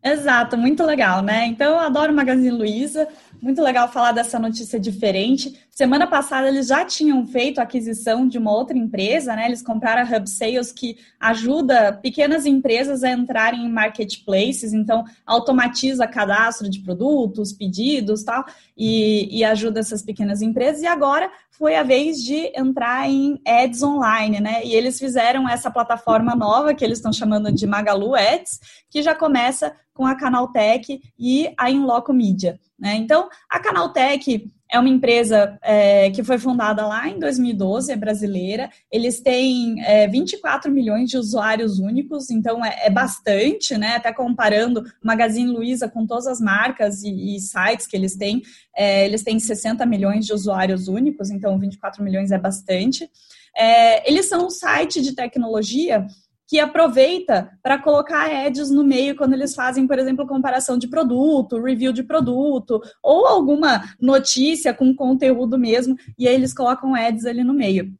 Exato, 0.02 0.56
muito 0.56 0.82
legal, 0.82 1.22
né? 1.22 1.44
Então 1.44 1.72
eu 1.72 1.78
adoro 1.78 2.14
Magazine 2.14 2.50
Luiza, 2.50 3.06
muito 3.40 3.62
legal 3.62 3.92
falar 3.92 4.12
dessa 4.12 4.38
notícia 4.38 4.80
diferente. 4.80 5.54
Semana 5.70 6.06
passada 6.06 6.48
eles 6.48 6.66
já 6.66 6.84
tinham 6.84 7.24
feito 7.26 7.58
a 7.58 7.62
aquisição 7.62 8.26
de 8.26 8.36
uma 8.36 8.52
outra 8.52 8.76
empresa, 8.76 9.34
né? 9.34 9.46
Eles 9.46 9.62
compraram 9.62 10.02
a 10.02 10.16
Hub 10.16 10.28
Sales, 10.28 10.72
que 10.72 10.98
ajuda 11.18 11.92
pequenas 11.92 12.44
empresas 12.44 13.04
a 13.04 13.10
entrarem 13.10 13.64
em 13.64 13.72
marketplaces, 13.72 14.72
então 14.72 15.04
automatiza 15.24 16.06
cadastro 16.06 16.68
de 16.68 16.80
produtos, 16.80 17.52
pedidos 17.52 18.24
tal, 18.24 18.44
e, 18.76 19.38
e 19.38 19.44
ajuda 19.44 19.80
essas 19.80 20.02
pequenas 20.02 20.42
empresas. 20.42 20.82
E 20.82 20.86
agora 20.86 21.30
foi 21.50 21.76
a 21.76 21.82
vez 21.82 22.22
de 22.22 22.52
entrar 22.54 23.08
em 23.08 23.40
ads 23.46 23.82
online, 23.82 24.40
né? 24.40 24.64
E 24.64 24.74
eles 24.74 24.98
fizeram 24.98 25.48
essa 25.48 25.70
plataforma 25.70 26.34
nova 26.34 26.74
que 26.74 26.84
eles 26.84 26.98
estão 26.98 27.12
chamando 27.12 27.52
de 27.52 27.66
Magalu 27.66 28.16
Ads, 28.16 28.60
que 28.90 29.02
já 29.02 29.14
começa 29.14 29.74
com 29.94 30.04
a 30.04 30.14
Canaltech 30.14 31.00
e 31.18 31.52
a 31.56 31.70
Inloco 31.70 32.12
Media. 32.12 32.58
Né? 32.78 32.94
Então, 32.96 33.28
a 33.50 33.60
Canaltech 33.60 34.50
é 34.72 34.78
uma 34.78 34.88
empresa 34.88 35.58
é, 35.62 36.10
que 36.10 36.22
foi 36.22 36.38
fundada 36.38 36.86
lá 36.86 37.08
em 37.08 37.18
2012, 37.18 37.92
é 37.92 37.96
brasileira. 37.96 38.70
Eles 38.90 39.20
têm 39.20 39.82
é, 39.84 40.06
24 40.06 40.70
milhões 40.70 41.10
de 41.10 41.18
usuários 41.18 41.78
únicos, 41.78 42.30
então 42.30 42.64
é, 42.64 42.86
é, 42.86 42.90
bastante, 42.90 43.76
né? 43.76 43.96
Até 43.96 44.12
comparando 44.12 44.84
Magazine 45.02 45.50
Luiza 45.50 45.88
com 45.88 46.06
todas 46.06 46.26
as 46.26 46.40
marcas 46.40 47.02
e, 47.02 47.36
e 47.36 47.40
sites 47.40 47.86
que 47.86 47.96
eles 47.96 48.16
têm, 48.16 48.42
é, 48.76 49.04
eles 49.04 49.24
têm 49.24 49.38
60 49.38 49.84
milhões 49.86 50.24
de 50.24 50.32
usuários 50.32 50.86
únicos, 50.86 51.30
então 51.30 51.58
24 51.58 52.02
milhões 52.04 52.30
é 52.30 52.38
bastante. 52.38 53.10
É, 53.56 54.08
eles 54.08 54.26
são 54.28 54.46
um 54.46 54.50
site 54.50 55.02
de 55.02 55.14
tecnologia 55.14 56.06
que 56.50 56.58
aproveita 56.58 57.48
para 57.62 57.78
colocar 57.78 58.28
ads 58.28 58.72
no 58.72 58.82
meio 58.82 59.14
quando 59.14 59.34
eles 59.34 59.54
fazem, 59.54 59.86
por 59.86 60.00
exemplo, 60.00 60.26
comparação 60.26 60.76
de 60.76 60.88
produto, 60.88 61.62
review 61.62 61.92
de 61.92 62.02
produto, 62.02 62.82
ou 63.00 63.24
alguma 63.24 63.84
notícia 64.00 64.74
com 64.74 64.92
conteúdo 64.92 65.56
mesmo, 65.56 65.96
e 66.18 66.26
aí 66.26 66.34
eles 66.34 66.52
colocam 66.52 66.92
ads 66.92 67.24
ali 67.24 67.44
no 67.44 67.54
meio. 67.54 67.94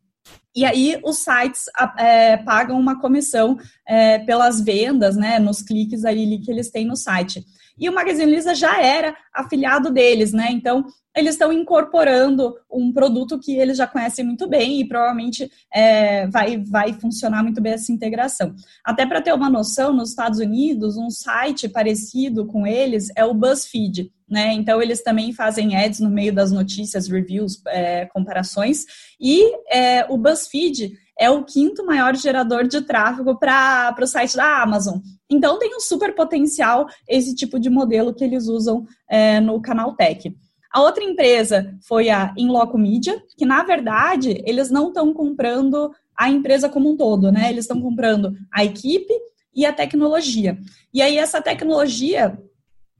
E 0.53 0.65
aí 0.65 1.01
os 1.05 1.19
sites 1.19 1.67
é, 1.97 2.39
pagam 2.39 2.77
uma 2.77 3.01
comissão 3.01 3.57
é, 3.87 4.19
pelas 4.19 4.61
vendas, 4.61 5.17
né, 5.17 5.39
nos 5.39 5.63
cliques 5.63 6.05
ali 6.05 6.41
que 6.41 6.51
eles 6.51 6.73
têm 6.73 6.85
no 6.85 6.97
site. 6.97 7.45
E 7.81 7.89
o 7.89 7.95
Magazine 7.95 8.31
Luiza 8.31 8.55
já 8.55 8.81
era 8.83 9.17
afiliado 9.35 9.91
deles, 9.91 10.35
né? 10.35 10.49
Então, 10.51 10.85
eles 11.17 11.35
estão 11.35 11.53
incorporando 11.53 12.55
um 12.71 12.93
produto 12.93 13.41
que 13.41 13.57
eles 13.57 13.79
já 13.79 13.87
conhecem 13.87 14.25
muito 14.25 14.47
bem 14.47 14.81
e 14.81 14.87
provavelmente 14.87 15.51
é, 15.73 16.27
vai, 16.29 16.59
vai 16.59 16.93
funcionar 16.93 17.43
muito 17.43 17.61
bem 17.61 17.73
essa 17.73 17.91
integração. 17.91 18.55
Até 18.85 19.07
para 19.07 19.23
ter 19.23 19.33
uma 19.33 19.49
noção, 19.49 19.93
nos 19.93 20.11
Estados 20.11 20.39
Unidos, 20.39 20.97
um 20.97 21.11
site 21.11 21.69
parecido 21.69 22.47
com 22.47 22.67
eles 22.67 23.09
é 23.17 23.25
o 23.25 23.35
BuzzFeed. 23.35 24.13
Né? 24.29 24.53
Então, 24.53 24.81
eles 24.81 25.03
também 25.03 25.33
fazem 25.33 25.75
ads 25.75 25.99
no 25.99 26.11
meio 26.11 26.33
das 26.33 26.53
notícias, 26.53 27.09
reviews, 27.09 27.61
é, 27.67 28.07
comparações. 28.07 28.85
E 29.21 29.43
é, 29.73 30.07
o 30.09 30.17
BuzzFeed 30.17 30.93
é 31.21 31.29
o 31.29 31.45
quinto 31.45 31.85
maior 31.85 32.17
gerador 32.17 32.67
de 32.67 32.81
tráfego 32.81 33.39
para 33.39 33.95
o 34.01 34.07
site 34.07 34.35
da 34.35 34.63
Amazon. 34.63 34.99
Então, 35.31 35.59
tem 35.59 35.77
um 35.77 35.81
super 35.81 36.15
potencial 36.15 36.87
esse 37.07 37.35
tipo 37.35 37.61
de 37.61 37.69
modelo 37.69 38.15
que 38.15 38.25
eles 38.25 38.49
usam 38.49 38.87
é, 39.09 39.39
no 39.39 39.61
canal 39.61 39.95
Tech. 39.95 40.35
A 40.73 40.81
outra 40.81 41.05
empresa 41.05 41.77
foi 41.87 42.09
a 42.09 42.33
Inloco 42.39 42.79
Media, 42.79 43.23
que 43.37 43.45
na 43.45 43.63
verdade 43.63 44.43
eles 44.47 44.71
não 44.71 44.89
estão 44.89 45.13
comprando 45.13 45.93
a 46.17 46.31
empresa 46.31 46.69
como 46.69 46.91
um 46.91 46.97
todo, 46.97 47.31
né? 47.31 47.51
Eles 47.51 47.65
estão 47.65 47.81
comprando 47.81 48.35
a 48.53 48.65
equipe 48.65 49.13
e 49.55 49.67
a 49.67 49.73
tecnologia. 49.73 50.59
E 50.95 51.03
aí 51.03 51.19
essa 51.19 51.43
tecnologia 51.43 52.39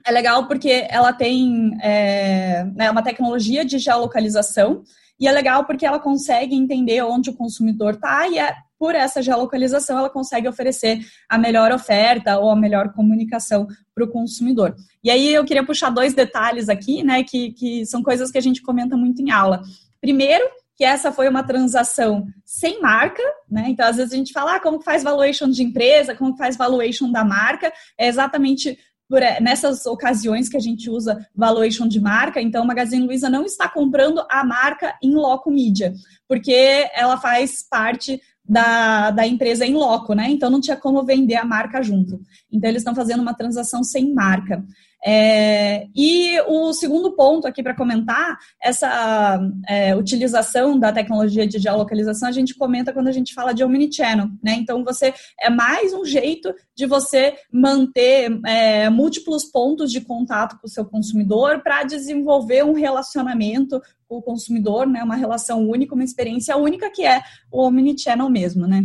é 0.05 0.11
legal 0.11 0.47
porque 0.47 0.87
ela 0.91 1.13
tem 1.13 1.71
é, 1.83 2.65
né, 2.75 2.91
uma 2.91 3.03
tecnologia 3.03 3.65
de 3.65 3.79
geolocalização 3.79 4.83
e 5.21 5.29
é 5.29 5.33
legal 5.33 5.67
porque 5.67 5.85
ela 5.85 6.01
consegue 6.01 6.55
entender 6.55 7.03
onde 7.03 7.31
o 7.31 7.35
consumidor 7.35 7.95
está 7.95 8.27
e 8.27 8.39
é, 8.39 8.55
por 8.79 8.95
essa 8.95 9.21
geolocalização 9.21 9.99
ela 9.99 10.09
consegue 10.09 10.49
oferecer 10.49 11.01
a 11.29 11.37
melhor 11.37 11.71
oferta 11.71 12.39
ou 12.39 12.51
a 12.51 12.57
melhor 12.57 12.93
comunicação 12.95 13.67
para 13.95 14.05
o 14.05 14.11
consumidor. 14.11 14.75
E 15.05 15.11
aí 15.11 15.35
eu 15.35 15.45
queria 15.45 15.65
puxar 15.65 15.91
dois 15.91 16.15
detalhes 16.15 16.71
aqui, 16.71 17.03
né, 17.03 17.23
que, 17.23 17.53
que 17.53 17.85
são 17.85 18.03
coisas 18.03 18.31
que 18.31 18.39
a 18.39 18.43
gente 18.43 18.63
comenta 18.63 18.97
muito 18.97 19.21
em 19.21 19.31
aula. 19.31 19.61
Primeiro, 20.01 20.49
que 20.81 20.85
essa 20.85 21.13
foi 21.13 21.29
uma 21.29 21.43
transação 21.43 22.27
sem 22.43 22.81
marca, 22.81 23.23
né? 23.51 23.67
Então, 23.69 23.87
às 23.87 23.97
vezes 23.97 24.15
a 24.15 24.17
gente 24.17 24.33
fala, 24.33 24.55
ah, 24.55 24.61
como 24.61 24.81
faz 24.81 25.03
valuation 25.03 25.51
de 25.51 25.63
empresa, 25.63 26.15
como 26.15 26.35
faz 26.39 26.57
valuation 26.57 27.13
da 27.13 27.23
marca, 27.23 27.71
é 27.99 28.09
exatamente 28.09 28.79
por, 29.11 29.21
é, 29.21 29.41
nessas 29.41 29.87
ocasiões 29.87 30.49
que 30.49 30.57
a 30.57 30.61
gente 30.61 30.89
usa 30.89 31.27
valuation 31.35 31.89
de 31.89 32.01
marca, 32.01 32.41
então, 32.41 32.65
Magazine 32.65 33.05
Luiza 33.05 33.29
não 33.29 33.45
está 33.45 33.69
comprando 33.69 34.25
a 34.31 34.45
marca 34.45 34.97
em 35.03 35.13
loco 35.15 35.51
mídia, 35.51 35.93
porque 36.29 36.89
ela 36.95 37.19
faz 37.19 37.61
parte 37.69 38.23
da, 38.49 39.11
da 39.11 39.27
empresa 39.27 39.67
em 39.67 39.75
loco, 39.75 40.15
né? 40.15 40.31
Então 40.31 40.49
não 40.49 40.61
tinha 40.61 40.77
como 40.77 41.05
vender 41.05 41.35
a 41.35 41.45
marca 41.45 41.83
junto. 41.83 42.21
Então 42.53 42.71
eles 42.71 42.81
estão 42.81 42.95
fazendo 42.95 43.21
uma 43.21 43.35
transação 43.35 43.83
sem 43.83 44.15
marca. 44.15 44.65
É, 45.05 45.87
e 45.95 46.39
o 46.43 46.73
segundo 46.73 47.13
ponto 47.13 47.47
aqui 47.47 47.63
para 47.63 47.75
comentar, 47.75 48.39
essa 48.61 49.41
é, 49.67 49.97
utilização 49.97 50.79
da 50.79 50.93
tecnologia 50.93 51.47
de 51.47 51.59
geolocalização, 51.59 52.29
a 52.29 52.33
gente 52.33 52.55
comenta 52.55 52.93
quando 52.93 53.09
a 53.09 53.13
gente 53.13 53.33
fala 53.33 53.53
de 53.53 53.65
omnichannel, 53.65 54.29
né? 54.43 54.55
Então 54.55 54.85
você 54.85 55.15
é 55.41 55.49
mais 55.49 55.95
um 55.95 56.05
jeito 56.05 56.55
de 56.75 56.87
você 56.87 57.35
manter 57.53 58.41
é, 58.47 58.91
múltiplos 58.91 59.45
pontos 59.45 59.91
de 59.91 60.01
contato 60.01 60.59
com 60.61 60.67
o 60.67 60.71
seu 60.71 60.85
consumidor 60.85 61.63
para 61.63 61.83
desenvolver 61.83 62.65
um 62.65 62.73
relacionamento 62.73 63.81
com 64.07 64.19
o 64.19 64.23
consumidor, 64.23 64.87
né? 64.87 65.03
Uma 65.03 65.17
relação 65.17 65.67
única, 65.69 65.95
uma 65.95 66.05
experiência 66.05 66.57
única 66.57 66.91
que 66.91 67.07
é 67.07 67.23
o 67.51 67.63
omnichannel 67.63 68.29
mesmo, 68.29 68.67
né? 68.67 68.85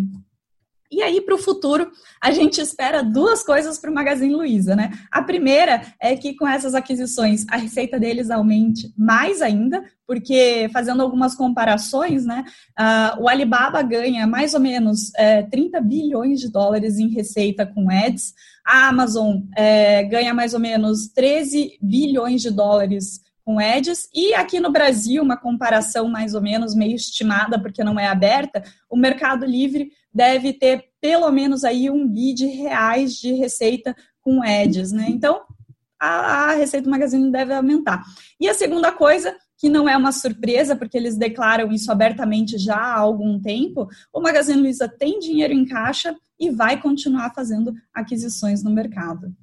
E 0.91 1.01
aí, 1.01 1.19
para 1.19 1.35
o 1.35 1.39
futuro, 1.39 1.91
a 2.21 2.31
gente 2.31 2.61
espera 2.61 3.03
duas 3.03 3.43
coisas 3.43 3.79
para 3.79 3.89
o 3.89 3.93
Magazine 3.93 4.33
Luiza, 4.33 4.75
né? 4.75 4.91
A 5.11 5.21
primeira 5.21 5.81
é 5.99 6.15
que 6.15 6.35
com 6.35 6.47
essas 6.47 6.75
aquisições 6.75 7.45
a 7.49 7.57
receita 7.57 7.99
deles 7.99 8.29
aumente 8.29 8.93
mais 8.97 9.41
ainda, 9.41 9.83
porque 10.05 10.69
fazendo 10.71 11.01
algumas 11.01 11.35
comparações, 11.35 12.25
né? 12.25 12.45
Uh, 12.79 13.23
o 13.23 13.29
Alibaba 13.29 13.81
ganha 13.81 14.27
mais 14.27 14.53
ou 14.53 14.59
menos 14.59 15.11
é, 15.15 15.41
30 15.43 15.81
bilhões 15.81 16.39
de 16.39 16.51
dólares 16.51 16.99
em 16.99 17.09
receita 17.09 17.65
com 17.65 17.89
ads, 17.89 18.33
a 18.65 18.87
Amazon 18.87 19.41
é, 19.55 20.03
ganha 20.03 20.33
mais 20.33 20.53
ou 20.53 20.59
menos 20.59 21.07
13 21.07 21.77
bilhões 21.81 22.41
de 22.41 22.51
dólares 22.51 23.25
com 23.43 23.59
ads, 23.59 24.09
e 24.11 24.33
aqui 24.33 24.59
no 24.59 24.71
Brasil, 24.71 25.21
uma 25.21 25.37
comparação 25.37 26.07
mais 26.09 26.33
ou 26.33 26.41
menos 26.41 26.73
meio 26.73 26.95
estimada, 26.95 27.61
porque 27.61 27.83
não 27.83 27.99
é 27.99 28.07
aberta, 28.07 28.63
o 28.89 28.97
Mercado 28.97 29.45
Livre 29.45 29.91
deve 30.15 30.53
ter 30.53 30.85
pelo 31.01 31.29
menos 31.29 31.65
aí 31.65 31.89
um 31.89 32.07
bi 32.07 32.33
de 32.33 32.45
reais 32.45 33.15
de 33.15 33.33
receita 33.33 33.93
com 34.21 34.41
ads, 34.41 34.93
né? 34.93 35.07
Então, 35.09 35.41
a, 35.99 36.51
a 36.51 36.53
receita 36.53 36.85
do 36.85 36.89
Magazine 36.89 37.29
deve 37.29 37.53
aumentar. 37.53 38.01
E 38.39 38.47
a 38.47 38.53
segunda 38.53 38.93
coisa, 38.93 39.35
que 39.57 39.67
não 39.69 39.89
é 39.89 39.97
uma 39.97 40.13
surpresa, 40.13 40.75
porque 40.75 40.97
eles 40.97 41.17
declaram 41.17 41.71
isso 41.71 41.91
abertamente 41.91 42.57
já 42.57 42.77
há 42.77 42.97
algum 42.97 43.39
tempo, 43.39 43.87
o 44.13 44.21
Magazine 44.21 44.61
Luiza 44.61 44.87
tem 44.87 45.19
dinheiro 45.19 45.53
em 45.53 45.65
caixa 45.65 46.15
e 46.39 46.49
vai 46.49 46.81
continuar 46.81 47.33
fazendo 47.35 47.73
aquisições 47.93 48.63
no 48.63 48.71
mercado. 48.71 49.33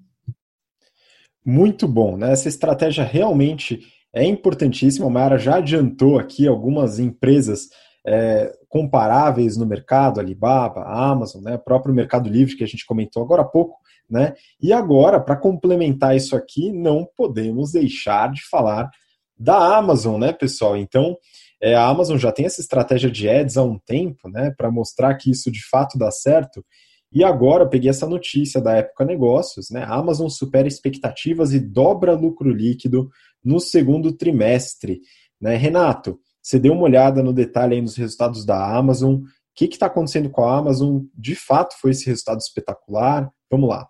Muito 1.45 1.87
bom, 1.87 2.17
né? 2.17 2.33
Essa 2.33 2.49
estratégia 2.49 3.05
realmente 3.05 3.81
é 4.15 4.25
importantíssima. 4.25 5.07
A 5.07 5.11
Mayara 5.11 5.39
já 5.39 5.57
adiantou 5.57 6.19
aqui 6.19 6.47
algumas 6.47 6.99
empresas 6.99 7.69
é, 8.07 8.53
comparáveis 8.69 9.57
no 9.57 9.67
mercado, 9.67 10.19
Alibaba, 10.19 10.85
Amazon, 10.85 11.43
né, 11.43 11.57
próprio 11.57 11.95
Mercado 11.95 12.29
Livre 12.29 12.57
que 12.57 12.65
a 12.65 12.67
gente 12.67 12.87
comentou 12.87 13.23
agora 13.23 13.43
há 13.43 13.47
pouco, 13.47 13.79
né? 14.11 14.35
E 14.61 14.73
agora, 14.73 15.21
para 15.21 15.37
complementar 15.37 16.17
isso 16.17 16.37
aqui, 16.37 16.73
não 16.73 17.07
podemos 17.17 17.73
deixar 17.73 18.31
de 18.31 18.43
falar 18.49 18.91
da 19.39 19.77
Amazon, 19.77 20.21
né, 20.21 20.33
pessoal? 20.33 20.77
Então, 20.77 21.17
é, 21.63 21.75
a 21.75 21.87
Amazon 21.87 22.19
já 22.19 22.33
tem 22.33 22.45
essa 22.45 22.61
estratégia 22.61 23.11
de 23.11 23.29
ads 23.29 23.57
há 23.57 23.63
um 23.63 23.79
tempo, 23.79 24.29
né, 24.29 24.53
para 24.57 24.71
mostrar 24.71 25.15
que 25.15 25.31
isso 25.31 25.51
de 25.51 25.65
fato 25.69 25.97
dá 25.97 26.11
certo. 26.11 26.65
E 27.13 27.23
agora 27.23 27.65
eu 27.65 27.69
peguei 27.69 27.91
essa 27.91 28.07
notícia 28.07 28.61
da 28.61 28.73
Época 28.73 29.05
Negócios, 29.05 29.69
né? 29.71 29.83
A 29.83 29.97
Amazon 29.97 30.29
supera 30.29 30.67
expectativas 30.67 31.53
e 31.53 31.61
dobra 31.61 32.15
lucro 32.15 32.51
líquido 32.51 33.11
no 33.45 33.61
segundo 33.61 34.13
trimestre. 34.17 35.01
Né? 35.39 35.57
Renato, 35.57 36.19
você 36.43 36.59
deu 36.59 36.73
uma 36.73 36.83
olhada 36.83 37.23
no 37.23 37.33
detalhe 37.33 37.77
aí 37.77 37.81
nos 37.81 37.97
resultados 37.97 38.45
da 38.45 38.77
Amazon. 38.77 39.15
O 39.15 39.25
que 39.55 39.67
está 39.67 39.87
acontecendo 39.87 40.29
com 40.31 40.45
a 40.45 40.59
Amazon? 40.59 41.03
De 41.15 41.35
fato, 41.35 41.75
foi 41.81 41.93
esse 41.93 42.07
resultado 42.07 42.39
espetacular? 42.39 43.31
Vamos 43.51 43.69
lá. 43.69 43.89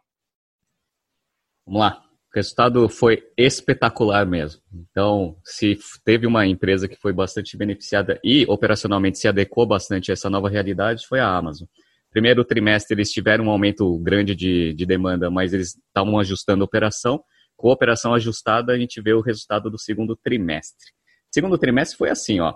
Vamos 1.66 1.80
lá. 1.80 2.03
O 2.32 2.36
resultado 2.36 2.88
foi 2.88 3.22
espetacular 3.36 4.26
mesmo. 4.26 4.61
Então, 4.72 5.36
se 5.44 5.78
teve 6.05 6.26
uma 6.26 6.46
empresa 6.46 6.88
que 6.88 6.96
foi 6.96 7.12
bastante 7.12 7.57
beneficiada 7.57 8.20
e 8.22 8.44
operacionalmente 8.48 9.18
se 9.18 9.28
adequou 9.28 9.66
bastante 9.66 10.11
a 10.11 10.14
essa 10.14 10.28
nova 10.28 10.48
realidade, 10.48 11.07
foi 11.07 11.20
a 11.20 11.28
Amazon 11.28 11.66
primeiro 12.12 12.44
trimestre 12.44 12.94
eles 12.94 13.11
tiveram 13.11 13.46
um 13.46 13.50
aumento 13.50 13.98
grande 13.98 14.36
de, 14.36 14.74
de 14.74 14.86
demanda, 14.86 15.30
mas 15.30 15.53
eles 15.53 15.74
estavam 15.74 16.18
ajustando 16.18 16.62
a 16.62 16.66
operação. 16.66 17.24
Com 17.57 17.70
a 17.70 17.72
operação 17.72 18.14
ajustada, 18.14 18.72
a 18.72 18.78
gente 18.78 19.00
vê 19.00 19.14
o 19.14 19.20
resultado 19.20 19.70
do 19.70 19.78
segundo 19.78 20.14
trimestre. 20.14 20.92
Segundo 21.33 21.59
trimestre 21.59 21.97
foi 21.97 22.11
assim, 22.11 22.41
ó, 22.41 22.55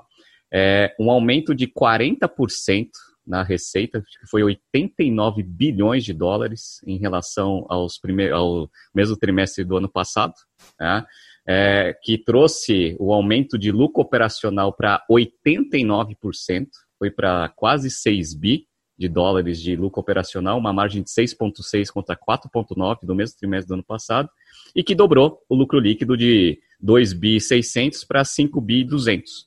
é, 0.53 0.95
um 1.01 1.11
aumento 1.11 1.55
de 1.55 1.67
40% 1.67 2.89
na 3.27 3.43
receita, 3.43 4.01
que 4.01 4.27
foi 4.31 4.43
89 4.45 5.43
bilhões 5.43 6.05
de 6.05 6.13
dólares 6.13 6.81
em 6.87 6.97
relação 6.97 7.67
aos 7.69 7.99
ao 8.33 8.71
mesmo 8.95 9.17
trimestre 9.17 9.65
do 9.65 9.77
ano 9.77 9.89
passado, 9.89 10.35
né? 10.79 11.05
é, 11.47 11.97
que 12.03 12.19
trouxe 12.19 12.97
o 13.01 13.13
aumento 13.13 13.59
de 13.59 13.73
lucro 13.73 14.03
operacional 14.03 14.73
para 14.73 15.05
89%, 15.11 16.69
foi 16.99 17.11
para 17.11 17.49
quase 17.51 17.91
6 17.91 18.35
bi, 18.35 18.67
de 18.99 19.09
dólares 19.09 19.61
de 19.61 19.77
lucro 19.77 20.01
operacional, 20.01 20.59
uma 20.59 20.73
margem 20.73 21.03
de 21.03 21.11
6,6 21.11 21.91
contra 21.93 22.17
4,9 22.17 23.01
do 23.03 23.15
mesmo 23.15 23.37
trimestre 23.39 23.69
do 23.69 23.75
ano 23.75 23.85
passado, 23.85 24.29
e 24.75 24.83
que 24.83 24.95
dobrou 24.95 25.39
o 25.49 25.55
lucro 25.55 25.79
líquido 25.79 26.17
de 26.17 26.59
2 26.81 27.13
bi 27.13 27.41
600 27.41 28.05
para 28.05 28.25
5 28.25 28.61
bi 28.61 28.85
200, 28.85 29.47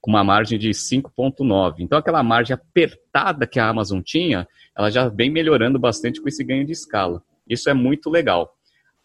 com 0.00 0.10
uma 0.10 0.24
margem 0.24 0.58
de 0.58 0.70
5,9. 0.70 1.76
Então, 1.80 1.98
aquela 1.98 2.22
margem 2.22 2.54
apertada 2.54 3.46
que 3.46 3.58
a 3.58 3.68
Amazon 3.68 4.00
tinha, 4.00 4.46
ela 4.76 4.90
já 4.90 5.08
vem 5.08 5.30
melhorando 5.30 5.78
bastante 5.78 6.20
com 6.20 6.28
esse 6.28 6.42
ganho 6.42 6.64
de 6.64 6.72
escala. 6.72 7.22
Isso 7.48 7.68
é 7.68 7.74
muito 7.74 8.08
legal. 8.08 8.54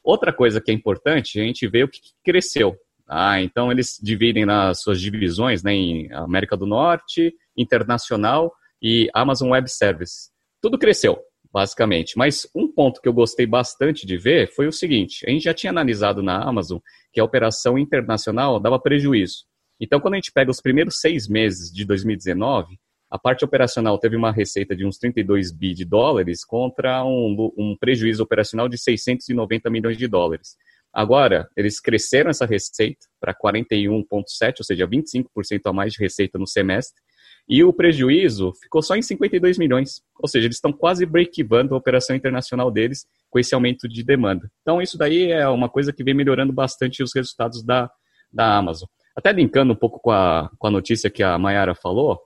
Outra 0.04 0.32
coisa 0.32 0.62
que 0.62 0.72
é 0.72 0.74
importante, 0.74 1.40
a 1.40 1.44
gente 1.44 1.68
vê 1.68 1.84
o 1.84 1.88
que 1.88 2.00
cresceu. 2.24 2.78
Ah, 3.08 3.42
então 3.42 3.72
eles 3.72 4.00
dividem 4.02 4.46
nas 4.46 4.82
suas 4.82 5.00
divisões, 5.00 5.64
né, 5.64 5.74
em 5.74 6.12
América 6.14 6.58
do 6.58 6.66
Norte, 6.66 7.34
internacional 7.56 8.54
e 8.82 9.10
Amazon 9.14 9.52
Web 9.52 9.70
Service. 9.70 10.30
Tudo 10.62 10.78
cresceu, 10.78 11.20
basicamente. 11.56 12.18
Mas 12.18 12.46
um 12.54 12.70
ponto 12.70 13.00
que 13.00 13.08
eu 13.08 13.14
gostei 13.14 13.46
bastante 13.46 14.06
de 14.06 14.18
ver 14.18 14.52
foi 14.54 14.68
o 14.68 14.74
seguinte: 14.74 15.26
a 15.26 15.32
gente 15.32 15.46
já 15.46 15.54
tinha 15.54 15.70
analisado 15.72 16.22
na 16.22 16.44
Amazon 16.44 16.80
que 17.14 17.20
a 17.22 17.24
operação 17.24 17.78
internacional 17.78 18.60
dava 18.60 18.78
prejuízo. 18.78 19.46
Então, 19.80 20.02
quando 20.02 20.16
a 20.16 20.18
gente 20.18 20.34
pega 20.34 20.52
os 20.52 20.60
primeiros 20.60 21.00
seis 21.00 21.30
meses 21.30 21.72
de 21.72 21.86
2019, 21.86 22.78
a 23.10 23.18
parte 23.18 23.46
operacional 23.46 23.98
teve 23.98 24.18
uma 24.18 24.34
receita 24.34 24.76
de 24.76 24.86
uns 24.86 24.98
32 24.98 25.54
bi 25.54 25.74
de 25.74 25.86
dólares 25.86 26.44
contra 26.44 27.06
um, 27.06 27.54
um 27.58 27.78
prejuízo 27.80 28.22
operacional 28.22 28.68
de 28.68 28.78
690 28.78 29.70
milhões 29.70 29.98
de 29.98 30.08
dólares. 30.10 30.58
Agora, 30.94 31.48
eles 31.56 31.80
cresceram 31.80 32.32
essa 32.32 32.46
receita 32.46 33.06
para 33.18 33.34
41,7%, 33.34 34.56
ou 34.60 34.66
seja, 34.66 34.86
25% 34.86 35.62
a 35.66 35.74
mais 35.74 35.94
de 35.94 36.00
receita 36.00 36.38
no 36.38 36.48
semestre, 36.48 37.02
e 37.48 37.64
o 37.64 37.72
prejuízo 37.72 38.54
ficou 38.62 38.82
só 38.82 38.96
em 38.96 39.02
52 39.02 39.58
milhões. 39.58 40.02
Ou 40.20 40.28
seja, 40.28 40.48
eles 40.48 40.58
estão 40.58 40.74
quase 40.74 41.06
break-even 41.06 41.68
a 41.70 41.76
operação 41.76 42.16
internacional 42.16 42.72
deles 42.72 43.06
com 43.30 43.38
esse 43.38 43.54
aumento 43.54 43.88
de 43.88 44.04
demanda. 44.04 44.50
Então, 44.62 44.82
isso 44.82 44.98
daí 44.98 45.32
é 45.32 45.48
uma 45.48 45.70
coisa 45.70 45.94
que 45.94 46.04
vem 46.04 46.14
melhorando 46.14 46.52
bastante 46.52 47.04
os 47.04 47.14
resultados 47.14 47.64
da, 47.64 47.90
da 48.32 48.58
Amazon. 48.58 48.88
Até 49.16 49.32
linkando 49.32 49.74
um 49.74 49.76
pouco 49.76 50.00
com 50.00 50.12
a, 50.12 50.50
com 50.58 50.68
a 50.68 50.72
notícia 50.72 51.10
que 51.10 51.24
a 51.24 51.38
Mayara 51.38 51.76
falou, 51.76 52.20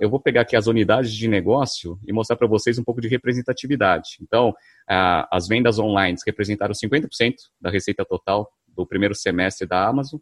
eu 0.00 0.08
vou 0.08 0.18
pegar 0.18 0.40
aqui 0.40 0.56
as 0.56 0.66
unidades 0.66 1.12
de 1.12 1.28
negócio 1.28 1.98
e 2.06 2.12
mostrar 2.12 2.36
para 2.36 2.48
vocês 2.48 2.78
um 2.78 2.84
pouco 2.84 3.00
de 3.00 3.08
representatividade. 3.08 4.16
Então, 4.22 4.54
as 4.88 5.46
vendas 5.46 5.78
online 5.78 6.16
representaram 6.26 6.72
50% 6.72 7.34
da 7.60 7.70
receita 7.70 8.04
total 8.04 8.50
do 8.66 8.86
primeiro 8.86 9.14
semestre 9.14 9.66
da 9.68 9.86
Amazon. 9.86 10.18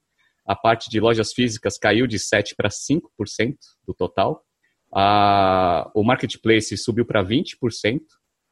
A 0.47 0.57
parte 0.57 0.90
de 0.90 1.01
lojas 1.01 1.32
físicas 1.32 1.78
caiu 1.78 2.07
de 2.07 2.18
7% 2.18 2.53
para 2.57 2.68
5% 2.68 3.57
do 3.86 3.95
total. 3.95 4.43
Ah, 4.95 5.90
o 5.95 6.03
marketplace 6.03 6.76
subiu 6.76 7.07
para 7.07 7.24
20%. 7.24 8.01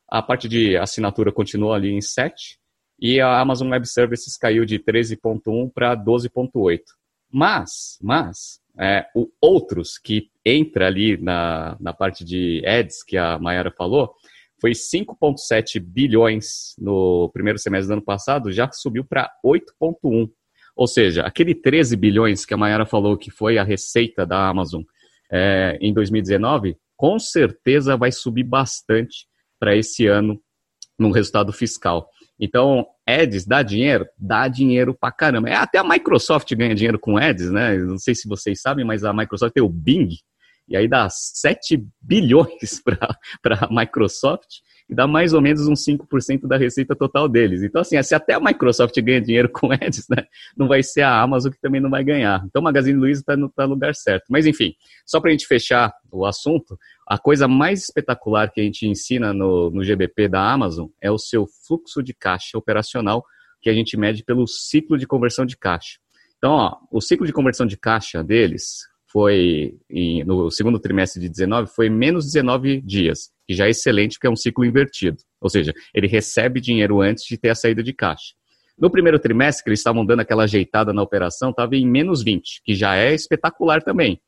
A 0.08 0.22
parte 0.22 0.48
de 0.48 0.76
assinatura 0.76 1.32
continuou 1.32 1.72
ali 1.72 1.90
em 1.90 1.98
7%. 1.98 2.32
E 3.00 3.20
a 3.20 3.40
Amazon 3.40 3.70
Web 3.70 3.88
Services 3.88 4.36
caiu 4.36 4.64
de 4.64 4.78
13,1% 4.78 5.72
para 5.72 5.96
12,8%. 5.96 6.80
Mas, 7.32 7.96
mas, 8.02 8.60
é, 8.78 9.06
o 9.14 9.30
outros 9.40 9.96
que 9.98 10.28
entra 10.44 10.86
ali 10.86 11.16
na, 11.16 11.76
na 11.80 11.92
parte 11.92 12.24
de 12.24 12.62
ads 12.66 13.02
que 13.04 13.16
a 13.16 13.38
Mayara 13.38 13.70
falou, 13.70 14.14
foi 14.60 14.72
5,7 14.72 15.80
bilhões 15.80 16.74
no 16.78 17.30
primeiro 17.32 17.58
semestre 17.58 17.88
do 17.88 17.92
ano 17.94 18.04
passado, 18.04 18.52
já 18.52 18.70
subiu 18.70 19.04
para 19.04 19.30
8,1. 19.44 20.30
Ou 20.80 20.86
seja, 20.86 21.24
aquele 21.24 21.54
13 21.54 21.94
bilhões 21.94 22.46
que 22.46 22.54
a 22.54 22.56
Mayara 22.56 22.86
falou 22.86 23.14
que 23.14 23.30
foi 23.30 23.58
a 23.58 23.62
receita 23.62 24.24
da 24.24 24.48
Amazon 24.48 24.80
é, 25.30 25.76
em 25.78 25.92
2019, 25.92 26.74
com 26.96 27.18
certeza 27.18 27.98
vai 27.98 28.10
subir 28.10 28.44
bastante 28.44 29.26
para 29.58 29.76
esse 29.76 30.06
ano 30.06 30.40
no 30.98 31.10
resultado 31.10 31.52
fiscal. 31.52 32.08
Então, 32.40 32.86
ads 33.06 33.44
dá 33.44 33.62
dinheiro? 33.62 34.06
Dá 34.16 34.48
dinheiro 34.48 34.96
pra 34.98 35.12
caramba. 35.12 35.50
É, 35.50 35.54
até 35.54 35.76
a 35.76 35.84
Microsoft 35.84 36.50
ganha 36.54 36.74
dinheiro 36.74 36.98
com 36.98 37.18
ads, 37.18 37.50
né? 37.50 37.76
Não 37.76 37.98
sei 37.98 38.14
se 38.14 38.26
vocês 38.26 38.62
sabem, 38.62 38.82
mas 38.82 39.04
a 39.04 39.12
Microsoft 39.12 39.52
tem 39.52 39.62
o 39.62 39.68
Bing, 39.68 40.08
e 40.70 40.76
aí 40.76 40.86
dá 40.86 41.08
7 41.10 41.84
bilhões 42.00 42.80
para 43.42 43.66
a 43.66 43.68
Microsoft 43.68 44.60
e 44.88 44.94
dá 44.94 45.06
mais 45.06 45.32
ou 45.32 45.40
menos 45.40 45.68
uns 45.68 45.84
5% 45.84 46.48
da 46.48 46.56
receita 46.56 46.96
total 46.96 47.28
deles. 47.28 47.62
Então, 47.62 47.80
assim, 47.80 48.00
se 48.02 48.14
até 48.14 48.34
a 48.34 48.40
Microsoft 48.40 49.00
ganha 49.00 49.20
dinheiro 49.20 49.48
com 49.52 49.72
ads, 49.72 50.06
né, 50.08 50.24
não 50.56 50.66
vai 50.66 50.82
ser 50.82 51.02
a 51.02 51.20
Amazon 51.20 51.52
que 51.52 51.60
também 51.60 51.80
não 51.80 51.90
vai 51.90 52.02
ganhar. 52.02 52.42
Então, 52.44 52.60
o 52.60 52.64
Magazine 52.64 52.98
Luiza 52.98 53.20
está 53.20 53.36
no, 53.36 53.48
tá 53.48 53.66
no 53.66 53.74
lugar 53.74 53.94
certo. 53.94 54.24
Mas, 54.30 54.46
enfim, 54.46 54.74
só 55.06 55.20
para 55.20 55.30
a 55.30 55.32
gente 55.32 55.46
fechar 55.46 55.92
o 56.10 56.24
assunto, 56.24 56.76
a 57.06 57.18
coisa 57.18 57.46
mais 57.46 57.84
espetacular 57.84 58.50
que 58.50 58.60
a 58.60 58.64
gente 58.64 58.86
ensina 58.86 59.32
no, 59.32 59.70
no 59.70 59.84
GBP 59.84 60.28
da 60.28 60.52
Amazon 60.52 60.88
é 61.00 61.10
o 61.10 61.18
seu 61.18 61.46
fluxo 61.66 62.02
de 62.02 62.14
caixa 62.14 62.58
operacional, 62.58 63.24
que 63.62 63.70
a 63.70 63.74
gente 63.74 63.96
mede 63.96 64.24
pelo 64.24 64.46
ciclo 64.46 64.98
de 64.98 65.06
conversão 65.06 65.44
de 65.44 65.56
caixa. 65.56 65.98
Então, 66.38 66.52
ó, 66.52 66.78
o 66.90 67.00
ciclo 67.00 67.26
de 67.26 67.32
conversão 67.32 67.66
de 67.66 67.76
caixa 67.76 68.24
deles 68.24 68.89
foi, 69.12 69.74
em, 69.88 70.24
no 70.24 70.50
segundo 70.50 70.78
trimestre 70.78 71.20
de 71.20 71.28
19, 71.28 71.70
foi 71.74 71.88
menos 71.88 72.26
19 72.26 72.80
dias 72.80 73.30
que 73.46 73.54
já 73.54 73.66
é 73.66 73.70
excelente, 73.70 74.14
porque 74.14 74.28
é 74.28 74.30
um 74.30 74.36
ciclo 74.36 74.64
invertido. 74.64 75.18
Ou 75.40 75.50
seja, 75.50 75.74
ele 75.92 76.06
recebe 76.06 76.60
dinheiro 76.60 77.00
antes 77.00 77.24
de 77.24 77.36
ter 77.36 77.50
a 77.50 77.54
saída 77.54 77.82
de 77.82 77.92
caixa. 77.92 78.34
No 78.78 78.90
primeiro 78.90 79.18
trimestre, 79.18 79.64
que 79.64 79.70
eles 79.70 79.80
estavam 79.80 80.06
dando 80.06 80.20
aquela 80.20 80.44
ajeitada 80.44 80.92
na 80.92 81.02
operação, 81.02 81.50
estava 81.50 81.74
em 81.76 81.86
menos 81.86 82.22
20, 82.22 82.62
que 82.64 82.74
já 82.74 82.96
é 82.96 83.12
espetacular 83.12 83.82
também. 83.82 84.20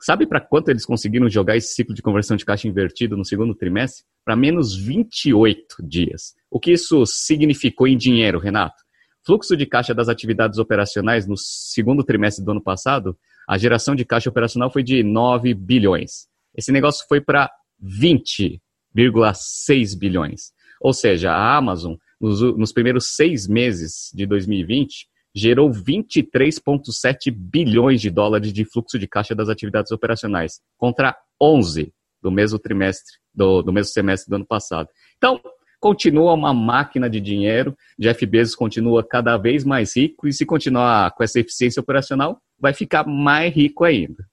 Sabe 0.00 0.26
para 0.26 0.40
quanto 0.40 0.70
eles 0.70 0.86
conseguiram 0.86 1.28
jogar 1.28 1.56
esse 1.56 1.74
ciclo 1.74 1.94
de 1.94 2.00
conversão 2.00 2.36
de 2.36 2.44
caixa 2.44 2.66
invertido 2.66 3.16
no 3.16 3.24
segundo 3.24 3.54
trimestre? 3.54 4.04
Para 4.24 4.34
menos 4.34 4.74
28 4.74 5.86
dias. 5.86 6.34
O 6.50 6.58
que 6.58 6.72
isso 6.72 7.04
significou 7.04 7.86
em 7.86 7.98
dinheiro, 7.98 8.38
Renato? 8.38 8.82
Fluxo 9.26 9.54
de 9.54 9.66
caixa 9.66 9.92
das 9.92 10.08
atividades 10.08 10.58
operacionais 10.58 11.26
no 11.26 11.36
segundo 11.36 12.02
trimestre 12.02 12.42
do 12.42 12.52
ano 12.52 12.62
passado, 12.62 13.18
a 13.50 13.58
geração 13.58 13.94
de 13.96 14.04
caixa 14.04 14.30
operacional 14.30 14.70
foi 14.70 14.84
de 14.84 15.02
9 15.02 15.52
bilhões. 15.54 16.28
Esse 16.56 16.70
negócio 16.70 17.04
foi 17.08 17.20
para 17.20 17.50
20,6 17.82 19.98
bilhões. 19.98 20.52
Ou 20.80 20.92
seja, 20.92 21.32
a 21.32 21.56
Amazon, 21.56 21.96
nos, 22.20 22.40
nos 22.56 22.72
primeiros 22.72 23.16
seis 23.16 23.48
meses 23.48 24.12
de 24.14 24.24
2020, 24.24 25.08
gerou 25.34 25.68
23,7 25.68 27.32
bilhões 27.32 28.00
de 28.00 28.08
dólares 28.08 28.52
de 28.52 28.64
fluxo 28.64 29.00
de 29.00 29.08
caixa 29.08 29.34
das 29.34 29.48
atividades 29.48 29.90
operacionais, 29.90 30.60
contra 30.78 31.16
11 31.42 31.92
do 32.22 32.30
mesmo 32.30 32.56
trimestre, 32.56 33.14
do, 33.34 33.62
do 33.62 33.72
mesmo 33.72 33.92
semestre 33.92 34.30
do 34.30 34.36
ano 34.36 34.46
passado. 34.46 34.88
Então, 35.16 35.40
continua 35.80 36.34
uma 36.34 36.54
máquina 36.54 37.10
de 37.10 37.20
dinheiro, 37.20 37.76
Jeff 37.98 38.24
Bezos 38.26 38.54
continua 38.54 39.02
cada 39.02 39.36
vez 39.36 39.64
mais 39.64 39.96
rico 39.96 40.28
e 40.28 40.32
se 40.32 40.46
continuar 40.46 41.10
com 41.16 41.24
essa 41.24 41.40
eficiência 41.40 41.80
operacional, 41.80 42.40
vai 42.60 42.74
ficar 42.74 43.06
mais 43.06 43.52
rico 43.54 43.84
ainda. 43.84 44.30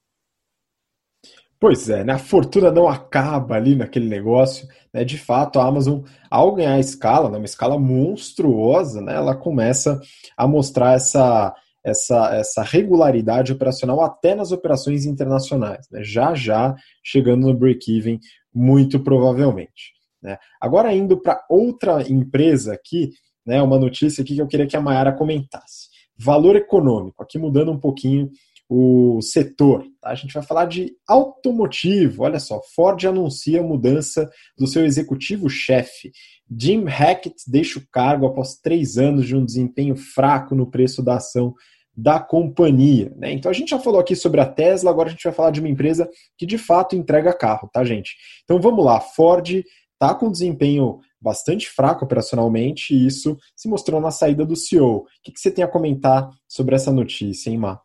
Pois 1.59 1.89
é, 1.89 2.03
né? 2.03 2.13
a 2.13 2.19
fortuna 2.19 2.71
não 2.71 2.87
acaba 2.87 3.55
ali 3.55 3.75
naquele 3.75 4.07
negócio. 4.07 4.67
Né? 4.93 5.03
De 5.03 5.17
fato, 5.17 5.59
a 5.59 5.65
Amazon, 5.65 6.01
ao 6.29 6.53
ganhar 6.53 6.79
escala, 6.79 7.31
né? 7.31 7.37
uma 7.37 7.45
escala 7.45 7.79
monstruosa, 7.79 9.01
né? 9.01 9.15
ela 9.15 9.35
começa 9.35 9.99
a 10.37 10.47
mostrar 10.47 10.93
essa, 10.93 11.55
essa, 11.83 12.35
essa 12.35 12.61
regularidade 12.61 13.51
operacional 13.51 14.01
até 14.03 14.35
nas 14.35 14.51
operações 14.51 15.05
internacionais, 15.05 15.87
né? 15.91 16.03
já 16.03 16.35
já 16.35 16.75
chegando 17.03 17.47
no 17.47 17.57
break-even, 17.57 18.19
muito 18.53 18.99
provavelmente. 18.99 19.93
Né? 20.21 20.37
Agora, 20.61 20.93
indo 20.93 21.19
para 21.19 21.43
outra 21.49 22.03
empresa 22.07 22.71
aqui, 22.71 23.09
né? 23.43 23.63
uma 23.63 23.79
notícia 23.79 24.21
aqui 24.21 24.35
que 24.35 24.41
eu 24.41 24.47
queria 24.47 24.67
que 24.67 24.77
a 24.77 24.81
Mayara 24.81 25.11
comentasse. 25.11 25.96
Valor 26.19 26.55
econômico, 26.55 27.21
aqui 27.21 27.37
mudando 27.37 27.71
um 27.71 27.79
pouquinho 27.79 28.29
o 28.69 29.21
setor. 29.21 29.85
Tá? 30.01 30.09
A 30.09 30.15
gente 30.15 30.33
vai 30.33 30.43
falar 30.43 30.65
de 30.65 30.93
automotivo. 31.07 32.23
Olha 32.23 32.39
só, 32.39 32.61
Ford 32.75 33.03
anuncia 33.05 33.61
a 33.61 33.63
mudança 33.63 34.29
do 34.57 34.67
seu 34.67 34.85
executivo-chefe. 34.85 36.11
Jim 36.49 36.83
Hackett 36.85 37.35
deixa 37.47 37.79
o 37.79 37.87
cargo 37.91 38.25
após 38.25 38.55
três 38.55 38.97
anos 38.97 39.25
de 39.25 39.35
um 39.35 39.45
desempenho 39.45 39.95
fraco 39.95 40.55
no 40.55 40.69
preço 40.69 41.01
da 41.01 41.15
ação 41.15 41.53
da 41.95 42.19
companhia. 42.19 43.11
Né? 43.15 43.31
Então 43.31 43.49
a 43.49 43.53
gente 43.53 43.69
já 43.69 43.79
falou 43.79 43.99
aqui 43.99 44.15
sobre 44.15 44.39
a 44.39 44.45
Tesla, 44.45 44.91
agora 44.91 45.09
a 45.09 45.11
gente 45.11 45.23
vai 45.23 45.33
falar 45.33 45.49
de 45.49 45.59
uma 45.59 45.69
empresa 45.69 46.07
que 46.37 46.45
de 46.45 46.57
fato 46.57 46.95
entrega 46.95 47.33
carro, 47.33 47.67
tá, 47.73 47.83
gente? 47.83 48.15
Então 48.43 48.61
vamos 48.61 48.85
lá, 48.85 48.99
Ford 48.99 49.63
está 49.99 50.13
com 50.13 50.31
desempenho 50.31 50.99
bastante 51.19 51.69
fraco 51.69 52.05
operacionalmente 52.05 52.93
e 52.93 53.05
isso 53.07 53.37
se 53.55 53.67
mostrou 53.67 53.99
na 53.99 54.11
saída 54.11 54.45
do 54.45 54.55
CEO. 54.55 54.97
O 54.97 55.05
que, 55.23 55.31
que 55.31 55.39
você 55.39 55.51
tem 55.51 55.63
a 55.63 55.67
comentar 55.67 56.29
sobre 56.47 56.75
essa 56.75 56.91
notícia, 56.91 57.49
hein, 57.49 57.57
Má? 57.57 57.79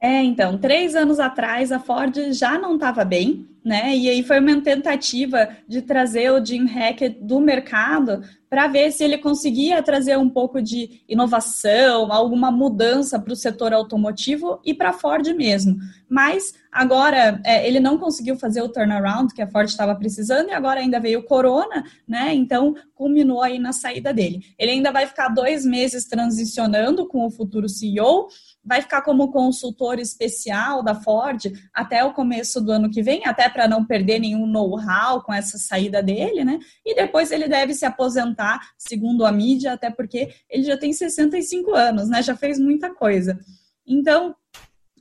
É, 0.00 0.22
então, 0.22 0.56
três 0.56 0.94
anos 0.94 1.18
atrás 1.18 1.72
a 1.72 1.80
Ford 1.80 2.16
já 2.32 2.56
não 2.56 2.74
estava 2.74 3.04
bem, 3.04 3.48
né? 3.64 3.96
E 3.96 4.08
aí 4.08 4.22
foi 4.22 4.38
uma 4.38 4.60
tentativa 4.60 5.48
de 5.66 5.82
trazer 5.82 6.30
o 6.30 6.44
Jim 6.44 6.66
Hackett 6.66 7.18
do 7.20 7.40
mercado 7.40 8.22
para 8.48 8.68
ver 8.68 8.92
se 8.92 9.04
ele 9.04 9.18
conseguia 9.18 9.82
trazer 9.82 10.16
um 10.16 10.28
pouco 10.28 10.62
de 10.62 11.02
inovação, 11.08 12.12
alguma 12.12 12.50
mudança 12.50 13.18
para 13.18 13.32
o 13.32 13.36
setor 13.36 13.74
automotivo 13.74 14.60
e 14.64 14.72
para 14.72 14.90
a 14.90 14.92
Ford 14.92 15.26
mesmo. 15.34 15.76
Mas 16.08 16.54
agora 16.72 17.40
é, 17.44 17.66
ele 17.66 17.80
não 17.80 17.98
conseguiu 17.98 18.36
fazer 18.36 18.62
o 18.62 18.68
turnaround 18.68 19.34
que 19.34 19.42
a 19.42 19.50
Ford 19.50 19.68
estava 19.68 19.94
precisando 19.96 20.48
e 20.48 20.52
agora 20.52 20.80
ainda 20.80 21.00
veio 21.00 21.18
o 21.18 21.24
Corona, 21.24 21.84
né? 22.06 22.32
Então 22.32 22.74
culminou 22.94 23.42
aí 23.42 23.58
na 23.58 23.72
saída 23.72 24.14
dele. 24.14 24.44
Ele 24.56 24.70
ainda 24.70 24.92
vai 24.92 25.06
ficar 25.06 25.28
dois 25.28 25.66
meses 25.66 26.06
transicionando 26.06 27.06
com 27.06 27.26
o 27.26 27.30
futuro 27.30 27.68
CEO 27.68 28.28
vai 28.64 28.82
ficar 28.82 29.02
como 29.02 29.32
consultor 29.32 29.98
especial 29.98 30.82
da 30.82 30.94
Ford 30.94 31.40
até 31.72 32.04
o 32.04 32.12
começo 32.12 32.60
do 32.60 32.72
ano 32.72 32.90
que 32.90 33.02
vem, 33.02 33.26
até 33.26 33.48
para 33.48 33.66
não 33.66 33.84
perder 33.84 34.18
nenhum 34.18 34.46
know-how 34.46 35.22
com 35.22 35.32
essa 35.32 35.58
saída 35.58 36.02
dele, 36.02 36.44
né? 36.44 36.58
E 36.84 36.94
depois 36.94 37.30
ele 37.30 37.48
deve 37.48 37.74
se 37.74 37.86
aposentar, 37.86 38.60
segundo 38.76 39.24
a 39.24 39.32
mídia, 39.32 39.72
até 39.72 39.90
porque 39.90 40.28
ele 40.50 40.64
já 40.64 40.76
tem 40.76 40.92
65 40.92 41.74
anos, 41.74 42.08
né? 42.08 42.22
Já 42.22 42.36
fez 42.36 42.58
muita 42.58 42.94
coisa. 42.94 43.38
Então, 43.86 44.34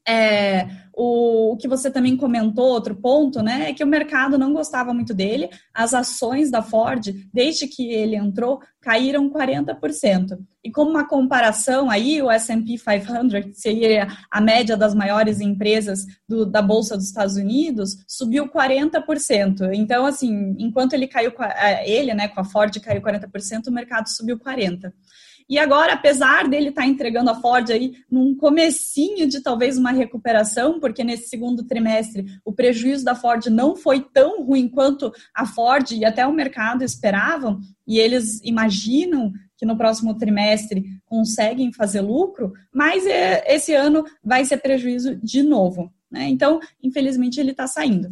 é, 0.07 0.67
o, 0.93 1.51
o, 1.51 1.57
que 1.57 1.67
você 1.67 1.91
também 1.91 2.15
comentou, 2.15 2.65
outro 2.65 2.95
ponto, 2.95 3.43
né, 3.43 3.69
é 3.69 3.73
que 3.73 3.83
o 3.83 3.87
mercado 3.87 4.37
não 4.37 4.53
gostava 4.53 4.93
muito 4.93 5.13
dele. 5.13 5.49
As 5.73 5.93
ações 5.93 6.49
da 6.49 6.63
Ford, 6.63 7.13
desde 7.33 7.67
que 7.67 7.91
ele 7.91 8.15
entrou, 8.15 8.59
caíram 8.81 9.29
40%. 9.29 10.39
E 10.63 10.71
como 10.71 10.89
uma 10.89 11.07
comparação 11.07 11.89
aí, 11.89 12.21
o 12.21 12.31
S&P 12.31 12.77
500, 12.77 13.45
que 13.45 13.53
seria 13.53 14.07
a 14.31 14.39
média 14.39 14.77
das 14.77 14.95
maiores 14.95 15.41
empresas 15.41 16.05
do, 16.27 16.45
da 16.45 16.61
Bolsa 16.61 16.95
dos 16.95 17.07
Estados 17.07 17.35
Unidos, 17.35 17.97
subiu 18.07 18.47
40%. 18.47 19.71
Então, 19.73 20.05
assim, 20.05 20.55
enquanto 20.57 20.93
ele 20.93 21.07
caiu, 21.07 21.33
é, 21.41 21.89
ele, 21.89 22.13
né, 22.13 22.29
com 22.29 22.39
a 22.39 22.45
Ford 22.45 22.73
caiu 22.79 23.01
40%, 23.01 23.67
o 23.67 23.71
mercado 23.71 24.07
subiu 24.07 24.39
40%. 24.39 24.91
E 25.49 25.57
agora, 25.57 25.93
apesar 25.93 26.47
dele 26.47 26.69
estar 26.69 26.81
tá 26.81 26.87
entregando 26.87 27.29
a 27.29 27.35
Ford 27.35 27.69
aí 27.71 27.93
num 28.11 28.35
comecinho 28.35 29.27
de 29.27 29.41
talvez 29.41 29.77
uma 29.77 29.91
recuperação, 29.91 30.79
porque 30.79 31.03
nesse 31.03 31.29
segundo 31.29 31.63
trimestre 31.63 32.25
o 32.43 32.51
prejuízo 32.51 33.05
da 33.05 33.15
Ford 33.15 33.45
não 33.47 33.75
foi 33.75 34.01
tão 34.01 34.43
ruim 34.43 34.67
quanto 34.67 35.11
a 35.33 35.45
Ford 35.45 35.91
e 35.91 36.03
até 36.03 36.27
o 36.27 36.33
mercado 36.33 36.83
esperavam, 36.83 37.59
e 37.87 37.97
eles 37.97 38.41
imaginam 38.43 39.31
que 39.55 39.65
no 39.65 39.77
próximo 39.77 40.15
trimestre 40.15 40.83
conseguem 41.05 41.71
fazer 41.71 42.01
lucro, 42.01 42.53
mas 42.73 43.05
é, 43.07 43.43
esse 43.55 43.73
ano 43.73 44.05
vai 44.23 44.45
ser 44.45 44.57
prejuízo 44.57 45.15
de 45.15 45.41
novo. 45.41 45.91
Né? 46.11 46.27
Então, 46.27 46.59
infelizmente, 46.83 47.39
ele 47.39 47.51
está 47.51 47.65
saindo. 47.67 48.09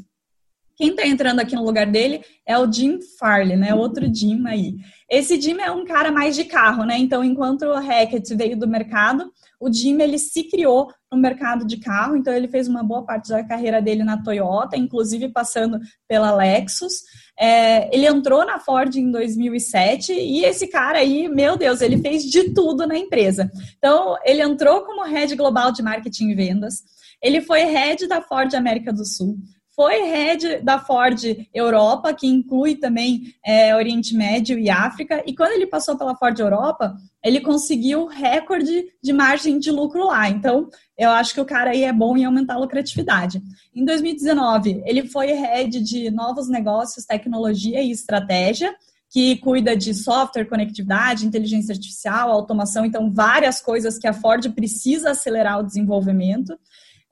Quem 0.76 0.90
está 0.90 1.08
entrando 1.08 1.40
aqui 1.40 1.56
no 1.56 1.64
lugar 1.64 1.86
dele 1.86 2.22
é 2.46 2.58
o 2.58 2.70
Jim 2.72 3.00
Farley, 3.18 3.56
né? 3.56 3.74
Outro 3.74 4.14
Jim 4.14 4.46
aí. 4.46 4.76
Esse 5.10 5.40
Jim 5.40 5.58
é 5.60 5.72
um 5.72 5.86
cara 5.86 6.12
mais 6.12 6.36
de 6.36 6.44
carro, 6.44 6.84
né? 6.84 6.98
Então, 6.98 7.24
enquanto 7.24 7.64
o 7.64 7.80
Hackett 7.80 8.36
veio 8.36 8.58
do 8.58 8.68
mercado, 8.68 9.32
o 9.60 9.72
Jim 9.72 10.02
ele 10.02 10.18
se 10.18 10.44
criou 10.44 10.92
no 11.10 11.18
mercado 11.18 11.66
de 11.66 11.78
carro. 11.78 12.18
Então, 12.18 12.34
ele 12.34 12.50
fez 12.50 12.68
uma 12.68 12.84
boa 12.84 13.06
parte 13.06 13.30
da 13.30 13.42
carreira 13.42 13.82
dele 13.82 14.04
na 14.04 14.22
Toyota, 14.22 14.76
inclusive 14.76 15.30
passando 15.30 15.80
pela 16.10 16.36
Lexus. 16.36 17.04
É, 17.40 17.96
ele 17.96 18.06
entrou 18.06 18.46
na 18.46 18.60
Ford 18.60 18.94
em 18.96 19.10
2007 19.12 20.12
e 20.12 20.44
esse 20.44 20.68
cara 20.68 21.00
aí, 21.00 21.30
meu 21.30 21.56
Deus, 21.56 21.80
ele 21.80 21.98
fez 22.00 22.24
de 22.24 22.54
tudo 22.54 22.86
na 22.86 22.98
empresa. 22.98 23.50
Então, 23.78 24.18
ele 24.26 24.42
entrou 24.42 24.82
como 24.82 25.06
head 25.06 25.34
global 25.36 25.72
de 25.72 25.82
marketing 25.82 26.32
e 26.32 26.36
vendas. 26.36 26.84
Ele 27.22 27.40
foi 27.40 27.64
head 27.64 28.08
da 28.08 28.22
Ford 28.22 28.54
América 28.54 28.92
do 28.92 29.06
Sul 29.06 29.38
foi 29.76 30.04
head 30.04 30.62
da 30.64 30.80
Ford 30.80 31.20
Europa, 31.54 32.14
que 32.14 32.26
inclui 32.26 32.76
também 32.76 33.34
é, 33.46 33.76
Oriente 33.76 34.16
Médio 34.16 34.58
e 34.58 34.70
África. 34.70 35.22
E 35.28 35.36
quando 35.36 35.52
ele 35.52 35.68
passou 35.68 35.98
pela 35.98 36.16
Ford 36.16 36.40
Europa, 36.40 36.96
ele 37.22 37.42
conseguiu 37.42 38.06
recorde 38.06 38.86
de 39.04 39.12
margem 39.12 39.60
de 39.60 39.72
lucro 39.72 40.06
lá. 40.06 40.30
Então, 40.30 40.70
eu 40.98 41.10
acho 41.10 41.34
que 41.34 41.42
o 41.42 41.46
cara 41.46 41.72
aí 41.72 41.84
é 41.84 41.92
bom 41.92 42.16
em 42.16 42.24
aumentar 42.24 42.54
a 42.54 42.60
lucratividade. 42.60 43.42
Em 43.76 43.84
2019, 43.84 44.82
ele 44.86 45.08
foi 45.08 45.28
head 45.34 45.82
de 45.82 46.10
novos 46.10 46.48
negócios, 46.48 47.06
tecnologia 47.06 47.82
e 47.82 47.92
estratégia 47.92 48.74
que 49.10 49.38
cuida 49.38 49.78
de 49.78 49.94
software, 49.94 50.46
conectividade, 50.46 51.26
inteligência 51.26 51.74
artificial, 51.74 52.32
automação, 52.32 52.84
então 52.84 53.14
várias 53.14 53.62
coisas 53.62 53.98
que 53.98 54.08
a 54.08 54.14
Ford 54.14 54.50
precisa 54.54 55.12
acelerar 55.12 55.60
o 55.60 55.64
desenvolvimento. 55.64 56.58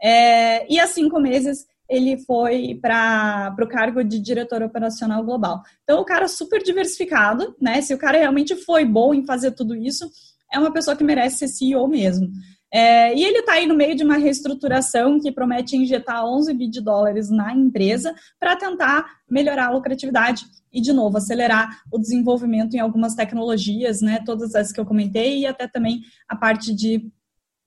É, 0.01 0.69
e 0.71 0.79
há 0.79 0.87
cinco 0.87 1.19
meses 1.19 1.65
ele 1.89 2.17
foi 2.25 2.79
para 2.81 3.55
o 3.61 3.67
cargo 3.67 4.03
de 4.03 4.19
diretor 4.19 4.61
operacional 4.61 5.23
global. 5.23 5.61
Então, 5.83 5.99
o 5.99 6.05
cara 6.05 6.27
super 6.27 6.61
diversificado, 6.63 7.55
né? 7.61 7.81
Se 7.81 7.93
o 7.93 7.97
cara 7.97 8.17
realmente 8.17 8.55
foi 8.55 8.85
bom 8.85 9.13
em 9.13 9.25
fazer 9.25 9.51
tudo 9.51 9.75
isso, 9.75 10.09
é 10.51 10.59
uma 10.59 10.71
pessoa 10.71 10.95
que 10.95 11.03
merece 11.03 11.39
ser 11.39 11.47
CEO 11.47 11.87
mesmo. 11.87 12.29
É, 12.75 13.15
e 13.15 13.23
ele 13.23 13.39
está 13.39 13.53
aí 13.53 13.67
no 13.67 13.75
meio 13.75 13.95
de 13.95 14.03
uma 14.03 14.17
reestruturação 14.17 15.19
que 15.19 15.31
promete 15.31 15.77
injetar 15.77 16.25
11 16.25 16.51
bi 16.55 16.67
de 16.67 16.81
dólares 16.81 17.29
na 17.29 17.53
empresa 17.53 18.15
para 18.39 18.55
tentar 18.55 19.05
melhorar 19.29 19.67
a 19.67 19.71
lucratividade 19.71 20.43
e, 20.71 20.81
de 20.81 20.91
novo, 20.91 21.17
acelerar 21.17 21.83
o 21.91 21.99
desenvolvimento 21.99 22.73
em 22.73 22.79
algumas 22.79 23.13
tecnologias, 23.13 24.01
né? 24.01 24.23
Todas 24.25 24.55
as 24.55 24.71
que 24.71 24.79
eu 24.79 24.85
comentei 24.85 25.41
e 25.41 25.45
até 25.45 25.67
também 25.67 26.01
a 26.27 26.35
parte 26.35 26.73
de 26.73 27.11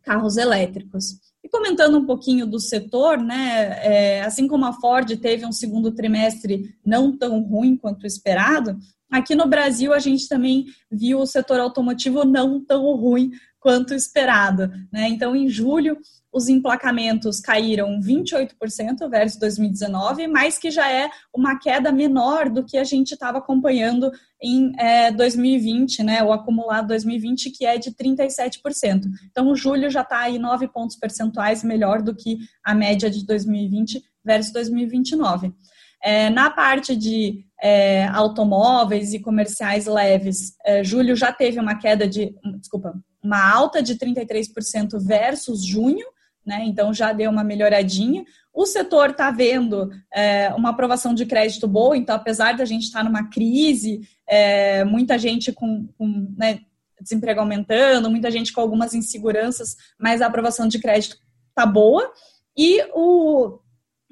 carros 0.03 0.37
elétricos. 0.37 1.21
E 1.47 1.49
comentando 1.49 1.97
um 1.97 2.05
pouquinho 2.05 2.45
do 2.45 2.59
setor, 2.59 3.19
né, 3.19 3.79
é, 3.81 4.23
assim 4.23 4.49
como 4.49 4.65
a 4.65 4.73
Ford 4.73 5.09
teve 5.19 5.47
um 5.47 5.53
segundo 5.53 5.93
trimestre 5.93 6.75
não 6.85 7.17
tão 7.17 7.41
ruim 7.41 7.77
quanto 7.77 8.05
esperado, 8.05 8.77
aqui 9.09 9.37
no 9.37 9.47
Brasil 9.47 9.93
a 9.93 10.01
gente 10.01 10.29
também 10.29 10.67
viu 10.91 11.21
o 11.21 11.27
setor 11.27 11.61
automotivo 11.61 12.25
não 12.25 12.61
tão 12.61 12.83
ruim 12.97 13.31
quanto 13.61 13.95
esperado. 13.95 14.73
Né? 14.93 15.09
Então, 15.09 15.37
em 15.37 15.49
julho, 15.49 15.97
os 16.37 16.51
emplacamentos 16.51 17.41
caíram 17.41 17.99
28% 17.99 19.09
versus 19.09 19.39
2019, 19.39 20.27
mas 20.27 20.59
que 20.59 20.71
já 20.71 20.93
é 20.93 21.09
uma 21.35 21.59
queda 21.59 21.91
menor 21.91 22.51
do 22.51 22.63
que 22.63 22.77
a 22.77 22.85
gente 22.85 23.13
estava 23.13 23.39
acompanhando 23.39 24.13
em 24.43 24.71
é, 24.79 25.11
2020, 25.11 26.03
né, 26.03 26.23
o 26.23 26.31
acumulado 26.31 26.89
2020, 26.89 27.49
que 27.53 27.65
é 27.65 27.79
de 27.79 27.91
37%. 27.91 29.07
Então, 29.31 29.57
julho 29.57 29.89
já 29.89 30.03
está 30.03 30.21
aí 30.21 30.39
9 30.39 30.69
pontos 30.69 30.97
percentuais 30.97 31.65
melhor 31.65 32.03
do 32.03 32.15
que 32.15 32.37
a 32.63 32.75
média 32.75 33.09
de 33.09 33.25
2020 33.25 34.05
versus 34.23 34.53
2029. 34.53 35.55
É, 36.05 36.29
na 36.29 36.51
parte 36.51 36.95
de 36.95 37.47
é, 37.63 38.05
automóveis 38.09 39.15
e 39.15 39.21
comerciais 39.21 39.87
leves, 39.87 40.55
é, 40.67 40.85
julho 40.85 41.17
já 41.17 41.33
teve 41.33 41.59
uma 41.59 41.79
queda 41.79 42.07
de, 42.07 42.35
desculpa, 42.61 42.93
uma 43.25 43.51
alta 43.51 43.83
de 43.83 43.97
33% 43.97 45.01
versus 45.01 45.65
junho, 45.65 46.07
né? 46.47 46.63
Então 46.65 46.95
já 46.95 47.13
deu 47.13 47.31
uma 47.31 47.43
melhoradinha. 47.43 48.25
O 48.55 48.65
setor 48.65 49.11
está 49.11 49.31
vendo 49.31 49.91
é, 50.15 50.53
uma 50.55 50.71
aprovação 50.71 51.13
de 51.13 51.27
crédito 51.27 51.67
boa, 51.67 51.97
então 51.97 52.15
apesar 52.15 52.57
da 52.57 52.65
gente 52.65 52.85
estar 52.85 53.01
tá 53.01 53.05
numa 53.05 53.29
crise, 53.29 54.09
é, 54.27 54.85
muita 54.85 55.19
gente 55.19 55.53
com, 55.53 55.89
com 55.99 56.33
né, 56.39 56.61
desemprego 57.01 57.41
aumentando, 57.41 58.11
muita 58.11 58.31
gente 58.31 58.53
com 58.53 58.61
algumas 58.61 58.95
inseguranças, 58.95 59.77
mas 59.99 60.23
a 60.23 60.27
aprovação 60.27 60.69
de 60.69 60.79
crédito 60.79 61.19
está 61.51 61.67
boa. 61.67 62.11
E 62.57 62.83
o 62.95 63.59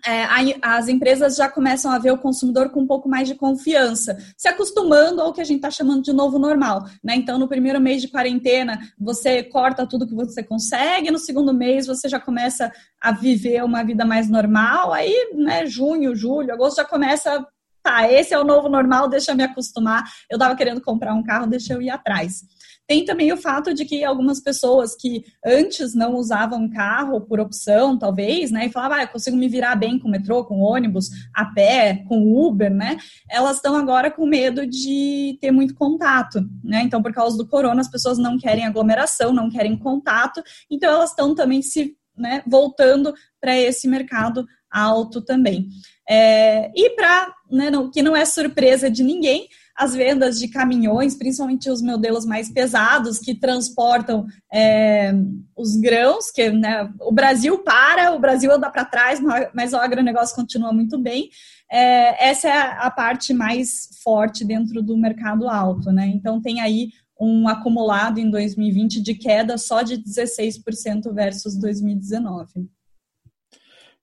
é, 0.07 0.27
as 0.61 0.89
empresas 0.89 1.37
já 1.37 1.49
começam 1.49 1.91
a 1.91 1.99
ver 1.99 2.13
o 2.13 2.19
consumidor 2.19 2.71
com 2.71 2.81
um 2.81 2.87
pouco 2.87 3.09
mais 3.09 3.27
de 3.27 3.35
confiança, 3.35 4.17
se 4.37 4.47
acostumando 4.49 5.21
ao 5.21 5.33
que 5.33 5.41
a 5.41 5.45
gente 5.45 5.57
está 5.57 5.71
chamando 5.71 6.03
de 6.03 6.13
novo 6.13 6.39
normal. 6.39 6.85
Né? 7.03 7.15
Então, 7.17 7.39
no 7.39 7.49
primeiro 7.49 7.81
mês 7.81 8.03
de 8.03 8.09
quarentena, 8.09 8.79
você 8.99 9.43
corta 9.43 9.87
tudo 9.87 10.07
que 10.07 10.15
você 10.15 10.43
consegue, 10.43 11.11
no 11.11 11.19
segundo 11.19 11.55
mês 11.55 11.87
você 11.87 12.09
já 12.09 12.21
começa 12.21 12.71
a 13.01 13.13
viver 13.13 13.65
uma 13.65 13.83
vida 13.83 14.05
mais 14.05 14.29
normal, 14.29 14.93
aí, 14.93 15.33
né, 15.35 15.67
junho, 15.67 16.15
julho, 16.15 16.53
agosto 16.53 16.77
já 16.77 16.85
começa. 16.85 17.47
Tá, 17.83 18.11
esse 18.11 18.33
é 18.33 18.39
o 18.39 18.45
novo 18.45 18.67
normal, 18.67 19.09
deixa 19.09 19.33
eu 19.33 19.37
me 19.37 19.43
acostumar. 19.43 20.03
Eu 20.31 20.37
estava 20.37 20.57
querendo 20.57 20.81
comprar 20.81 21.13
um 21.13 21.23
carro, 21.23 21.47
deixa 21.47 21.75
eu 21.75 21.83
ir 21.83 21.91
atrás. 21.91 22.43
Tem 22.87 23.05
também 23.05 23.33
o 23.33 23.37
fato 23.37 23.73
de 23.73 23.85
que 23.85 24.05
algumas 24.05 24.41
pessoas 24.41 24.95
que 24.95 25.25
antes 25.45 25.95
não 25.95 26.17
usavam 26.17 26.69
carro 26.69 27.21
por 27.21 27.41
opção, 27.41 27.99
talvez, 27.99 28.51
né, 28.51 28.67
e 28.67 28.71
falavam, 28.71 28.99
ah, 28.99 29.03
eu 29.03 29.09
consigo 29.09 29.37
me 29.37 29.49
virar 29.49 29.75
bem 29.75 29.99
com 29.99 30.09
metrô, 30.09 30.45
com 30.45 30.61
ônibus, 30.61 31.09
a 31.35 31.47
pé, 31.47 32.05
com 32.07 32.47
Uber, 32.47 32.71
né, 32.71 32.99
elas 33.31 33.57
estão 33.57 33.75
agora 33.75 34.11
com 34.11 34.27
medo 34.27 34.67
de 34.67 35.39
ter 35.41 35.51
muito 35.51 35.75
contato, 35.75 36.41
né, 36.63 36.83
então 36.83 37.03
por 37.03 37.13
causa 37.13 37.39
do 37.39 37.49
corona 37.49 37.81
as 37.81 37.91
pessoas 37.91 38.19
não 38.19 38.39
querem 38.39 38.67
aglomeração, 38.67 39.33
não 39.33 39.51
querem 39.51 39.79
contato, 39.79 40.43
então 40.71 40.93
elas 40.93 41.11
estão 41.11 41.35
também 41.35 41.63
se 41.63 41.97
né, 42.17 42.43
voltando 42.47 43.15
para 43.41 43.57
esse 43.57 43.89
mercado 43.89 44.47
alto 44.71 45.21
também. 45.23 45.69
É, 46.09 46.71
e 46.75 46.91
para, 46.91 47.33
né, 47.51 47.71
que 47.93 48.03
não 48.03 48.15
é 48.15 48.25
surpresa 48.25 48.91
de 48.91 49.03
ninguém, 49.03 49.49
as 49.77 49.95
vendas 49.95 50.39
de 50.39 50.49
caminhões, 50.49 51.17
principalmente 51.17 51.69
os 51.69 51.83
modelos 51.83 52.25
mais 52.25 52.49
pesados 52.49 53.19
que 53.19 53.35
transportam 53.35 54.27
é, 54.53 55.13
os 55.57 55.77
grãos, 55.77 56.31
que 56.31 56.51
né, 56.51 56.89
o 57.01 57.11
Brasil 57.11 57.59
para, 57.59 58.13
o 58.13 58.21
Brasil 58.21 58.53
anda 58.53 58.71
para 58.71 58.85
trás, 58.85 59.21
mas 59.53 59.73
o 59.73 59.77
agronegócio 59.77 60.37
continua 60.37 60.73
muito 60.73 60.97
bem. 60.97 61.29
É, 61.71 62.29
essa 62.29 62.49
é 62.49 62.53
a 62.79 62.91
parte 62.91 63.35
mais 63.35 63.89
forte 64.03 64.45
dentro 64.45 64.81
do 64.81 64.97
mercado 64.97 65.49
alto, 65.49 65.91
né? 65.91 66.07
Então 66.07 66.41
tem 66.41 66.61
aí 66.61 66.91
um 67.21 67.49
acumulado 67.49 68.19
em 68.19 68.31
2020 68.31 69.01
de 69.01 69.15
queda 69.15 69.57
só 69.59 69.83
de 69.83 69.97
16% 69.97 71.13
versus 71.13 71.57
2019. 71.57 72.69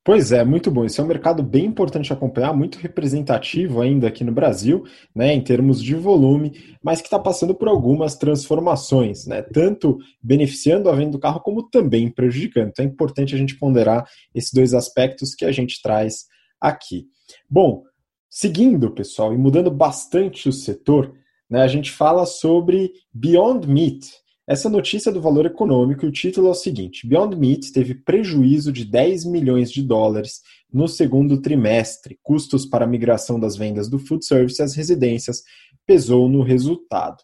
Pois 0.04 0.32
é, 0.32 0.44
muito 0.44 0.68
bom. 0.68 0.84
Esse 0.84 1.00
é 1.00 1.04
um 1.04 1.06
mercado 1.06 1.44
bem 1.44 1.66
importante 1.66 2.12
acompanhar, 2.12 2.52
muito 2.52 2.76
representativo 2.76 3.80
ainda 3.80 4.08
aqui 4.08 4.24
no 4.24 4.32
Brasil, 4.32 4.82
né, 5.14 5.32
em 5.32 5.40
termos 5.40 5.80
de 5.80 5.94
volume, 5.94 6.76
mas 6.82 7.00
que 7.00 7.06
está 7.06 7.20
passando 7.20 7.54
por 7.54 7.68
algumas 7.68 8.16
transformações, 8.16 9.28
né, 9.28 9.42
tanto 9.42 9.98
beneficiando 10.20 10.90
a 10.90 10.96
venda 10.96 11.12
do 11.12 11.20
carro 11.20 11.38
como 11.38 11.68
também 11.70 12.10
prejudicando. 12.10 12.70
Então 12.70 12.84
é 12.84 12.88
importante 12.88 13.32
a 13.32 13.38
gente 13.38 13.56
ponderar 13.56 14.04
esses 14.34 14.52
dois 14.52 14.74
aspectos 14.74 15.36
que 15.36 15.44
a 15.44 15.52
gente 15.52 15.80
traz 15.80 16.26
aqui. 16.60 17.06
Bom, 17.48 17.84
seguindo, 18.28 18.90
pessoal, 18.90 19.32
e 19.32 19.38
mudando 19.38 19.70
bastante 19.70 20.48
o 20.48 20.52
setor, 20.52 21.14
né, 21.48 21.62
a 21.62 21.68
gente 21.68 21.92
fala 21.92 22.26
sobre 22.26 22.90
Beyond 23.14 23.68
Meat, 23.68 24.21
essa 24.52 24.68
notícia 24.68 25.10
do 25.10 25.20
valor 25.20 25.46
econômico, 25.46 26.06
o 26.06 26.12
título 26.12 26.48
é 26.48 26.50
o 26.50 26.54
seguinte: 26.54 27.06
Beyond 27.06 27.36
Meat 27.36 27.72
teve 27.72 27.94
prejuízo 27.94 28.70
de 28.70 28.84
10 28.84 29.24
milhões 29.24 29.72
de 29.72 29.82
dólares 29.82 30.40
no 30.72 30.86
segundo 30.86 31.40
trimestre. 31.40 32.18
Custos 32.22 32.66
para 32.66 32.84
a 32.84 32.88
migração 32.88 33.40
das 33.40 33.56
vendas 33.56 33.88
do 33.88 33.98
food 33.98 34.24
service 34.24 34.62
às 34.62 34.74
residências 34.74 35.42
pesou 35.86 36.28
no 36.28 36.42
resultado. 36.42 37.16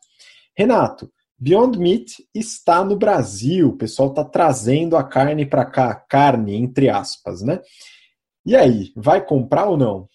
Renato, 0.57 1.11
Beyond 1.39 1.79
Meat 1.79 2.26
está 2.35 2.83
no 2.83 2.97
Brasil. 2.97 3.68
O 3.68 3.76
pessoal 3.76 4.09
está 4.09 4.24
trazendo 4.24 4.97
a 4.97 5.05
carne 5.05 5.47
para 5.47 5.64
cá, 5.64 5.95
carne 5.95 6.57
entre 6.57 6.89
aspas, 6.89 7.43
né? 7.43 7.61
E 8.45 8.57
aí, 8.57 8.91
vai 8.97 9.24
comprar 9.24 9.66
ou 9.66 9.76
não? 9.76 10.09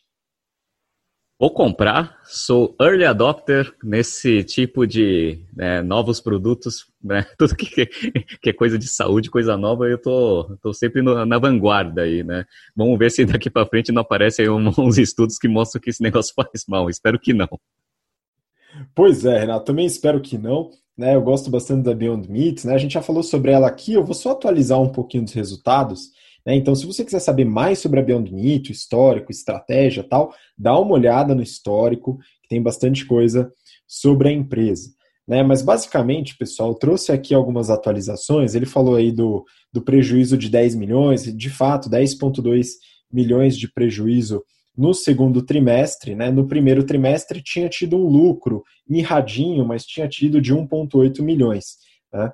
Ou 1.38 1.52
comprar. 1.52 2.18
Sou 2.26 2.76
early 2.80 3.06
adopter 3.06 3.74
nesse 3.84 4.44
tipo 4.44 4.86
de 4.88 5.44
né, 5.56 5.82
novos 5.82 6.22
produtos, 6.22 6.86
né? 7.04 7.26
tudo 7.38 7.56
que, 7.56 7.86
que, 7.86 8.50
é 8.50 8.54
coisa 8.54 8.78
de 8.78 8.88
saúde, 8.88 9.30
coisa 9.30 9.58
nova, 9.58 9.86
eu 9.86 10.02
tô, 10.02 10.58
tô 10.62 10.74
sempre 10.74 11.02
no, 11.02 11.26
na 11.26 11.38
vanguarda 11.38 12.04
aí, 12.04 12.24
né? 12.24 12.46
Vamos 12.76 12.98
ver 12.98 13.12
se 13.12 13.26
daqui 13.26 13.50
para 13.50 13.66
frente 13.66 13.92
não 13.92 14.02
aparecem 14.02 14.48
uns 14.50 14.98
estudos 14.98 15.38
que 15.38 15.48
mostram 15.48 15.82
que 15.82 15.90
esse 15.90 16.02
negócio 16.02 16.34
faz 16.36 16.66
mal. 16.68 16.90
Espero 16.90 17.20
que 17.20 17.34
não. 17.34 17.50
Pois 18.96 19.24
é, 19.26 19.40
Renato, 19.40 19.66
também 19.66 19.86
espero 19.86 20.22
que 20.22 20.38
não. 20.38 20.72
Né, 20.96 21.16
eu 21.16 21.24
gosto 21.24 21.50
bastante 21.50 21.84
da 21.84 21.96
Beyond 21.96 22.30
Meat, 22.30 22.68
né? 22.68 22.76
A 22.76 22.78
gente 22.78 22.94
já 22.94 23.02
falou 23.02 23.24
sobre 23.24 23.52
ela 23.52 23.68
aqui, 23.68 23.94
eu 23.94 24.04
vou 24.04 24.14
só 24.14 24.32
atualizar 24.32 24.80
um 24.80 24.92
pouquinho 24.92 25.24
dos 25.24 25.34
resultados. 25.34 26.12
Né? 26.46 26.56
Então, 26.56 26.76
se 26.76 26.86
você 26.86 27.04
quiser 27.04 27.20
saber 27.20 27.46
mais 27.46 27.80
sobre 27.80 28.00
a 28.00 28.04
Beyond 28.04 28.34
Meat, 28.34 28.72
histórico, 28.72 29.32
estratégia 29.32 30.04
tal, 30.04 30.34
dá 30.58 30.78
uma 30.78 30.94
olhada 30.94 31.34
no 31.34 31.42
histórico, 31.42 32.18
que 32.42 32.50
tem 32.50 32.62
bastante 32.62 33.06
coisa 33.06 33.52
sobre 33.88 34.30
a 34.30 34.32
empresa. 34.32 34.92
Né? 35.28 35.42
Mas 35.42 35.62
basicamente, 35.62 36.38
pessoal, 36.38 36.76
trouxe 36.76 37.12
aqui 37.12 37.34
algumas 37.34 37.70
atualizações. 37.70 38.56
Ele 38.56 38.66
falou 38.66 38.96
aí 38.96 39.12
do, 39.12 39.46
do 39.72 39.82
prejuízo 39.82 40.38
de 40.38 40.50
10 40.50 40.76
milhões, 40.76 41.24
de 41.24 41.50
fato, 41.50 41.90
10,2 41.90 42.68
milhões 43.12 43.58
de 43.58 43.72
prejuízo 43.72 44.44
no 44.76 44.94
segundo 44.94 45.42
trimestre. 45.44 46.16
Né? 46.16 46.30
No 46.30 46.48
primeiro 46.48 46.84
trimestre 46.84 47.42
tinha 47.42 47.70
tido 47.70 47.96
um 47.96 48.08
lucro 48.08 48.64
mirradinho, 48.88 49.66
mas 49.66 49.86
tinha 49.86 50.08
tido 50.08 50.42
de 50.42 50.54
1,8 50.54 51.22
milhões. 51.22 51.78
Né? 52.12 52.32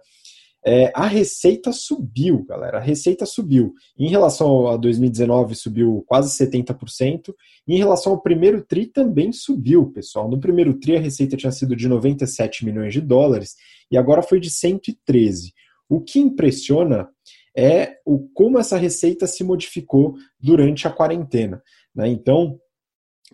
É, 0.66 0.91
a 0.93 1.07
receita 1.07 1.72
subiu, 1.72 2.43
galera. 2.45 2.78
A 2.78 2.82
receita 2.82 3.26
subiu. 3.26 3.74
Em 3.97 4.10
relação 4.10 4.68
a 4.68 4.78
2019, 4.78 5.55
subiu 5.55 6.03
quase 6.05 6.36
70%. 6.38 7.34
Em 7.68 7.78
relação 7.78 8.14
ao 8.14 8.22
primeiro 8.22 8.62
TRI, 8.62 8.88
também 8.88 9.32
subiu, 9.32 9.91
pessoal. 9.91 10.30
No 10.30 10.39
primeiro 10.39 10.74
TRI, 10.74 10.97
a 10.97 10.99
receita 10.99 11.38
tinha 11.38 11.51
sido 11.51 11.76
de 11.76 11.88
97 11.88 12.66
milhões 12.66 12.93
de 12.93 13.01
dólares 13.01 13.55
e 13.89 13.97
agora 13.97 14.22
foi 14.22 14.39
de 14.39 14.49
113. 14.49 15.53
O 15.88 16.01
que 16.01 16.20
impressiona 16.20 17.10
é 17.55 17.97
o 18.05 18.20
como 18.34 18.60
essa 18.60 18.78
receita 18.78 19.26
se 19.26 19.43
modificou 19.43 20.16
durante 20.39 20.88
a 20.88 20.91
quarentena. 20.91 21.62
Né? 21.95 22.10
Então, 22.10 22.60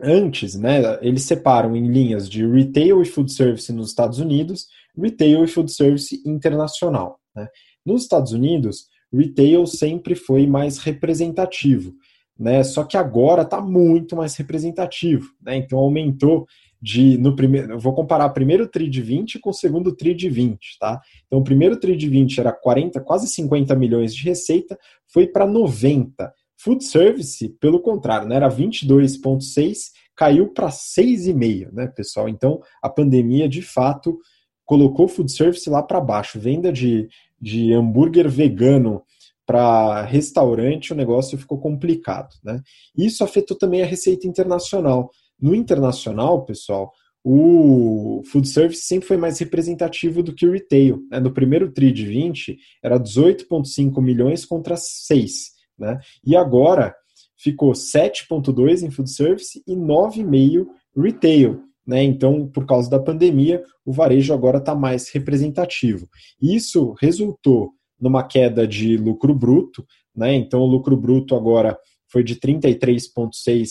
antes, 0.02 0.56
né, 0.56 0.98
eles 1.02 1.24
separam 1.24 1.76
em 1.76 1.88
linhas 1.88 2.30
de 2.30 2.46
retail 2.46 3.02
e 3.02 3.06
food 3.06 3.32
service 3.32 3.72
nos 3.74 3.90
Estados 3.90 4.20
Unidos, 4.20 4.68
retail 4.98 5.44
e 5.44 5.48
food 5.48 5.72
service 5.72 6.22
internacional. 6.26 7.20
Né? 7.36 7.48
Nos 7.86 8.04
Estados 8.04 8.32
Unidos, 8.32 8.88
retail 9.14 9.66
sempre 9.66 10.16
foi 10.16 10.48
mais 10.48 10.78
representativo, 10.78 11.94
né? 12.38 12.64
Só 12.64 12.84
que 12.84 12.98
agora 12.98 13.44
está 13.44 13.62
muito 13.62 14.16
mais 14.16 14.36
representativo, 14.36 15.30
né? 15.42 15.56
Então 15.56 15.80
aumentou 15.80 16.46
de 16.82 17.18
no 17.18 17.36
primeiro, 17.36 17.80
vou 17.80 17.94
comparar 17.94 18.30
primeiro 18.30 18.68
tri 18.68 18.90
de 18.90 19.02
20 19.02 19.40
com 19.40 19.50
o 19.50 19.54
segundo 19.54 19.96
tri 19.96 20.14
de 20.14 20.30
20, 20.30 20.78
tá? 20.80 21.02
Então 21.26 21.40
o 21.40 21.44
primeiro 21.44 21.80
tri 21.80 21.96
de 21.96 22.08
20 22.08 22.40
era 22.40 22.52
40, 22.52 23.00
quase 23.02 23.28
50 23.28 23.76
milhões 23.76 24.14
de 24.14 24.24
receita, 24.24 24.78
foi 25.12 25.28
para 25.28 25.48
90. 25.48 26.32
Food 26.58 26.84
service, 26.84 27.50
pelo 27.60 27.80
contrário, 27.80 28.28
né? 28.28 28.36
era 28.36 28.50
22.6, 28.50 29.92
caiu 30.16 30.50
para 30.54 30.70
6,5, 30.70 31.72
né, 31.74 31.88
pessoal? 31.88 32.30
Então 32.30 32.62
a 32.82 32.90
pandemia 32.90 33.48
de 33.50 33.62
fato 33.62 34.18
colocou 34.66 35.08
food 35.08 35.32
service 35.32 35.70
lá 35.70 35.82
para 35.82 36.02
baixo. 36.02 36.40
Venda 36.40 36.72
de, 36.72 37.08
de 37.40 37.74
hambúrguer 37.74 38.28
vegano 38.30 39.04
para 39.46 40.02
restaurante, 40.02 40.92
o 40.92 40.96
negócio 40.96 41.38
ficou 41.38 41.60
complicado. 41.60 42.36
Né? 42.44 42.60
Isso 42.98 43.24
afetou 43.24 43.56
também 43.56 43.84
a 43.84 43.86
receita 43.86 44.28
internacional. 44.28 45.12
No 45.40 45.54
internacional, 45.54 46.44
pessoal, 46.46 46.92
o 47.24 48.22
food 48.32 48.48
service 48.48 48.82
sempre 48.86 49.08
foi 49.08 49.18
mais 49.18 49.40
representativo 49.40 50.24
do 50.24 50.34
que 50.34 50.48
o 50.48 50.52
retail. 50.52 51.02
Né? 51.12 51.20
No 51.20 51.32
primeiro 51.32 51.72
TRI 51.72 51.92
de 51.92 52.06
20, 52.06 52.58
era 52.84 53.00
18,5 53.00 54.02
milhões 54.02 54.46
contra 54.46 54.76
6. 54.78 55.52
Né? 55.78 56.00
E 56.26 56.36
agora 56.36 56.96
ficou 57.38 57.74
7,2 57.74 58.82
em 58.82 58.90
food 58.90 59.12
service 59.12 59.62
e 59.68 59.76
9,5 59.76 60.66
retail. 60.96 61.65
Né? 61.86 62.04
Então, 62.04 62.48
por 62.48 62.66
causa 62.66 62.90
da 62.90 63.00
pandemia, 63.00 63.64
o 63.86 63.94
varejo 63.94 64.34
agora 64.34 64.58
está 64.58 64.74
mais 64.74 65.10
representativo. 65.10 66.08
Isso 66.42 66.96
resultou 67.00 67.72
numa 68.00 68.24
queda 68.24 68.68
de 68.68 68.98
lucro 68.98 69.34
bruto, 69.34 69.86
né? 70.16 70.34
então 70.34 70.62
o 70.62 70.66
lucro 70.66 70.98
bruto 70.98 71.36
agora 71.36 71.78
foi 72.08 72.24
de 72.24 72.36
33,6 72.36 73.70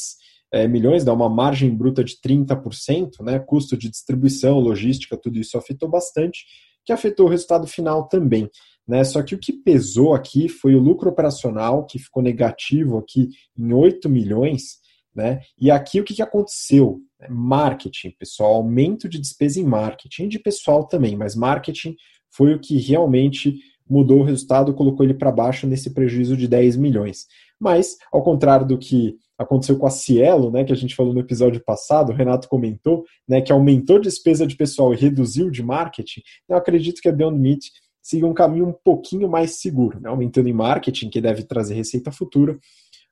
é, 0.53 0.69
milhões, 0.69 1.05
dá 1.05 1.13
uma 1.13 1.29
margem 1.29 1.75
bruta 1.75 2.05
de 2.05 2.17
30%, 2.21 3.23
né? 3.23 3.39
custo 3.39 3.77
de 3.77 3.91
distribuição, 3.91 4.61
logística, 4.61 5.17
tudo 5.17 5.39
isso 5.39 5.59
afetou 5.59 5.89
bastante, 5.89 6.45
que 6.85 6.93
afetou 6.93 7.27
o 7.27 7.29
resultado 7.29 7.67
final 7.67 8.09
também. 8.09 8.49
Né? 8.87 9.03
Só 9.03 9.23
que 9.23 9.35
o 9.35 9.39
que 9.39 9.53
pesou 9.53 10.15
aqui 10.15 10.49
foi 10.49 10.75
o 10.75 10.81
lucro 10.81 11.11
operacional, 11.11 11.85
que 11.87 11.99
ficou 11.99 12.23
negativo 12.23 12.99
aqui 12.99 13.31
em 13.57 13.73
8 13.73 14.09
milhões, 14.09 14.85
né? 15.15 15.41
E 15.59 15.71
aqui 15.71 16.01
o 16.01 16.05
que 16.05 16.21
aconteceu? 16.21 17.01
Marketing, 17.29 18.11
pessoal, 18.19 18.55
aumento 18.55 19.09
de 19.09 19.21
despesa 19.21 19.61
em 19.61 19.65
marketing, 19.65 20.29
de 20.29 20.39
pessoal 20.39 20.87
também, 20.87 21.17
mas 21.17 21.35
marketing 21.35 21.97
foi 22.31 22.55
o 22.55 22.61
que 22.61 22.79
realmente 22.79 23.59
mudou 23.89 24.21
o 24.21 24.25
resultado, 24.25 24.75
colocou 24.75 25.05
ele 25.05 25.15
para 25.15 25.31
baixo 25.31 25.67
nesse 25.67 25.93
prejuízo 25.93 26.37
de 26.37 26.49
10 26.49 26.77
milhões. 26.77 27.27
Mas, 27.61 27.97
ao 28.13 28.23
contrário 28.23 28.67
do 28.67 28.79
que 28.79 29.17
aconteceu 29.39 29.79
com 29.79 29.87
a 29.87 29.91
Cielo, 29.91 30.51
né, 30.51 30.65
que 30.65 30.73
a 30.73 30.77
gente 30.77 30.95
falou 30.95 31.13
no 31.13 31.21
episódio 31.21 31.63
passado, 31.65 32.11
o 32.11 32.15
Renato 32.15 32.49
comentou, 32.49 33.05
né, 33.29 33.41
que 33.41 33.53
aumentou 33.53 33.97
a 33.97 34.01
despesa 34.01 34.47
de 34.47 34.57
pessoal 34.57 34.93
e 34.93 34.97
reduziu 34.97 35.51
de 35.51 35.63
marketing, 35.63 36.23
eu 36.49 36.57
acredito 36.57 37.01
que 37.01 37.09
a 37.09 37.13
Beyond 37.13 37.39
Meat 37.39 37.71
siga 38.03 38.27
um 38.27 38.35
caminho 38.35 38.69
um 38.69 38.75
pouquinho 38.85 39.29
mais 39.29 39.61
seguro, 39.61 40.01
né, 40.01 40.09
aumentando 40.09 40.49
em 40.49 40.53
marketing, 40.53 41.09
que 41.09 41.21
deve 41.21 41.43
trazer 41.43 41.75
receita 41.75 42.13
futura, 42.13 42.59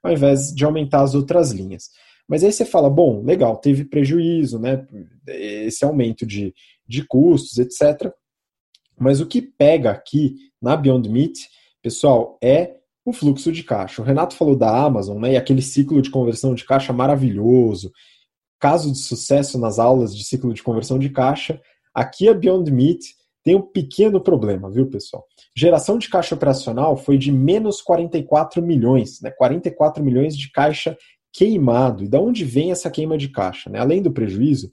ao 0.03 0.13
invés 0.13 0.53
de 0.55 0.65
aumentar 0.65 1.03
as 1.03 1.15
outras 1.15 1.51
linhas. 1.51 1.91
Mas 2.33 2.43
aí 2.43 2.51
você 2.51 2.65
fala, 2.65 2.89
bom, 2.89 3.23
legal, 3.23 3.59
teve 3.59 3.85
prejuízo, 3.85 4.59
né? 4.59 4.87
Esse 5.29 5.85
aumento 5.85 6.25
de, 6.25 6.55
de 6.89 7.07
custos, 7.07 7.59
etc. 7.59 8.11
Mas 8.99 9.21
o 9.21 9.27
que 9.27 9.43
pega 9.43 9.91
aqui 9.91 10.37
na 10.59 10.75
Beyond 10.75 11.11
Meat, 11.11 11.41
pessoal, 11.83 12.39
é 12.43 12.77
o 13.05 13.13
fluxo 13.13 13.53
de 13.53 13.63
caixa. 13.63 14.01
O 14.01 14.05
Renato 14.05 14.35
falou 14.35 14.57
da 14.57 14.75
Amazon, 14.75 15.21
né? 15.21 15.33
E 15.33 15.37
aquele 15.37 15.61
ciclo 15.61 16.01
de 16.01 16.09
conversão 16.09 16.55
de 16.55 16.65
caixa 16.65 16.91
maravilhoso. 16.91 17.93
Caso 18.59 18.91
de 18.91 18.97
sucesso 18.97 19.59
nas 19.59 19.79
aulas 19.79 20.17
de 20.17 20.25
ciclo 20.25 20.55
de 20.55 20.63
conversão 20.63 20.99
de 20.99 21.11
caixa. 21.11 21.61
Aqui 21.95 22.31
a 22.31 22.33
Beyond 22.33 22.73
Meat 22.73 23.01
tem 23.45 23.57
um 23.57 23.61
pequeno 23.61 24.19
problema, 24.23 24.71
viu, 24.71 24.89
pessoal? 24.89 25.27
Geração 25.55 25.99
de 25.99 26.09
caixa 26.09 26.35
operacional 26.35 26.97
foi 26.97 27.19
de 27.19 27.31
menos 27.31 27.83
44 27.83 28.63
milhões, 28.63 29.21
né? 29.21 29.31
44 29.31 30.03
milhões 30.03 30.35
de 30.35 30.51
caixa 30.51 30.97
queimado. 31.33 32.05
E 32.05 32.09
da 32.09 32.21
onde 32.21 32.45
vem 32.45 32.71
essa 32.71 32.91
queima 32.91 33.17
de 33.17 33.29
caixa? 33.29 33.71
Né? 33.71 33.79
Além 33.79 34.03
do 34.03 34.13
prejuízo, 34.13 34.73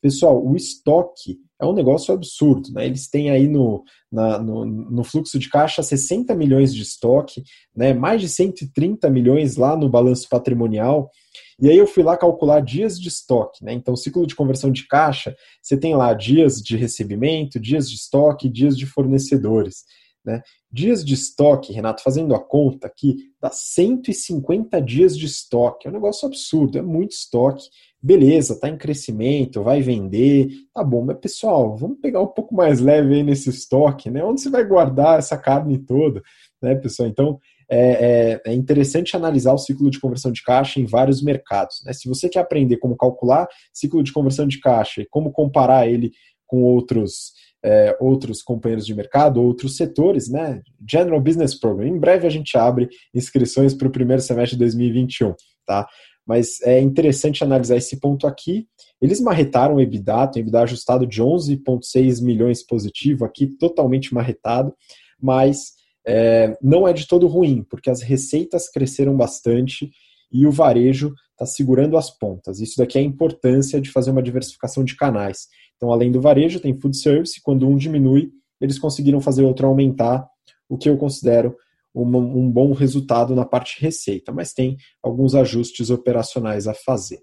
pessoal, 0.00 0.44
o 0.44 0.54
estoque 0.54 1.38
é 1.60 1.64
um 1.64 1.72
negócio 1.72 2.12
absurdo. 2.12 2.70
Né? 2.72 2.86
Eles 2.86 3.08
têm 3.08 3.30
aí 3.30 3.48
no, 3.48 3.82
na, 4.12 4.38
no, 4.38 4.64
no, 4.64 5.04
fluxo 5.04 5.38
de 5.38 5.48
caixa 5.48 5.82
60 5.82 6.34
milhões 6.34 6.74
de 6.74 6.82
estoque, 6.82 7.42
né? 7.74 7.94
mais 7.94 8.20
de 8.20 8.28
130 8.28 9.08
milhões 9.10 9.56
lá 9.56 9.76
no 9.76 9.88
balanço 9.88 10.28
patrimonial. 10.28 11.10
E 11.58 11.70
aí 11.70 11.78
eu 11.78 11.86
fui 11.86 12.02
lá 12.02 12.16
calcular 12.16 12.60
dias 12.60 13.00
de 13.00 13.08
estoque. 13.08 13.64
Né? 13.64 13.72
Então, 13.72 13.96
ciclo 13.96 14.26
de 14.26 14.34
conversão 14.34 14.70
de 14.70 14.86
caixa, 14.86 15.34
você 15.62 15.76
tem 15.76 15.96
lá 15.96 16.12
dias 16.12 16.60
de 16.60 16.76
recebimento, 16.76 17.58
dias 17.58 17.88
de 17.88 17.96
estoque, 17.96 18.50
dias 18.50 18.76
de 18.76 18.84
fornecedores. 18.84 19.84
Né? 20.24 20.42
Dias 20.70 21.04
de 21.04 21.14
estoque, 21.14 21.72
Renato, 21.72 22.02
fazendo 22.02 22.34
a 22.34 22.44
conta 22.44 22.86
aqui, 22.86 23.16
dá 23.46 23.50
150 23.50 24.80
dias 24.82 25.16
de 25.16 25.26
estoque. 25.26 25.86
É 25.86 25.90
um 25.90 25.94
negócio 25.94 26.26
absurdo, 26.26 26.78
é 26.78 26.82
muito 26.82 27.12
estoque. 27.12 27.68
Beleza, 28.02 28.58
tá 28.58 28.68
em 28.68 28.76
crescimento, 28.76 29.62
vai 29.62 29.80
vender, 29.80 30.48
tá 30.72 30.84
bom, 30.84 31.04
mas 31.04 31.18
pessoal, 31.18 31.76
vamos 31.76 31.98
pegar 32.00 32.20
um 32.20 32.26
pouco 32.26 32.54
mais 32.54 32.78
leve 32.78 33.14
aí 33.14 33.22
nesse 33.22 33.50
estoque, 33.50 34.10
né? 34.10 34.22
Onde 34.22 34.40
você 34.40 34.50
vai 34.50 34.64
guardar 34.64 35.18
essa 35.18 35.36
carne 35.36 35.78
toda, 35.78 36.22
né, 36.62 36.74
pessoal? 36.76 37.08
Então, 37.08 37.40
é, 37.68 38.40
é, 38.44 38.50
é, 38.50 38.54
interessante 38.54 39.16
analisar 39.16 39.52
o 39.52 39.58
ciclo 39.58 39.90
de 39.90 39.98
conversão 39.98 40.30
de 40.30 40.42
caixa 40.42 40.78
em 40.78 40.86
vários 40.86 41.20
mercados. 41.20 41.82
Né? 41.84 41.92
Se 41.92 42.08
você 42.08 42.28
quer 42.28 42.38
aprender 42.38 42.76
como 42.76 42.96
calcular 42.96 43.48
ciclo 43.72 44.04
de 44.04 44.12
conversão 44.12 44.46
de 44.46 44.60
caixa 44.60 45.02
e 45.02 45.06
como 45.06 45.32
comparar 45.32 45.88
ele 45.88 46.12
com 46.46 46.62
outros 46.62 47.32
é, 47.66 47.96
outros 47.98 48.42
companheiros 48.42 48.86
de 48.86 48.94
mercado, 48.94 49.42
outros 49.42 49.76
setores, 49.76 50.28
né? 50.28 50.62
General 50.88 51.20
Business 51.20 51.58
Program. 51.58 51.88
Em 51.88 51.98
breve 51.98 52.24
a 52.24 52.30
gente 52.30 52.56
abre 52.56 52.88
inscrições 53.12 53.74
para 53.74 53.88
o 53.88 53.90
primeiro 53.90 54.22
semestre 54.22 54.52
de 54.52 54.60
2021, 54.60 55.34
tá? 55.66 55.84
Mas 56.24 56.60
é 56.62 56.80
interessante 56.80 57.42
analisar 57.42 57.76
esse 57.76 57.98
ponto 57.98 58.24
aqui. 58.24 58.68
Eles 59.02 59.20
marretaram 59.20 59.74
o 59.74 59.80
EBITDA, 59.80 60.28
tem 60.28 60.42
EBITDA 60.42 60.62
ajustado 60.62 61.04
de 61.04 61.20
11,6 61.20 62.22
milhões 62.22 62.64
positivo, 62.64 63.24
aqui 63.24 63.48
totalmente 63.48 64.14
marretado, 64.14 64.72
mas 65.20 65.72
é, 66.06 66.56
não 66.62 66.86
é 66.86 66.92
de 66.92 67.08
todo 67.08 67.26
ruim, 67.26 67.64
porque 67.68 67.90
as 67.90 68.00
receitas 68.00 68.70
cresceram 68.70 69.16
bastante 69.16 69.90
e 70.32 70.46
o 70.46 70.52
varejo 70.52 71.12
está 71.32 71.44
segurando 71.44 71.96
as 71.96 72.16
pontas. 72.16 72.60
Isso 72.60 72.78
daqui 72.78 72.96
é 72.96 73.00
a 73.00 73.04
importância 73.04 73.80
de 73.80 73.90
fazer 73.90 74.12
uma 74.12 74.22
diversificação 74.22 74.84
de 74.84 74.96
canais. 74.96 75.48
Então, 75.76 75.92
além 75.92 76.10
do 76.10 76.20
varejo, 76.20 76.60
tem 76.60 76.78
food 76.78 76.96
service, 76.96 77.40
quando 77.42 77.68
um 77.68 77.76
diminui, 77.76 78.30
eles 78.60 78.78
conseguiram 78.78 79.20
fazer 79.20 79.42
outro 79.42 79.66
aumentar, 79.66 80.26
o 80.68 80.76
que 80.76 80.88
eu 80.88 80.96
considero 80.96 81.54
uma, 81.94 82.18
um 82.18 82.50
bom 82.50 82.72
resultado 82.72 83.34
na 83.34 83.44
parte 83.44 83.80
receita, 83.80 84.32
mas 84.32 84.52
tem 84.52 84.76
alguns 85.02 85.34
ajustes 85.34 85.90
operacionais 85.90 86.66
a 86.66 86.74
fazer. 86.74 87.20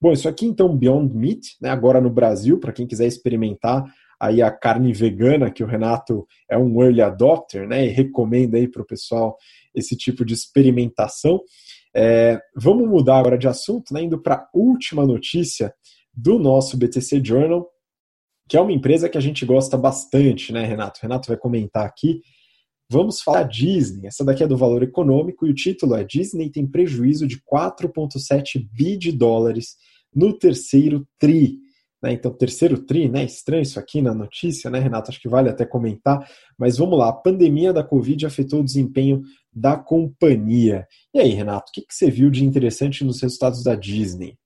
Bom, 0.00 0.12
isso 0.12 0.28
aqui 0.28 0.46
então 0.46 0.76
Beyond 0.76 1.14
Meat, 1.14 1.40
né, 1.60 1.70
agora 1.70 2.00
no 2.00 2.10
Brasil, 2.10 2.58
para 2.58 2.72
quem 2.72 2.86
quiser 2.86 3.06
experimentar 3.06 3.84
aí 4.20 4.40
a 4.40 4.50
carne 4.50 4.92
vegana, 4.92 5.50
que 5.50 5.64
o 5.64 5.66
Renato 5.66 6.26
é 6.48 6.56
um 6.56 6.80
early 6.82 7.02
adopter, 7.02 7.66
né, 7.66 7.86
e 7.86 7.88
recomenda 7.88 8.56
aí 8.56 8.68
para 8.68 8.82
o 8.82 8.86
pessoal 8.86 9.36
esse 9.74 9.96
tipo 9.96 10.24
de 10.24 10.34
experimentação. 10.34 11.40
É, 11.94 12.40
vamos 12.56 12.88
mudar 12.88 13.18
agora 13.18 13.36
de 13.36 13.48
assunto, 13.48 13.92
né, 13.92 14.02
indo 14.02 14.20
para 14.20 14.36
a 14.36 14.48
última 14.54 15.04
notícia 15.04 15.74
do 16.14 16.38
nosso 16.38 16.76
BTC 16.76 17.20
Journal, 17.24 17.68
que 18.48 18.56
é 18.56 18.60
uma 18.60 18.72
empresa 18.72 19.08
que 19.08 19.18
a 19.18 19.20
gente 19.20 19.44
gosta 19.44 19.76
bastante, 19.76 20.52
né, 20.52 20.64
Renato? 20.64 20.98
O 20.98 21.02
Renato 21.02 21.28
vai 21.28 21.36
comentar 21.36 21.86
aqui. 21.86 22.20
Vamos 22.90 23.22
falar 23.22 23.44
Disney. 23.44 24.06
Essa 24.06 24.24
daqui 24.24 24.42
é 24.42 24.46
do 24.46 24.56
valor 24.56 24.82
econômico 24.82 25.46
e 25.46 25.50
o 25.50 25.54
título 25.54 25.94
é 25.94 26.04
Disney 26.04 26.50
tem 26.50 26.66
prejuízo 26.66 27.26
de 27.26 27.40
4,7 27.40 28.68
bi 28.70 28.98
de 28.98 29.10
dólares 29.12 29.76
no 30.14 30.36
terceiro 30.36 31.06
TRI. 31.18 31.58
Né? 32.02 32.12
Então, 32.12 32.32
terceiro 32.32 32.84
TRI, 32.84 33.08
né? 33.08 33.24
Estranho 33.24 33.62
isso 33.62 33.78
aqui 33.78 34.02
na 34.02 34.12
notícia, 34.12 34.68
né, 34.68 34.78
Renato? 34.80 35.10
Acho 35.10 35.20
que 35.20 35.28
vale 35.28 35.48
até 35.48 35.64
comentar. 35.64 36.28
Mas 36.58 36.76
vamos 36.76 36.98
lá, 36.98 37.08
a 37.08 37.12
pandemia 37.12 37.72
da 37.72 37.84
Covid 37.84 38.26
afetou 38.26 38.60
o 38.60 38.64
desempenho 38.64 39.22
da 39.52 39.76
companhia. 39.76 40.86
E 41.14 41.20
aí, 41.20 41.30
Renato, 41.30 41.70
o 41.70 41.72
que, 41.72 41.82
que 41.82 41.94
você 41.94 42.10
viu 42.10 42.28
de 42.28 42.44
interessante 42.44 43.04
nos 43.04 43.22
resultados 43.22 43.62
da 43.62 43.74
Disney? 43.74 44.36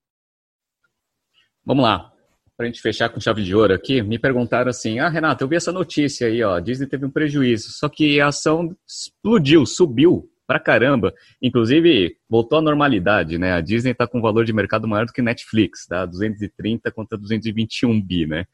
Vamos 1.65 1.83
lá. 1.83 2.13
Para 2.57 2.65
a 2.65 2.69
gente 2.69 2.81
fechar 2.81 3.07
com 3.09 3.19
chave 3.19 3.43
de 3.43 3.55
ouro 3.55 3.71
aqui, 3.71 4.01
me 4.01 4.17
perguntaram 4.17 4.71
assim: 4.71 4.97
Ah, 4.97 5.09
Renato, 5.09 5.43
eu 5.43 5.47
vi 5.47 5.55
essa 5.55 5.71
notícia 5.71 6.27
aí, 6.27 6.41
ó. 6.41 6.59
Disney 6.59 6.87
teve 6.87 7.05
um 7.05 7.11
prejuízo, 7.11 7.69
só 7.71 7.87
que 7.87 8.19
a 8.19 8.29
ação 8.29 8.75
explodiu, 8.87 9.63
subiu 9.63 10.27
pra 10.47 10.59
caramba. 10.59 11.13
Inclusive, 11.39 12.17
voltou 12.27 12.57
à 12.57 12.61
normalidade, 12.61 13.37
né? 13.37 13.53
A 13.53 13.61
Disney 13.61 13.91
está 13.91 14.07
com 14.07 14.17
um 14.17 14.21
valor 14.21 14.43
de 14.43 14.53
mercado 14.53 14.87
maior 14.87 15.05
do 15.05 15.13
que 15.13 15.21
Netflix, 15.21 15.85
tá? 15.85 16.03
230 16.05 16.91
contra 16.91 17.15
221 17.15 18.01
bi, 18.01 18.25
né? 18.25 18.45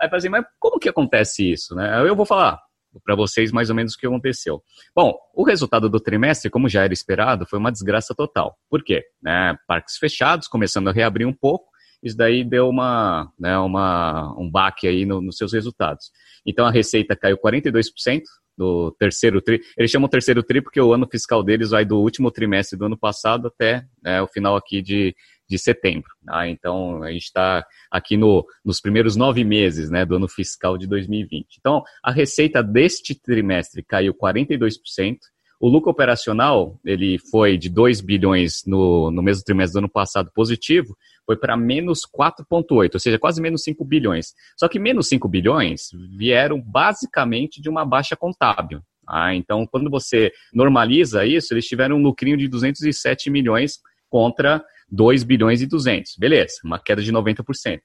Aí 0.00 0.08
eu 0.10 0.16
assim, 0.16 0.28
mas 0.28 0.44
como 0.58 0.80
que 0.80 0.88
acontece 0.88 1.52
isso, 1.52 1.76
né? 1.76 2.00
Eu 2.08 2.16
vou 2.16 2.26
falar 2.26 2.58
para 3.04 3.14
vocês 3.14 3.52
mais 3.52 3.70
ou 3.70 3.76
menos 3.76 3.94
o 3.94 3.98
que 3.98 4.06
aconteceu. 4.06 4.62
Bom, 4.94 5.16
o 5.34 5.44
resultado 5.44 5.88
do 5.88 6.00
trimestre, 6.00 6.50
como 6.50 6.68
já 6.68 6.82
era 6.84 6.92
esperado, 6.92 7.46
foi 7.46 7.58
uma 7.58 7.72
desgraça 7.72 8.14
total. 8.14 8.58
Por 8.68 8.82
quê? 8.82 9.04
Né? 9.22 9.56
Parques 9.66 9.96
fechados, 9.96 10.48
começando 10.48 10.88
a 10.88 10.92
reabrir 10.92 11.26
um 11.26 11.32
pouco, 11.32 11.71
isso 12.02 12.16
daí 12.16 12.44
deu 12.44 12.68
uma, 12.68 13.30
né, 13.38 13.56
uma, 13.58 14.34
um 14.38 14.50
baque 14.50 14.86
aí 14.88 15.04
no, 15.04 15.20
nos 15.20 15.36
seus 15.36 15.52
resultados. 15.52 16.10
Então 16.46 16.66
a 16.66 16.70
receita 16.70 17.14
caiu 17.14 17.38
42%, 17.38 18.22
do 18.56 18.90
terceiro 18.98 19.40
tri. 19.40 19.60
Eles 19.76 19.90
chamam 19.90 20.08
terceiro 20.08 20.42
tri 20.42 20.60
porque 20.60 20.80
o 20.80 20.92
ano 20.92 21.08
fiscal 21.10 21.42
deles 21.42 21.70
vai 21.70 21.84
do 21.84 21.98
último 21.98 22.30
trimestre 22.30 22.78
do 22.78 22.86
ano 22.86 22.98
passado 22.98 23.48
até 23.48 23.84
né, 24.02 24.20
o 24.20 24.26
final 24.26 24.56
aqui 24.56 24.82
de, 24.82 25.14
de 25.48 25.58
setembro. 25.58 26.08
Tá? 26.24 26.48
Então, 26.48 27.02
a 27.02 27.10
gente 27.10 27.24
está 27.24 27.64
aqui 27.90 28.16
no, 28.16 28.46
nos 28.64 28.80
primeiros 28.80 29.16
nove 29.16 29.44
meses 29.44 29.90
né, 29.90 30.04
do 30.04 30.16
ano 30.16 30.28
fiscal 30.28 30.76
de 30.76 30.86
2020. 30.86 31.56
Então, 31.58 31.82
a 32.02 32.10
receita 32.10 32.62
deste 32.62 33.14
trimestre 33.14 33.82
caiu 33.82 34.14
42%. 34.14 35.18
O 35.62 35.68
lucro 35.68 35.92
operacional 35.92 36.76
ele 36.84 37.18
foi 37.30 37.56
de 37.56 37.68
2 37.68 38.00
bilhões 38.00 38.62
no, 38.66 39.12
no 39.12 39.22
mesmo 39.22 39.44
trimestre 39.44 39.74
do 39.74 39.84
ano 39.84 39.88
passado 39.88 40.28
positivo, 40.34 40.96
foi 41.24 41.36
para 41.36 41.56
menos 41.56 42.00
4,8, 42.00 42.94
ou 42.94 42.98
seja, 42.98 43.16
quase 43.16 43.40
menos 43.40 43.62
5 43.62 43.84
bilhões. 43.84 44.32
Só 44.58 44.66
que 44.66 44.80
menos 44.80 45.06
5 45.06 45.28
bilhões 45.28 45.82
vieram 46.18 46.60
basicamente 46.60 47.62
de 47.62 47.68
uma 47.68 47.84
baixa 47.84 48.16
contábil. 48.16 48.82
Ah, 49.08 49.36
então, 49.36 49.64
quando 49.64 49.88
você 49.88 50.32
normaliza 50.52 51.24
isso, 51.24 51.54
eles 51.54 51.66
tiveram 51.66 51.94
um 51.94 52.02
lucrinho 52.02 52.36
de 52.36 52.48
207 52.48 53.30
milhões 53.30 53.78
contra 54.10 54.64
2 54.90 55.22
bilhões 55.22 55.62
e 55.62 55.66
200. 55.66 56.16
Beleza, 56.18 56.54
uma 56.64 56.80
queda 56.80 57.00
de 57.00 57.12
90%. 57.12 57.78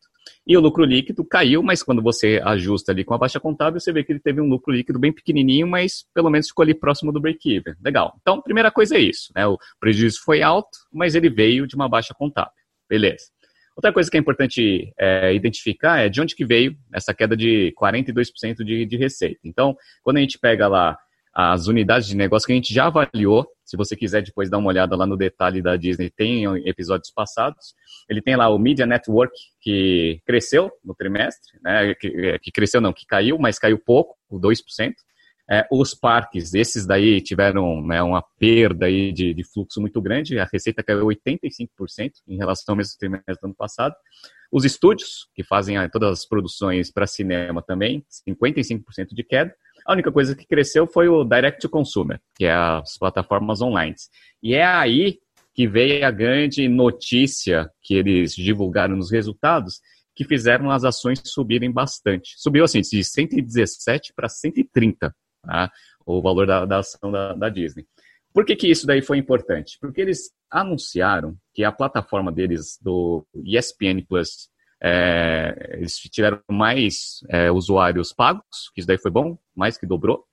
E 0.47 0.55
o 0.55 0.61
lucro 0.61 0.85
líquido 0.85 1.25
caiu, 1.25 1.61
mas 1.61 1.83
quando 1.83 2.01
você 2.01 2.41
ajusta 2.41 2.93
ali 2.93 3.03
com 3.03 3.13
a 3.13 3.17
baixa 3.17 3.37
contábil, 3.37 3.81
você 3.81 3.91
vê 3.91 4.01
que 4.01 4.13
ele 4.13 4.19
teve 4.19 4.39
um 4.39 4.47
lucro 4.47 4.73
líquido 4.73 4.97
bem 4.97 5.11
pequenininho, 5.11 5.67
mas 5.67 6.05
pelo 6.13 6.29
menos 6.29 6.47
ficou 6.47 6.63
ali 6.63 6.73
próximo 6.73 7.11
do 7.11 7.19
break-even. 7.19 7.75
Legal. 7.83 8.15
Então, 8.21 8.41
primeira 8.41 8.71
coisa 8.71 8.95
é 8.95 8.99
isso, 8.99 9.29
né? 9.35 9.45
O 9.45 9.57
prejuízo 9.77 10.21
foi 10.23 10.41
alto, 10.41 10.69
mas 10.93 11.15
ele 11.15 11.29
veio 11.29 11.67
de 11.67 11.75
uma 11.75 11.89
baixa 11.89 12.13
contábil. 12.13 12.53
Beleza. 12.89 13.25
Outra 13.75 13.91
coisa 13.91 14.09
que 14.09 14.15
é 14.15 14.19
importante 14.21 14.93
é, 14.97 15.33
identificar 15.35 15.99
é 15.99 16.07
de 16.07 16.21
onde 16.21 16.33
que 16.33 16.45
veio 16.45 16.77
essa 16.93 17.13
queda 17.13 17.35
de 17.35 17.73
42% 17.77 18.63
de, 18.63 18.85
de 18.85 18.97
receita. 18.97 19.41
Então, 19.43 19.75
quando 20.01 20.15
a 20.15 20.21
gente 20.21 20.39
pega 20.39 20.67
lá 20.69 20.97
as 21.33 21.67
unidades 21.67 22.07
de 22.07 22.15
negócio 22.15 22.47
que 22.47 22.53
a 22.53 22.55
gente 22.55 22.73
já 22.73 22.87
avaliou, 22.87 23.45
se 23.67 23.75
você 23.75 23.97
quiser 23.97 24.23
depois 24.23 24.49
dar 24.49 24.57
uma 24.57 24.69
olhada 24.69 24.95
lá 24.95 25.05
no 25.05 25.17
detalhe 25.17 25.61
da 25.61 25.75
Disney, 25.75 26.09
tem 26.09 26.45
episódios 26.65 27.11
passados. 27.11 27.75
Ele 28.09 28.21
tem 28.21 28.37
lá 28.37 28.47
o 28.47 28.57
Media 28.57 28.85
Network, 28.85 29.37
que 29.59 30.21
cresceu 30.25 30.71
no 30.83 30.95
trimestre, 30.95 31.59
né, 31.61 31.93
que, 31.93 32.39
que 32.39 32.51
cresceu 32.51 32.79
não, 32.79 32.93
que 32.93 33.05
caiu, 33.05 33.37
mas 33.37 33.59
caiu 33.59 33.77
pouco, 33.77 34.15
2%. 34.31 34.93
É, 35.49 35.65
os 35.71 35.93
parques, 35.93 36.53
esses 36.53 36.85
daí 36.85 37.21
tiveram 37.21 37.81
né, 37.81 38.01
uma 38.01 38.21
perda 38.37 38.85
aí 38.85 39.11
de, 39.11 39.33
de, 39.33 39.43
fluxo 39.43 39.79
muito 39.79 40.01
grande, 40.01 40.39
a 40.39 40.47
receita 40.51 40.83
caiu 40.83 41.05
85% 41.05 42.11
em 42.27 42.37
relação 42.37 42.73
ao 42.73 42.77
mesmo 42.77 42.97
trimestre 42.97 43.35
do 43.41 43.45
ano 43.45 43.55
passado. 43.55 43.95
Os 44.51 44.63
estúdios, 44.63 45.29
que 45.35 45.43
fazem 45.43 45.77
ah, 45.77 45.89
todas 45.89 46.11
as 46.11 46.25
produções 46.25 46.91
para 46.91 47.05
cinema 47.05 47.61
também, 47.61 48.05
55% 48.27 49.07
de 49.11 49.23
queda. 49.23 49.53
A 49.87 49.93
única 49.93 50.11
coisa 50.11 50.35
que 50.35 50.45
cresceu 50.45 50.85
foi 50.85 51.07
o 51.07 51.23
Direct 51.23 51.61
to 51.61 51.69
Consumer, 51.69 52.19
que 52.35 52.43
é 52.43 52.51
as 52.51 52.97
plataformas 52.97 53.61
online. 53.61 53.95
E 54.43 54.53
é 54.53 54.65
aí 54.65 55.17
que 55.53 55.65
veio 55.65 56.05
a 56.05 56.11
grande 56.11 56.67
notícia 56.67 57.71
que 57.81 57.95
eles 57.95 58.35
divulgaram 58.35 58.97
nos 58.97 59.09
resultados, 59.09 59.79
que 60.13 60.25
fizeram 60.25 60.69
as 60.69 60.83
ações 60.83 61.21
subirem 61.23 61.71
bastante. 61.71 62.33
Subiu 62.35 62.65
assim, 62.65 62.81
de 62.81 63.01
117 63.01 64.11
para 64.13 64.27
130 64.27 65.15
tá? 65.41 65.71
o 66.05 66.21
valor 66.21 66.45
da, 66.45 66.65
da 66.65 66.79
ação 66.79 67.09
da, 67.09 67.33
da, 67.33 67.47
Disney. 67.47 67.85
Por 68.33 68.45
que, 68.45 68.57
que 68.57 68.67
isso 68.67 68.85
daí 68.85 69.01
foi 69.01 69.17
importante? 69.17 69.77
Porque 69.79 70.01
eles 70.01 70.31
anunciaram 70.51 71.35
que 71.53 71.63
a 71.63 71.71
plataforma 71.71 72.29
deles, 72.29 72.77
do 72.81 73.25
ESPN 73.33 74.05
Plus, 74.05 74.49
é, 74.81 75.77
eles 75.77 75.97
tiveram 75.97 76.39
mais 76.49 77.19
é, 77.29 77.51
usuários 77.51 78.13
pagos, 78.13 78.69
que 78.73 78.81
isso 78.81 78.87
daí 78.87 78.97
foi 78.97 79.11
bom, 79.11 79.37
mais 79.55 79.77
que 79.77 79.85
dobrou. 79.85 80.23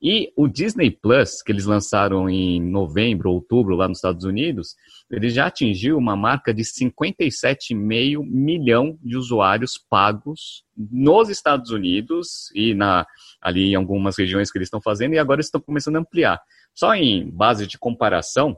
E 0.00 0.32
o 0.36 0.46
Disney 0.46 0.92
Plus, 0.92 1.42
que 1.42 1.50
eles 1.50 1.64
lançaram 1.64 2.30
em 2.30 2.60
novembro, 2.60 3.32
outubro, 3.32 3.74
lá 3.74 3.88
nos 3.88 3.98
Estados 3.98 4.24
Unidos, 4.24 4.76
ele 5.10 5.28
já 5.28 5.46
atingiu 5.46 5.98
uma 5.98 6.14
marca 6.14 6.54
de 6.54 6.62
57,5 6.62 8.24
milhão 8.24 8.96
de 9.02 9.16
usuários 9.16 9.76
pagos 9.90 10.62
nos 10.76 11.28
Estados 11.28 11.72
Unidos 11.72 12.48
e 12.54 12.74
na, 12.74 13.04
ali 13.40 13.72
em 13.72 13.74
algumas 13.74 14.16
regiões 14.16 14.52
que 14.52 14.58
eles 14.58 14.66
estão 14.66 14.80
fazendo, 14.80 15.14
e 15.14 15.18
agora 15.18 15.40
estão 15.40 15.60
começando 15.60 15.96
a 15.96 16.00
ampliar. 16.00 16.40
Só 16.72 16.94
em 16.94 17.28
base 17.28 17.66
de 17.66 17.76
comparação, 17.76 18.56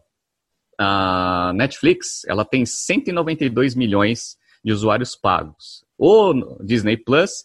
a 0.78 1.52
Netflix 1.54 2.22
ela 2.26 2.44
tem 2.44 2.66
192 2.66 3.74
milhões 3.74 4.36
de 4.64 4.72
usuários 4.72 5.16
pagos. 5.16 5.84
O 5.98 6.34
Disney 6.64 6.96
Plus 6.96 7.44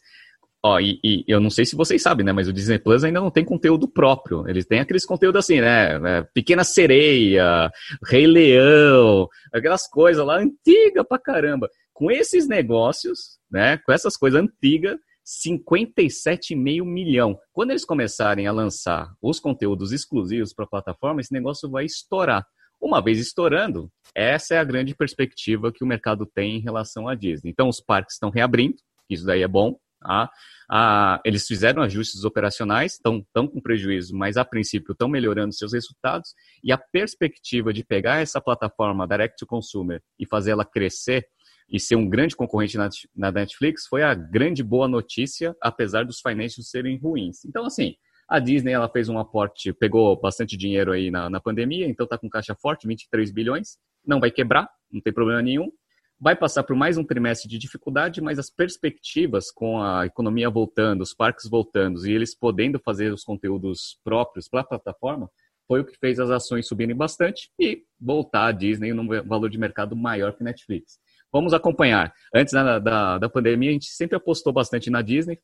Ó, 0.68 0.80
e, 0.80 1.00
e, 1.04 1.24
eu 1.28 1.40
não 1.40 1.52
sei 1.52 1.64
se 1.64 1.76
vocês 1.76 2.02
sabem, 2.02 2.26
né? 2.26 2.32
Mas 2.32 2.48
o 2.48 2.54
Disney 2.54 2.80
Plus 2.80 3.04
ainda 3.04 3.22
não 3.22 3.30
tem 3.30 3.46
conteúdo 3.46 3.88
próprio. 3.88 4.50
Eles 4.50 4.66
têm 4.66 4.80
aqueles 4.80 5.06
conteúdos 5.06 5.38
assim, 5.38 5.62
né? 5.62 5.94
É, 5.94 6.24
Pequena 6.34 6.64
Sereia, 6.64 7.70
Rei 8.04 8.26
Leão, 8.26 9.30
aquelas 9.54 9.88
coisas 9.88 10.26
lá 10.26 10.40
antiga 10.40 11.04
pra 11.04 11.20
caramba. 11.20 11.70
Com 11.94 12.10
esses 12.10 12.48
negócios, 12.48 13.38
né? 13.52 13.78
Com 13.78 13.92
essas 13.92 14.18
coisas 14.18 14.42
antigas, 14.42 14.98
57,5 15.24 16.84
milhão. 16.84 17.38
Quando 17.54 17.70
eles 17.70 17.86
começarem 17.86 18.48
a 18.48 18.52
lançar 18.52 19.08
os 19.22 19.40
conteúdos 19.40 19.92
exclusivos 19.92 20.52
para 20.52 20.66
a 20.66 20.70
plataforma, 20.70 21.22
esse 21.22 21.32
negócio 21.32 21.70
vai 21.70 21.86
estourar. 21.86 22.44
Uma 22.86 23.02
vez 23.02 23.18
estourando, 23.18 23.92
essa 24.14 24.54
é 24.54 24.60
a 24.60 24.64
grande 24.64 24.94
perspectiva 24.94 25.72
que 25.72 25.84
o 25.84 25.88
mercado 25.88 26.24
tem 26.24 26.58
em 26.58 26.60
relação 26.60 27.08
à 27.08 27.16
Disney. 27.16 27.50
Então, 27.50 27.68
os 27.68 27.82
parques 27.82 28.14
estão 28.14 28.30
reabrindo, 28.30 28.76
isso 29.10 29.26
daí 29.26 29.42
é 29.42 29.48
bom. 29.48 29.76
Tá? 30.00 30.30
Ah, 30.70 31.20
eles 31.26 31.48
fizeram 31.48 31.82
ajustes 31.82 32.24
operacionais, 32.24 32.94
estão 32.94 33.48
com 33.48 33.60
prejuízo, 33.60 34.16
mas 34.16 34.38
a 34.38 34.46
princípio 34.46 34.92
estão 34.92 35.10
melhorando 35.10 35.52
seus 35.52 35.74
resultados. 35.74 36.36
E 36.64 36.72
a 36.72 36.78
perspectiva 36.78 37.74
de 37.74 37.84
pegar 37.84 38.22
essa 38.22 38.40
plataforma 38.40 39.08
direct 39.08 39.36
to 39.40 39.48
consumer 39.48 40.00
e 40.20 40.28
fazer 40.28 40.52
ela 40.52 40.64
crescer 40.64 41.28
e 41.68 41.80
ser 41.80 41.96
um 41.96 42.08
grande 42.08 42.36
concorrente 42.36 42.78
na, 42.78 42.88
na 43.16 43.32
Netflix 43.32 43.88
foi 43.88 44.04
a 44.04 44.14
grande 44.14 44.62
boa 44.62 44.88
notícia, 44.88 45.56
apesar 45.60 46.06
dos 46.06 46.20
financials 46.20 46.70
serem 46.70 47.00
ruins. 47.00 47.44
Então, 47.46 47.66
assim, 47.66 47.96
a 48.28 48.40
Disney 48.40 48.72
ela 48.72 48.90
fez 48.90 49.10
um 49.10 49.20
aporte, 49.20 49.72
pegou 49.74 50.20
bastante 50.20 50.58
dinheiro 50.58 50.92
aí 50.92 51.12
na, 51.12 51.30
na 51.30 51.40
pandemia, 51.40 51.88
então 51.88 52.06
está 52.06 52.18
com 52.18 52.30
caixa 52.30 52.56
forte, 52.56 52.88
23 52.88 53.32
bilhões. 53.32 53.78
não 54.06 54.20
vai 54.20 54.32
quebrar, 54.32 54.70
não 54.92 55.02
tem 55.02 55.14
problema 55.14 55.42
nenhum. 55.42 55.72
Vai 56.20 56.36
passar 56.36 56.64
por 56.64 56.76
mais 56.76 56.98
um 56.98 57.04
trimestre 57.04 57.50
de 57.50 57.58
dificuldade, 57.58 58.22
mas 58.22 58.40
as 58.40 58.50
perspectivas 58.50 59.52
com 59.52 59.82
a 59.82 60.06
economia 60.06 60.50
voltando, 60.50 61.02
os 61.02 61.14
parques 61.14 61.50
voltando 61.50 62.06
e 62.08 62.12
eles 62.12 62.34
podendo 62.34 62.80
fazer 62.80 63.12
os 63.12 63.24
conteúdos 63.24 64.00
próprios 64.04 64.48
para 64.48 64.62
a 64.62 64.66
plataforma, 64.66 65.30
foi 65.68 65.82
o 65.82 65.86
que 65.86 65.98
fez 65.98 66.20
as 66.20 66.30
ações 66.30 66.68
subirem 66.68 66.96
bastante 66.96 67.52
e 67.60 67.84
voltar 68.00 68.48
a 68.48 68.52
Disney 68.52 68.94
num 68.94 69.08
valor 69.26 69.50
de 69.50 69.58
mercado 69.58 69.96
maior 69.96 70.34
que 70.34 70.44
Netflix. 70.44 71.00
Vamos 71.36 71.54
acompanhar. 71.54 72.14
Antes 72.34 72.54
da, 72.54 72.80
da, 72.80 73.18
da, 73.18 73.30
pandemia, 73.30 73.70
a 73.70 73.74
gente 73.74 73.88
sempre 73.88 74.16
apostou 74.16 74.54
bastante 74.54 74.90
na 74.90 75.02
Disney, 75.02 75.38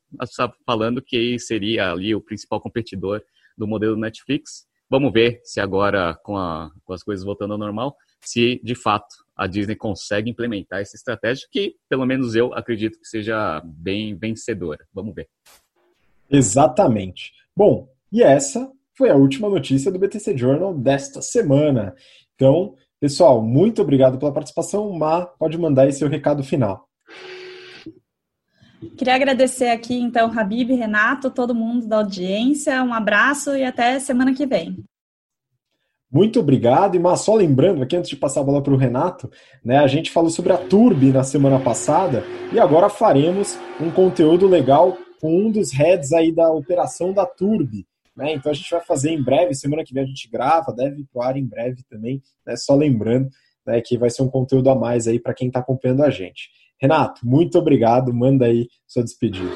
falando 0.64 1.02
que 1.02 1.38
seria 1.38 1.92
ali 1.92 2.14
o 2.14 2.20
principal 2.22 2.62
competidor 2.62 3.22
do 3.58 3.66
modelo 3.66 3.94
Netflix. 3.94 4.64
Vamos 4.88 5.12
ver 5.12 5.42
se 5.44 5.60
agora, 5.60 6.18
com, 6.24 6.34
a, 6.38 6.70
com 6.82 6.94
as 6.94 7.02
coisas 7.02 7.22
voltando 7.22 7.52
ao 7.52 7.58
normal, 7.58 7.94
se 8.22 8.58
de 8.64 8.74
fato 8.74 9.14
a 9.36 9.46
Disney 9.46 9.76
consegue 9.76 10.30
implementar 10.30 10.80
essa 10.80 10.96
estratégia, 10.96 11.46
que 11.52 11.74
pelo 11.90 12.06
menos 12.06 12.34
eu 12.34 12.54
acredito 12.54 12.98
que 12.98 13.06
seja 13.06 13.60
bem 13.62 14.16
vencedora. 14.16 14.86
Vamos 14.94 15.14
ver. 15.14 15.28
Exatamente. 16.30 17.32
Bom, 17.54 17.86
e 18.10 18.22
essa 18.22 18.72
foi 18.96 19.10
a 19.10 19.14
última 19.14 19.46
notícia 19.46 19.92
do 19.92 19.98
BTC 19.98 20.38
Journal 20.38 20.72
desta 20.72 21.20
semana. 21.20 21.94
Então, 22.34 22.76
pessoal, 23.02 23.42
muito 23.42 23.82
obrigado 23.82 24.16
pela 24.16 24.32
participação. 24.32 24.88
Má, 24.92 25.26
pode 25.26 25.58
mandar 25.58 25.82
aí 25.82 25.92
seu 25.92 26.08
recado 26.08 26.44
final. 26.44 26.86
Queria 28.96 29.16
agradecer 29.16 29.70
aqui, 29.70 29.98
então, 29.98 30.30
Habib, 30.38 30.70
Renato, 30.70 31.28
todo 31.28 31.52
mundo 31.52 31.88
da 31.88 31.96
audiência. 31.96 32.80
Um 32.84 32.94
abraço 32.94 33.56
e 33.56 33.64
até 33.64 33.98
semana 33.98 34.32
que 34.32 34.46
vem. 34.46 34.84
Muito 36.12 36.38
obrigado. 36.38 36.94
E 36.94 37.00
mas 37.00 37.22
só 37.22 37.34
lembrando 37.34 37.82
aqui, 37.82 37.96
antes 37.96 38.08
de 38.08 38.16
passar 38.16 38.42
a 38.42 38.44
bola 38.44 38.62
para 38.62 38.72
o 38.72 38.76
Renato, 38.76 39.28
né, 39.64 39.78
a 39.78 39.88
gente 39.88 40.12
falou 40.12 40.30
sobre 40.30 40.52
a 40.52 40.58
Turbi 40.58 41.10
na 41.10 41.24
semana 41.24 41.58
passada 41.58 42.22
e 42.52 42.60
agora 42.60 42.88
faremos 42.88 43.58
um 43.80 43.90
conteúdo 43.90 44.46
legal 44.46 44.96
com 45.20 45.46
um 45.46 45.50
dos 45.50 45.72
heads 45.72 46.12
aí 46.12 46.30
da 46.30 46.52
operação 46.52 47.12
da 47.12 47.26
Turbi. 47.26 47.84
Né? 48.16 48.34
Então 48.34 48.52
a 48.52 48.54
gente 48.54 48.70
vai 48.70 48.80
fazer 48.80 49.10
em 49.10 49.22
breve, 49.22 49.54
semana 49.54 49.84
que 49.84 49.94
vem 49.94 50.02
a 50.02 50.06
gente 50.06 50.28
grava, 50.30 50.72
deve 50.72 51.00
ir 51.00 51.06
pro 51.12 51.22
ar 51.22 51.36
em 51.36 51.46
breve 51.46 51.82
também. 51.88 52.22
Né? 52.46 52.56
Só 52.56 52.74
lembrando 52.74 53.28
né, 53.66 53.80
que 53.80 53.96
vai 53.96 54.10
ser 54.10 54.22
um 54.22 54.28
conteúdo 54.28 54.68
a 54.70 54.74
mais 54.74 55.06
aí 55.08 55.18
para 55.18 55.34
quem 55.34 55.48
está 55.48 55.60
acompanhando 55.60 56.02
a 56.02 56.10
gente. 56.10 56.50
Renato, 56.80 57.26
muito 57.26 57.58
obrigado. 57.58 58.12
Manda 58.12 58.46
aí 58.46 58.68
sua 58.86 59.04
despedida. 59.04 59.50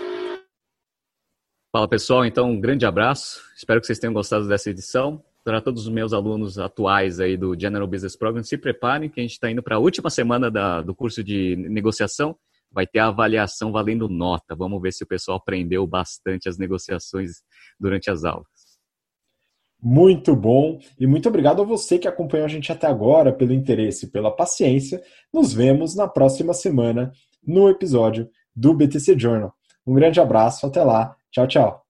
Fala 1.72 1.88
pessoal, 1.88 2.24
então 2.24 2.50
um 2.50 2.60
grande 2.60 2.86
abraço. 2.86 3.42
Espero 3.56 3.80
que 3.80 3.86
vocês 3.86 3.98
tenham 3.98 4.14
gostado 4.14 4.48
dessa 4.48 4.70
edição 4.70 5.22
para 5.44 5.60
todos 5.60 5.86
os 5.86 5.92
meus 5.92 6.12
alunos 6.12 6.58
atuais 6.58 7.20
aí 7.20 7.36
do 7.36 7.58
General 7.58 7.86
Business 7.86 8.16
Program, 8.16 8.42
se 8.42 8.58
preparem 8.58 9.08
que 9.08 9.20
a 9.20 9.22
gente 9.22 9.32
está 9.32 9.48
indo 9.48 9.62
para 9.62 9.76
a 9.76 9.78
última 9.78 10.10
semana 10.10 10.50
da, 10.50 10.82
do 10.82 10.92
curso 10.92 11.22
de 11.22 11.54
negociação. 11.54 12.36
Vai 12.70 12.86
ter 12.86 12.98
a 12.98 13.08
avaliação 13.08 13.72
valendo 13.72 14.08
nota. 14.08 14.54
Vamos 14.54 14.80
ver 14.80 14.92
se 14.92 15.04
o 15.04 15.06
pessoal 15.06 15.38
aprendeu 15.38 15.86
bastante 15.86 16.48
as 16.48 16.58
negociações 16.58 17.42
durante 17.78 18.10
as 18.10 18.24
aulas. 18.24 18.46
Muito 19.82 20.34
bom 20.34 20.78
e 20.98 21.06
muito 21.06 21.28
obrigado 21.28 21.62
a 21.62 21.64
você 21.64 21.98
que 21.98 22.08
acompanhou 22.08 22.46
a 22.46 22.48
gente 22.48 22.72
até 22.72 22.86
agora 22.86 23.32
pelo 23.32 23.52
interesse 23.52 24.06
e 24.06 24.10
pela 24.10 24.34
paciência. 24.34 25.02
Nos 25.32 25.52
vemos 25.52 25.94
na 25.94 26.08
próxima 26.08 26.54
semana 26.54 27.12
no 27.46 27.68
episódio 27.68 28.28
do 28.54 28.74
BTC 28.74 29.18
Journal. 29.18 29.52
Um 29.86 29.94
grande 29.94 30.20
abraço, 30.20 30.66
até 30.66 30.82
lá. 30.82 31.14
Tchau, 31.30 31.46
tchau. 31.46 31.85